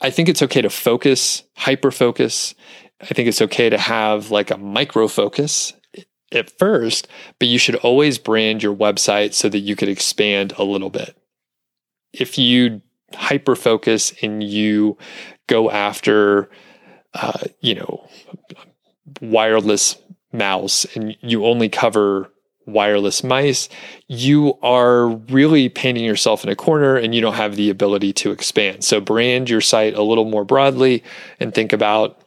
I 0.00 0.10
think 0.10 0.28
it's 0.28 0.42
okay 0.42 0.62
to 0.62 0.70
focus, 0.70 1.44
hyper 1.56 1.90
focus. 1.90 2.54
I 3.00 3.06
think 3.06 3.28
it's 3.28 3.42
okay 3.42 3.68
to 3.68 3.78
have 3.78 4.30
like 4.30 4.50
a 4.50 4.56
micro 4.56 5.08
focus 5.08 5.72
at 6.32 6.56
first, 6.58 7.08
but 7.38 7.48
you 7.48 7.58
should 7.58 7.76
always 7.76 8.18
brand 8.18 8.62
your 8.62 8.74
website 8.74 9.34
so 9.34 9.48
that 9.48 9.58
you 9.58 9.76
could 9.76 9.88
expand 9.88 10.52
a 10.58 10.64
little 10.64 10.90
bit. 10.90 11.16
If 12.12 12.38
you 12.38 12.82
hyper 13.14 13.54
focus 13.54 14.12
and 14.22 14.42
you 14.42 14.96
go 15.46 15.70
after, 15.70 16.50
uh, 17.14 17.44
you 17.60 17.74
know, 17.74 18.08
wireless 19.20 19.96
mouse 20.32 20.84
and 20.94 21.16
you 21.20 21.46
only 21.46 21.68
cover 21.68 22.30
wireless 22.66 23.22
mice, 23.22 23.68
you 24.08 24.58
are 24.62 25.06
really 25.06 25.68
painting 25.68 26.04
yourself 26.04 26.42
in 26.42 26.50
a 26.50 26.56
corner 26.56 26.96
and 26.96 27.14
you 27.14 27.20
don't 27.20 27.34
have 27.34 27.56
the 27.56 27.70
ability 27.70 28.12
to 28.12 28.32
expand. 28.32 28.82
So 28.84 29.00
brand 29.00 29.48
your 29.48 29.60
site 29.60 29.94
a 29.94 30.02
little 30.02 30.24
more 30.24 30.44
broadly 30.44 31.04
and 31.38 31.54
think 31.54 31.72
about 31.72 32.25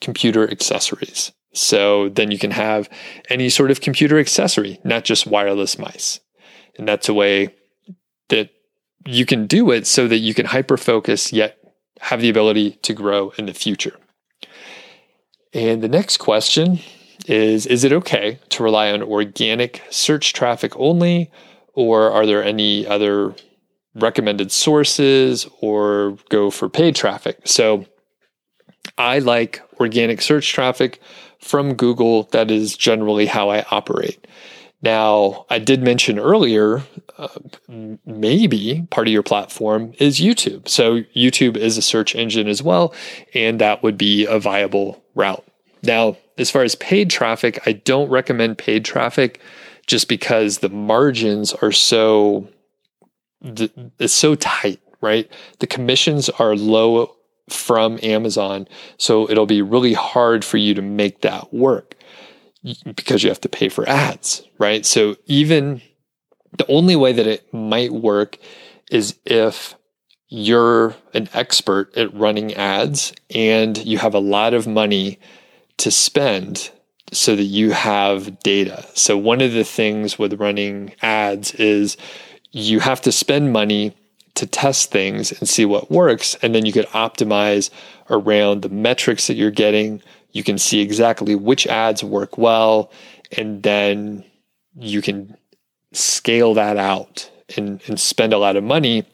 computer 0.00 0.50
accessories. 0.50 1.32
So 1.52 2.08
then 2.10 2.30
you 2.30 2.38
can 2.38 2.52
have 2.52 2.88
any 3.28 3.48
sort 3.48 3.70
of 3.70 3.80
computer 3.80 4.18
accessory, 4.18 4.80
not 4.84 5.04
just 5.04 5.26
wireless 5.26 5.78
mice. 5.78 6.20
And 6.78 6.86
that's 6.86 7.08
a 7.08 7.14
way 7.14 7.54
that 8.28 8.50
you 9.06 9.26
can 9.26 9.46
do 9.46 9.70
it 9.70 9.86
so 9.86 10.06
that 10.08 10.18
you 10.18 10.34
can 10.34 10.46
hyper 10.46 10.76
focus 10.76 11.32
yet 11.32 11.56
have 12.00 12.20
the 12.20 12.30
ability 12.30 12.72
to 12.82 12.94
grow 12.94 13.32
in 13.36 13.46
the 13.46 13.54
future. 13.54 13.96
And 15.52 15.82
the 15.82 15.88
next 15.88 16.18
question 16.18 16.78
is 17.26 17.66
Is 17.66 17.84
it 17.84 17.92
okay 17.92 18.38
to 18.50 18.62
rely 18.62 18.92
on 18.92 19.02
organic 19.02 19.82
search 19.90 20.32
traffic 20.32 20.72
only, 20.76 21.30
or 21.74 22.10
are 22.10 22.26
there 22.26 22.42
any 22.42 22.86
other 22.86 23.34
recommended 23.94 24.52
sources 24.52 25.48
or 25.60 26.16
go 26.28 26.50
for 26.50 26.68
paid 26.68 26.94
traffic? 26.94 27.40
So 27.44 27.84
I 28.98 29.18
like 29.18 29.62
organic 29.78 30.22
search 30.22 30.52
traffic 30.52 31.00
from 31.40 31.74
Google. 31.74 32.24
That 32.32 32.50
is 32.50 32.76
generally 32.76 33.26
how 33.26 33.50
I 33.50 33.64
operate. 33.70 34.26
Now, 34.82 35.44
I 35.50 35.58
did 35.58 35.82
mention 35.82 36.18
earlier, 36.18 36.82
uh, 37.18 37.28
maybe 38.06 38.86
part 38.90 39.08
of 39.08 39.12
your 39.12 39.22
platform 39.22 39.92
is 39.98 40.20
YouTube. 40.20 40.68
So, 40.68 41.02
YouTube 41.14 41.56
is 41.58 41.76
a 41.76 41.82
search 41.82 42.14
engine 42.14 42.48
as 42.48 42.62
well, 42.62 42.94
and 43.34 43.60
that 43.60 43.82
would 43.82 43.98
be 43.98 44.24
a 44.24 44.38
viable 44.38 45.02
route. 45.14 45.44
Now, 45.82 46.16
as 46.38 46.50
far 46.50 46.62
as 46.62 46.74
paid 46.76 47.10
traffic, 47.10 47.60
I 47.66 47.72
don't 47.72 48.08
recommend 48.08 48.56
paid 48.56 48.84
traffic 48.84 49.40
just 49.86 50.08
because 50.08 50.58
the 50.58 50.68
margins 50.70 51.52
are 51.54 51.72
so 51.72 52.48
it's 53.42 54.12
so 54.12 54.34
tight, 54.34 54.80
right? 55.00 55.30
The 55.60 55.66
commissions 55.66 56.28
are 56.28 56.54
low 56.56 57.16
from 57.52 57.98
Amazon. 58.02 58.66
So 58.98 59.28
it'll 59.30 59.46
be 59.46 59.62
really 59.62 59.94
hard 59.94 60.44
for 60.44 60.56
you 60.56 60.74
to 60.74 60.82
make 60.82 61.20
that 61.22 61.52
work 61.52 61.96
because 62.94 63.22
you 63.22 63.30
have 63.30 63.40
to 63.40 63.48
pay 63.48 63.68
for 63.68 63.88
ads, 63.88 64.42
right? 64.58 64.84
So 64.84 65.16
even 65.26 65.80
the 66.56 66.66
only 66.66 66.96
way 66.96 67.12
that 67.12 67.26
it 67.26 67.52
might 67.52 67.92
work 67.92 68.38
is 68.90 69.16
if 69.24 69.74
you're 70.28 70.94
an 71.14 71.28
expert 71.34 71.96
at 71.96 72.12
running 72.14 72.54
ads 72.54 73.12
and 73.34 73.76
you 73.78 73.98
have 73.98 74.14
a 74.14 74.20
lot 74.20 74.54
of 74.54 74.66
money 74.66 75.18
to 75.76 75.90
spend 75.90 76.70
so 77.12 77.34
that 77.34 77.42
you 77.44 77.72
have 77.72 78.38
data. 78.40 78.86
So 78.94 79.16
one 79.16 79.40
of 79.40 79.52
the 79.52 79.64
things 79.64 80.18
with 80.18 80.40
running 80.40 80.94
ads 81.02 81.52
is 81.54 81.96
you 82.52 82.80
have 82.80 83.00
to 83.02 83.12
spend 83.12 83.52
money 83.52 83.96
to 84.36 84.46
test 84.46 84.90
things 84.90 85.32
and 85.38 85.48
see 85.48 85.64
what 85.64 85.90
works. 85.90 86.36
And 86.42 86.54
then 86.54 86.66
you 86.66 86.72
could 86.72 86.86
optimize 86.88 87.70
around 88.08 88.62
the 88.62 88.68
metrics 88.68 89.26
that 89.26 89.34
you're 89.34 89.50
getting. 89.50 90.02
You 90.32 90.44
can 90.44 90.58
see 90.58 90.80
exactly 90.80 91.34
which 91.34 91.66
ads 91.66 92.04
work 92.04 92.38
well. 92.38 92.90
And 93.36 93.62
then 93.62 94.24
you 94.76 95.02
can 95.02 95.36
scale 95.92 96.54
that 96.54 96.76
out 96.76 97.30
and, 97.56 97.80
and 97.88 97.98
spend 98.00 98.32
a 98.32 98.38
lot 98.38 98.56
of 98.56 98.64
money 98.64 99.06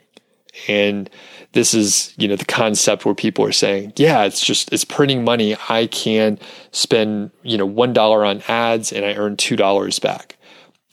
And 0.68 1.10
this 1.52 1.74
is, 1.74 2.14
you 2.18 2.28
know, 2.28 2.36
the 2.36 2.44
concept 2.44 3.04
where 3.04 3.14
people 3.14 3.44
are 3.44 3.52
saying, 3.52 3.92
yeah, 3.96 4.24
it's 4.24 4.44
just, 4.44 4.72
it's 4.72 4.84
printing 4.84 5.24
money. 5.24 5.56
I 5.68 5.86
can 5.86 6.38
spend, 6.72 7.30
you 7.42 7.58
know, 7.58 7.68
$1 7.68 8.26
on 8.26 8.42
ads 8.48 8.92
and 8.92 9.04
I 9.04 9.14
earn 9.14 9.36
$2 9.36 10.00
back. 10.02 10.36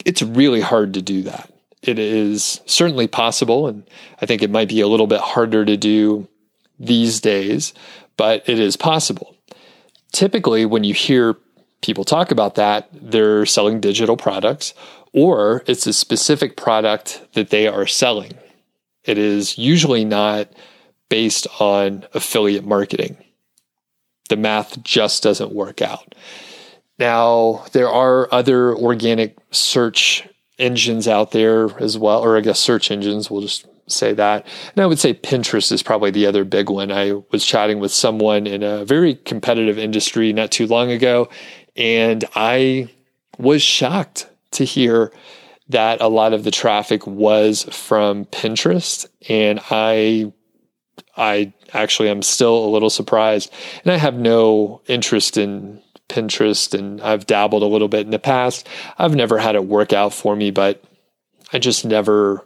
It's 0.05 0.21
really 0.21 0.61
hard 0.61 0.93
to 0.95 1.01
do 1.01 1.21
that. 1.24 1.52
It 1.84 1.99
is 1.99 2.61
certainly 2.65 3.07
possible. 3.07 3.67
And 3.67 3.84
I 4.21 4.25
think 4.25 4.41
it 4.41 4.49
might 4.49 4.69
be 4.69 4.81
a 4.81 4.88
little 4.88 5.07
bit 5.07 5.19
harder 5.19 5.65
to 5.65 5.77
do 5.77 6.27
these 6.79 7.21
days, 7.21 7.73
but 8.17 8.47
it 8.47 8.59
is 8.59 8.75
possible. 8.77 9.36
Typically, 10.11 10.65
when 10.65 10.84
you 10.84 10.93
hear 10.93 11.36
people 11.81 12.05
talk 12.05 12.31
about 12.31 12.55
that, 12.55 12.89
they're 12.93 13.45
selling 13.45 13.79
digital 13.79 14.17
products 14.17 14.73
or 15.13 15.63
it's 15.67 15.86
a 15.86 15.93
specific 15.93 16.57
product 16.57 17.21
that 17.34 17.49
they 17.49 17.67
are 17.67 17.86
selling. 17.86 18.34
It 19.03 19.17
is 19.17 19.57
usually 19.57 20.05
not 20.05 20.51
based 21.09 21.45
on 21.59 22.05
affiliate 22.13 22.65
marketing. 22.65 23.17
The 24.29 24.38
math 24.38 24.81
just 24.84 25.21
doesn't 25.21 25.51
work 25.51 25.81
out. 25.81 26.15
Now, 26.97 27.65
there 27.73 27.89
are 27.89 28.27
other 28.34 28.75
organic 28.75 29.38
search 29.51 30.27
engines 30.64 31.07
out 31.07 31.32
there 31.32 31.78
as 31.82 31.97
well, 31.97 32.22
or 32.22 32.38
I 32.38 32.41
guess 32.41 32.59
search 32.59 32.89
engines, 32.89 33.30
we'll 33.30 33.41
just 33.41 33.68
say 33.88 34.14
that. 34.14 34.47
And 34.76 34.84
I 34.84 34.86
would 34.86 34.99
say 34.99 35.14
Pinterest 35.14 35.72
is 35.72 35.84
probably 35.84 36.09
the 36.09 36.26
other 36.26 36.45
big 36.45 36.70
one. 36.70 36.91
I 36.91 37.22
was 37.32 37.45
chatting 37.45 37.80
with 37.80 37.91
someone 37.91 38.47
in 38.47 38.64
a 38.64 38.86
very 38.86 39.16
competitive 39.16 39.78
industry 39.78 40.32
not 40.32 40.51
too 40.51 40.68
long 40.68 40.89
ago, 40.89 41.30
and 41.76 42.24
I 42.36 42.89
was 43.38 43.61
shocked 43.61 44.30
to 44.51 44.64
hear 44.64 45.11
that 45.70 46.01
a 46.01 46.07
lot 46.07 46.34
of 46.34 46.43
the 46.43 46.51
traffic 46.51 47.05
was 47.07 47.64
from 47.64 48.26
Pinterest. 48.26 49.07
And 49.28 49.59
I 49.70 50.32
I 51.18 51.53
actually 51.74 52.09
am 52.09 52.22
still 52.22 52.66
a 52.66 52.70
little 52.70 52.89
surprised. 52.89 53.51
And 53.84 53.91
I 53.91 53.97
have 53.97 54.16
no 54.16 54.82
interest 54.88 55.38
in 55.38 55.82
Pinterest 56.14 56.78
and 56.78 57.01
I've 57.01 57.26
dabbled 57.26 57.64
a 57.64 57.68
little 57.68 57.88
bit 57.88 58.05
in 58.05 58.11
the 58.11 58.20
past. 58.20 58.68
I've 58.99 59.16
never 59.16 59.39
had 59.39 59.55
it 59.55 59.66
work 59.66 59.93
out 59.93 60.14
for 60.14 60.36
me, 60.36 60.51
but 60.51 60.84
I 61.51 61.57
just 61.57 61.86
never 61.86 62.45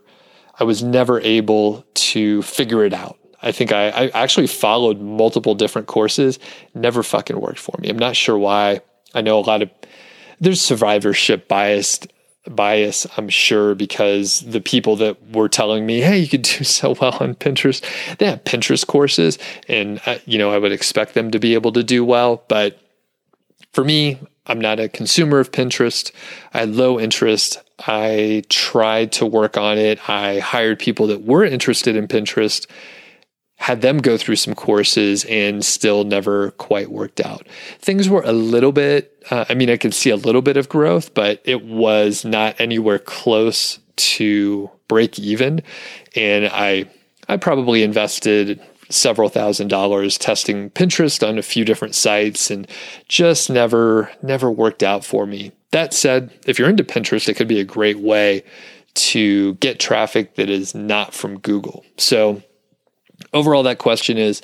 I 0.59 0.63
was 0.63 0.81
never 0.81 1.19
able 1.19 1.85
to 1.93 2.41
figure 2.43 2.83
it 2.85 2.93
out. 2.93 3.17
I 3.41 3.51
think 3.51 3.71
I, 3.71 3.89
I 3.89 4.23
actually 4.23 4.47
followed 4.47 4.99
multiple 4.99 5.53
different 5.53 5.87
courses, 5.87 6.39
never 6.73 7.03
fucking 7.03 7.39
worked 7.39 7.59
for 7.59 7.75
me. 7.79 7.89
I'm 7.89 7.99
not 7.99 8.15
sure 8.15 8.37
why. 8.37 8.81
I 9.13 9.21
know 9.21 9.37
a 9.37 9.41
lot 9.41 9.61
of 9.61 9.69
there's 10.39 10.61
survivorship 10.61 11.47
biased 11.47 12.07
bias, 12.49 13.05
I'm 13.17 13.29
sure, 13.29 13.75
because 13.75 14.41
the 14.41 14.61
people 14.61 14.95
that 14.97 15.17
were 15.31 15.49
telling 15.49 15.85
me, 15.85 15.99
"Hey, 15.99 16.19
you 16.19 16.27
could 16.27 16.43
do 16.43 16.63
so 16.63 16.95
well 16.99 17.17
on 17.19 17.35
Pinterest," 17.35 17.83
they 18.17 18.27
have 18.27 18.43
Pinterest 18.43 18.87
courses, 18.87 19.37
and 19.67 20.01
uh, 20.05 20.17
you 20.25 20.37
know 20.37 20.51
I 20.51 20.57
would 20.57 20.71
expect 20.71 21.13
them 21.13 21.31
to 21.31 21.39
be 21.39 21.53
able 21.53 21.71
to 21.73 21.83
do 21.83 22.05
well. 22.05 22.43
But 22.47 22.79
for 23.77 23.83
me, 23.83 24.17
I'm 24.47 24.59
not 24.59 24.79
a 24.79 24.89
consumer 24.89 25.37
of 25.37 25.51
Pinterest. 25.51 26.11
I 26.51 26.61
had 26.61 26.73
low 26.73 26.99
interest. 26.99 27.61
I 27.85 28.41
tried 28.49 29.11
to 29.11 29.25
work 29.27 29.55
on 29.55 29.77
it. 29.77 30.09
I 30.09 30.39
hired 30.39 30.79
people 30.79 31.05
that 31.05 31.21
were 31.21 31.45
interested 31.45 31.95
in 31.95 32.07
Pinterest 32.07 32.65
had 33.57 33.81
them 33.81 33.99
go 33.99 34.17
through 34.17 34.37
some 34.37 34.55
courses 34.55 35.25
and 35.25 35.63
still 35.63 36.03
never 36.05 36.51
quite 36.51 36.89
worked 36.89 37.19
out. 37.19 37.47
Things 37.77 38.09
were 38.09 38.23
a 38.23 38.31
little 38.31 38.71
bit, 38.71 39.23
uh, 39.29 39.45
I 39.47 39.53
mean, 39.53 39.69
I 39.69 39.77
could 39.77 39.93
see 39.93 40.09
a 40.09 40.15
little 40.15 40.41
bit 40.41 40.57
of 40.57 40.69
growth, 40.69 41.13
but 41.13 41.39
it 41.45 41.63
was 41.63 42.25
not 42.25 42.59
anywhere 42.59 42.97
close 42.97 43.77
to 43.95 44.71
break 44.87 45.19
even. 45.19 45.61
And 46.15 46.49
I, 46.51 46.85
I 47.29 47.37
probably 47.37 47.83
invested 47.83 48.59
several 48.89 49.29
thousand 49.29 49.67
dollars 49.67 50.17
testing 50.17 50.69
Pinterest 50.69 51.27
on 51.27 51.37
a 51.37 51.43
few 51.43 51.65
different 51.65 51.95
sites 51.95 52.49
and 52.49 52.67
just 53.07 53.49
never, 53.49 54.11
never 54.21 54.51
worked 54.51 54.83
out 54.83 55.03
for 55.03 55.25
me. 55.25 55.51
That 55.71 55.93
said, 55.93 56.31
if 56.45 56.57
you're 56.57 56.69
into 56.69 56.83
Pinterest, 56.83 57.27
it 57.27 57.35
could 57.35 57.47
be 57.47 57.59
a 57.59 57.65
great 57.65 57.99
way 57.99 58.43
to 58.95 59.55
get 59.55 59.79
traffic 59.79 60.35
that 60.35 60.49
is 60.49 60.73
not 60.73 61.13
from 61.13 61.39
Google. 61.39 61.85
So 61.97 62.41
overall, 63.33 63.63
that 63.63 63.77
question 63.77 64.17
is 64.17 64.41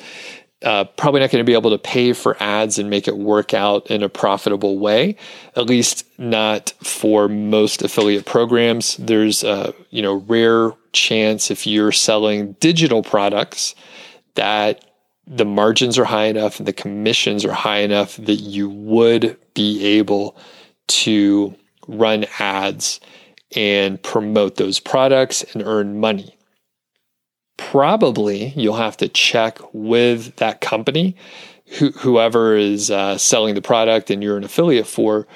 uh, 0.63 0.85
probably 0.85 1.19
not 1.19 1.29
going 1.29 1.43
to 1.43 1.49
be 1.49 1.53
able 1.53 1.71
to 1.71 1.77
pay 1.77 2.13
for 2.13 2.41
ads 2.41 2.79
and 2.79 2.89
make 2.89 3.07
it 3.07 3.17
work 3.17 3.53
out 3.53 3.87
in 3.87 4.01
a 4.01 4.09
profitable 4.09 4.79
way. 4.79 5.17
At 5.55 5.65
least 5.65 6.05
not 6.17 6.73
for 6.81 7.27
most 7.27 7.81
affiliate 7.81 8.25
programs. 8.25 8.95
There's 8.97 9.43
a 9.43 9.73
you 9.89 10.01
know 10.01 10.15
rare 10.15 10.71
chance 10.93 11.51
if 11.51 11.67
you're 11.67 11.91
selling 11.91 12.53
digital 12.59 13.03
products 13.03 13.75
that 14.35 14.85
the 15.25 15.45
margins 15.45 15.97
are 15.97 16.05
high 16.05 16.25
enough 16.25 16.59
and 16.59 16.67
the 16.67 16.73
commissions 16.73 17.45
are 17.45 17.53
high 17.53 17.79
enough 17.79 18.17
that 18.17 18.35
you 18.35 18.69
would 18.69 19.37
be 19.53 19.83
able 19.85 20.35
to 20.87 21.55
run 21.87 22.25
ads 22.39 22.99
and 23.55 24.01
promote 24.01 24.55
those 24.55 24.79
products 24.79 25.43
and 25.53 25.63
earn 25.63 25.99
money 25.99 26.35
probably 27.57 28.53
you'll 28.55 28.75
have 28.75 28.97
to 28.97 29.07
check 29.07 29.59
with 29.73 30.35
that 30.37 30.61
company, 30.61 31.15
whoever 31.79 32.55
is 32.55 32.91
uh, 32.91 33.17
selling 33.17 33.55
the 33.55 33.61
product 33.61 34.09
and 34.09 34.23
you're 34.23 34.37
an 34.37 34.43
affiliate 34.43 34.87
for. 34.87 35.27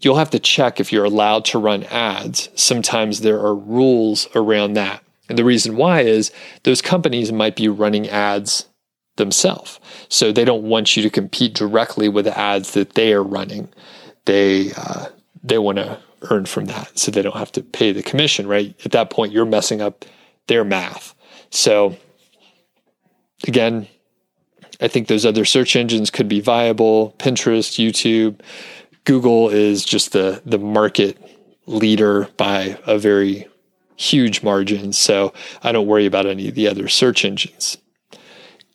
You'll 0.00 0.16
have 0.16 0.30
to 0.30 0.38
check 0.38 0.78
if 0.78 0.92
you're 0.92 1.04
allowed 1.04 1.44
to 1.46 1.58
run 1.58 1.84
ads. 1.84 2.48
Sometimes 2.54 3.20
there 3.20 3.40
are 3.40 3.54
rules 3.54 4.28
around 4.34 4.74
that. 4.74 5.02
And 5.30 5.38
the 5.38 5.44
reason 5.44 5.76
why 5.76 6.00
is 6.00 6.32
those 6.64 6.82
companies 6.82 7.30
might 7.30 7.54
be 7.54 7.68
running 7.68 8.08
ads 8.08 8.66
themselves. 9.16 9.78
So 10.08 10.32
they 10.32 10.44
don't 10.44 10.64
want 10.64 10.96
you 10.96 11.04
to 11.04 11.08
compete 11.08 11.54
directly 11.54 12.08
with 12.08 12.24
the 12.24 12.36
ads 12.36 12.72
that 12.72 12.94
they 12.94 13.12
are 13.12 13.22
running. 13.22 13.68
They 14.24 14.72
uh, 14.76 15.06
they 15.44 15.58
want 15.58 15.76
to 15.76 16.00
earn 16.30 16.46
from 16.46 16.64
that, 16.66 16.98
so 16.98 17.10
they 17.10 17.22
don't 17.22 17.36
have 17.36 17.52
to 17.52 17.62
pay 17.62 17.92
the 17.92 18.02
commission. 18.02 18.48
Right 18.48 18.74
at 18.84 18.90
that 18.90 19.10
point, 19.10 19.32
you're 19.32 19.46
messing 19.46 19.80
up 19.80 20.04
their 20.48 20.64
math. 20.64 21.14
So 21.50 21.96
again, 23.46 23.86
I 24.80 24.88
think 24.88 25.06
those 25.06 25.24
other 25.24 25.44
search 25.44 25.76
engines 25.76 26.10
could 26.10 26.28
be 26.28 26.40
viable. 26.40 27.14
Pinterest, 27.18 27.78
YouTube, 27.78 28.40
Google 29.04 29.48
is 29.48 29.84
just 29.84 30.10
the 30.10 30.42
the 30.44 30.58
market 30.58 31.18
leader 31.66 32.28
by 32.36 32.78
a 32.84 32.98
very 32.98 33.46
huge 34.00 34.42
margins. 34.42 34.96
So 34.96 35.32
I 35.62 35.72
don't 35.72 35.86
worry 35.86 36.06
about 36.06 36.26
any 36.26 36.48
of 36.48 36.54
the 36.54 36.66
other 36.66 36.88
search 36.88 37.24
engines. 37.24 37.76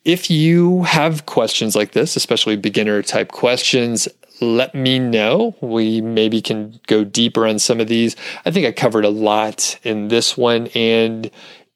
If 0.04 0.30
you 0.30 0.84
have 0.84 1.26
questions 1.26 1.74
like 1.74 1.92
this, 1.92 2.14
especially 2.14 2.56
beginner 2.56 3.02
type 3.02 3.32
questions, 3.32 4.06
let 4.40 4.72
me 4.72 5.00
know. 5.00 5.56
We 5.60 6.00
maybe 6.00 6.40
can 6.40 6.78
go 6.86 7.02
deeper 7.02 7.44
on 7.44 7.58
some 7.58 7.80
of 7.80 7.88
these. 7.88 8.14
I 8.44 8.52
think 8.52 8.66
I 8.66 8.72
covered 8.72 9.04
a 9.04 9.10
lot 9.10 9.78
in 9.82 10.08
this 10.08 10.36
one. 10.36 10.68
And 10.76 11.28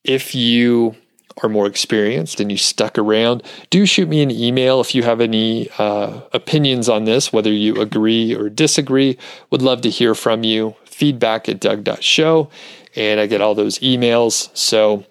if 0.05 0.33
you 0.33 0.95
are 1.43 1.49
more 1.49 1.67
experienced 1.67 2.39
and 2.39 2.53
you 2.53 2.57
stuck 2.59 2.99
around, 2.99 3.43
do 3.71 3.85
shoot 3.85 4.09
me 4.09 4.23
an 4.23 4.31
email 4.31 4.81
if 4.81 4.95
you 4.95 5.03
have 5.03 5.21
any 5.21 5.69
uh, 5.79 6.21
opinions 6.33 6.89
on 6.89 7.05
this, 7.05 7.33
whether 7.33 7.53
you 7.53 7.81
agree 7.81 8.35
or 8.35 8.49
disagree. 8.49 9.19
Would 9.51 9.63
love 9.63 9.81
to 9.81 9.91
hear 9.91 10.15
from 10.15 10.45
you. 10.45 10.77
Feedback 10.85 11.49
at 11.49 11.61
doug.show. 11.61 12.49
And 12.97 13.21
I 13.21 13.27
get 13.27 13.41
all 13.41 13.55
those 13.55 13.79
emails. 13.79 14.55
So 14.57 15.05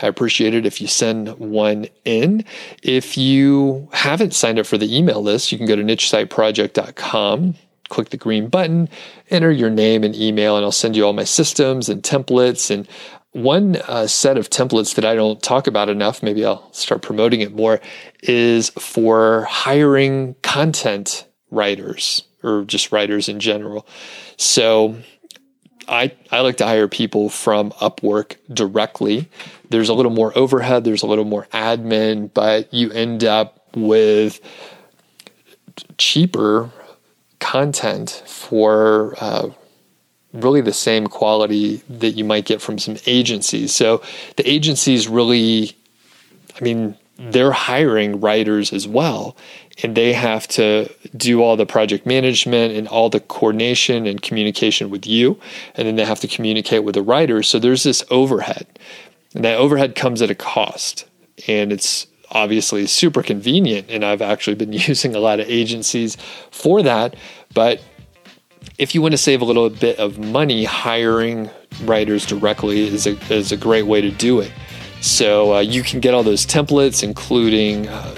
I 0.00 0.06
appreciate 0.06 0.54
it 0.54 0.66
if 0.66 0.80
you 0.80 0.86
send 0.86 1.38
one 1.38 1.86
in. 2.04 2.44
If 2.82 3.16
you 3.16 3.88
haven't 3.92 4.34
signed 4.34 4.58
up 4.58 4.66
for 4.66 4.78
the 4.78 4.96
email 4.96 5.22
list, 5.22 5.50
you 5.50 5.58
can 5.58 5.66
go 5.66 5.76
to 5.76 5.82
nichesiteproject.com 5.82 7.54
click 7.88 8.10
the 8.10 8.16
green 8.16 8.48
button, 8.48 8.88
enter 9.30 9.50
your 9.50 9.70
name 9.70 10.04
and 10.04 10.14
email, 10.14 10.56
and 10.56 10.64
I'll 10.64 10.72
send 10.72 10.96
you 10.96 11.04
all 11.04 11.12
my 11.12 11.24
systems 11.24 11.88
and 11.88 12.02
templates. 12.02 12.70
And 12.70 12.88
one 13.32 13.76
uh, 13.86 14.06
set 14.06 14.38
of 14.38 14.50
templates 14.50 14.94
that 14.94 15.04
I 15.04 15.14
don't 15.14 15.42
talk 15.42 15.66
about 15.66 15.88
enough, 15.88 16.22
maybe 16.22 16.44
I'll 16.44 16.72
start 16.72 17.02
promoting 17.02 17.40
it 17.40 17.54
more, 17.54 17.80
is 18.22 18.70
for 18.70 19.44
hiring 19.44 20.34
content 20.42 21.26
writers 21.50 22.22
or 22.42 22.64
just 22.64 22.92
writers 22.92 23.28
in 23.28 23.40
general. 23.40 23.86
So 24.36 24.96
I, 25.88 26.12
I 26.30 26.40
like 26.40 26.58
to 26.58 26.66
hire 26.66 26.88
people 26.88 27.28
from 27.28 27.70
Upwork 27.72 28.36
directly. 28.52 29.28
There's 29.70 29.88
a 29.88 29.94
little 29.94 30.12
more 30.12 30.36
overhead, 30.36 30.84
there's 30.84 31.02
a 31.02 31.06
little 31.06 31.24
more 31.24 31.46
admin, 31.52 32.32
but 32.32 32.72
you 32.72 32.90
end 32.92 33.24
up 33.24 33.66
with 33.74 34.40
cheaper 35.96 36.70
content 37.38 38.22
for 38.26 39.14
uh, 39.20 39.50
really 40.32 40.60
the 40.60 40.72
same 40.72 41.06
quality 41.06 41.76
that 41.88 42.10
you 42.10 42.24
might 42.24 42.44
get 42.44 42.60
from 42.60 42.78
some 42.78 42.96
agencies. 43.06 43.74
So 43.74 44.02
the 44.36 44.48
agencies 44.48 45.08
really, 45.08 45.76
I 46.58 46.64
mean, 46.64 46.96
they're 47.18 47.52
hiring 47.52 48.20
writers 48.20 48.72
as 48.72 48.86
well, 48.86 49.36
and 49.82 49.96
they 49.96 50.12
have 50.12 50.48
to 50.48 50.92
do 51.16 51.42
all 51.42 51.56
the 51.56 51.66
project 51.66 52.04
management 52.04 52.74
and 52.74 52.88
all 52.88 53.08
the 53.08 53.20
coordination 53.20 54.06
and 54.06 54.20
communication 54.22 54.90
with 54.90 55.06
you, 55.06 55.38
and 55.74 55.86
then 55.86 55.96
they 55.96 56.04
have 56.04 56.20
to 56.20 56.28
communicate 56.28 56.84
with 56.84 56.94
the 56.94 57.02
writers. 57.02 57.48
So 57.48 57.58
there's 57.58 57.84
this 57.84 58.04
overhead. 58.10 58.66
And 59.34 59.44
that 59.44 59.56
overhead 59.56 59.94
comes 59.94 60.22
at 60.22 60.30
a 60.30 60.34
cost. 60.34 61.06
And 61.46 61.72
it's 61.72 62.06
obviously 62.30 62.86
super 62.86 63.22
convenient. 63.22 63.88
And 63.88 64.04
I've 64.04 64.22
actually 64.22 64.56
been 64.56 64.72
using 64.88 65.14
a 65.14 65.20
lot 65.20 65.40
of 65.40 65.48
agencies 65.48 66.16
for 66.50 66.82
that. 66.82 67.14
But 67.54 67.82
if 68.78 68.94
you 68.94 69.02
want 69.02 69.12
to 69.12 69.18
save 69.18 69.40
a 69.40 69.44
little 69.44 69.70
bit 69.70 69.98
of 69.98 70.18
money, 70.18 70.64
hiring 70.64 71.50
writers 71.84 72.26
directly 72.26 72.88
is 72.88 73.06
a, 73.06 73.16
is 73.32 73.52
a 73.52 73.56
great 73.56 73.86
way 73.86 74.00
to 74.00 74.10
do 74.10 74.40
it. 74.40 74.52
So 75.00 75.54
uh, 75.54 75.60
you 75.60 75.84
can 75.84 76.00
get 76.00 76.14
all 76.14 76.24
those 76.24 76.44
templates, 76.44 77.04
including 77.04 77.88
uh, 77.88 78.16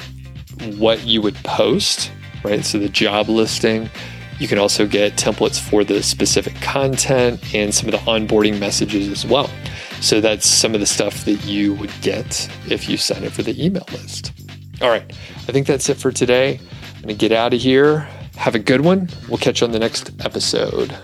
what 0.78 1.04
you 1.06 1.22
would 1.22 1.36
post, 1.36 2.10
right? 2.44 2.64
So 2.64 2.78
the 2.78 2.88
job 2.88 3.28
listing. 3.28 3.90
You 4.38 4.48
can 4.48 4.56
also 4.56 4.86
get 4.86 5.16
templates 5.16 5.60
for 5.60 5.84
the 5.84 6.02
specific 6.02 6.54
content 6.62 7.54
and 7.54 7.74
some 7.74 7.88
of 7.88 7.92
the 7.92 8.10
onboarding 8.10 8.58
messages 8.58 9.08
as 9.08 9.26
well. 9.26 9.50
So 10.00 10.22
that's 10.22 10.46
some 10.46 10.72
of 10.72 10.80
the 10.80 10.86
stuff 10.86 11.26
that 11.26 11.44
you 11.44 11.74
would 11.74 11.92
get 12.00 12.48
if 12.66 12.88
you 12.88 12.96
sign 12.96 13.26
up 13.26 13.32
for 13.32 13.42
the 13.42 13.62
email 13.62 13.84
list. 13.92 14.32
All 14.80 14.88
right, 14.88 15.04
I 15.46 15.52
think 15.52 15.66
that's 15.66 15.90
it 15.90 15.98
for 15.98 16.10
today. 16.10 16.58
I'm 16.96 17.02
going 17.02 17.08
to 17.08 17.14
get 17.14 17.32
out 17.32 17.52
of 17.52 17.60
here. 17.60 18.08
Have 18.36 18.54
a 18.54 18.58
good 18.58 18.80
one. 18.80 19.10
We'll 19.28 19.36
catch 19.36 19.60
you 19.60 19.66
on 19.66 19.72
the 19.72 19.78
next 19.78 20.10
episode. 20.24 20.96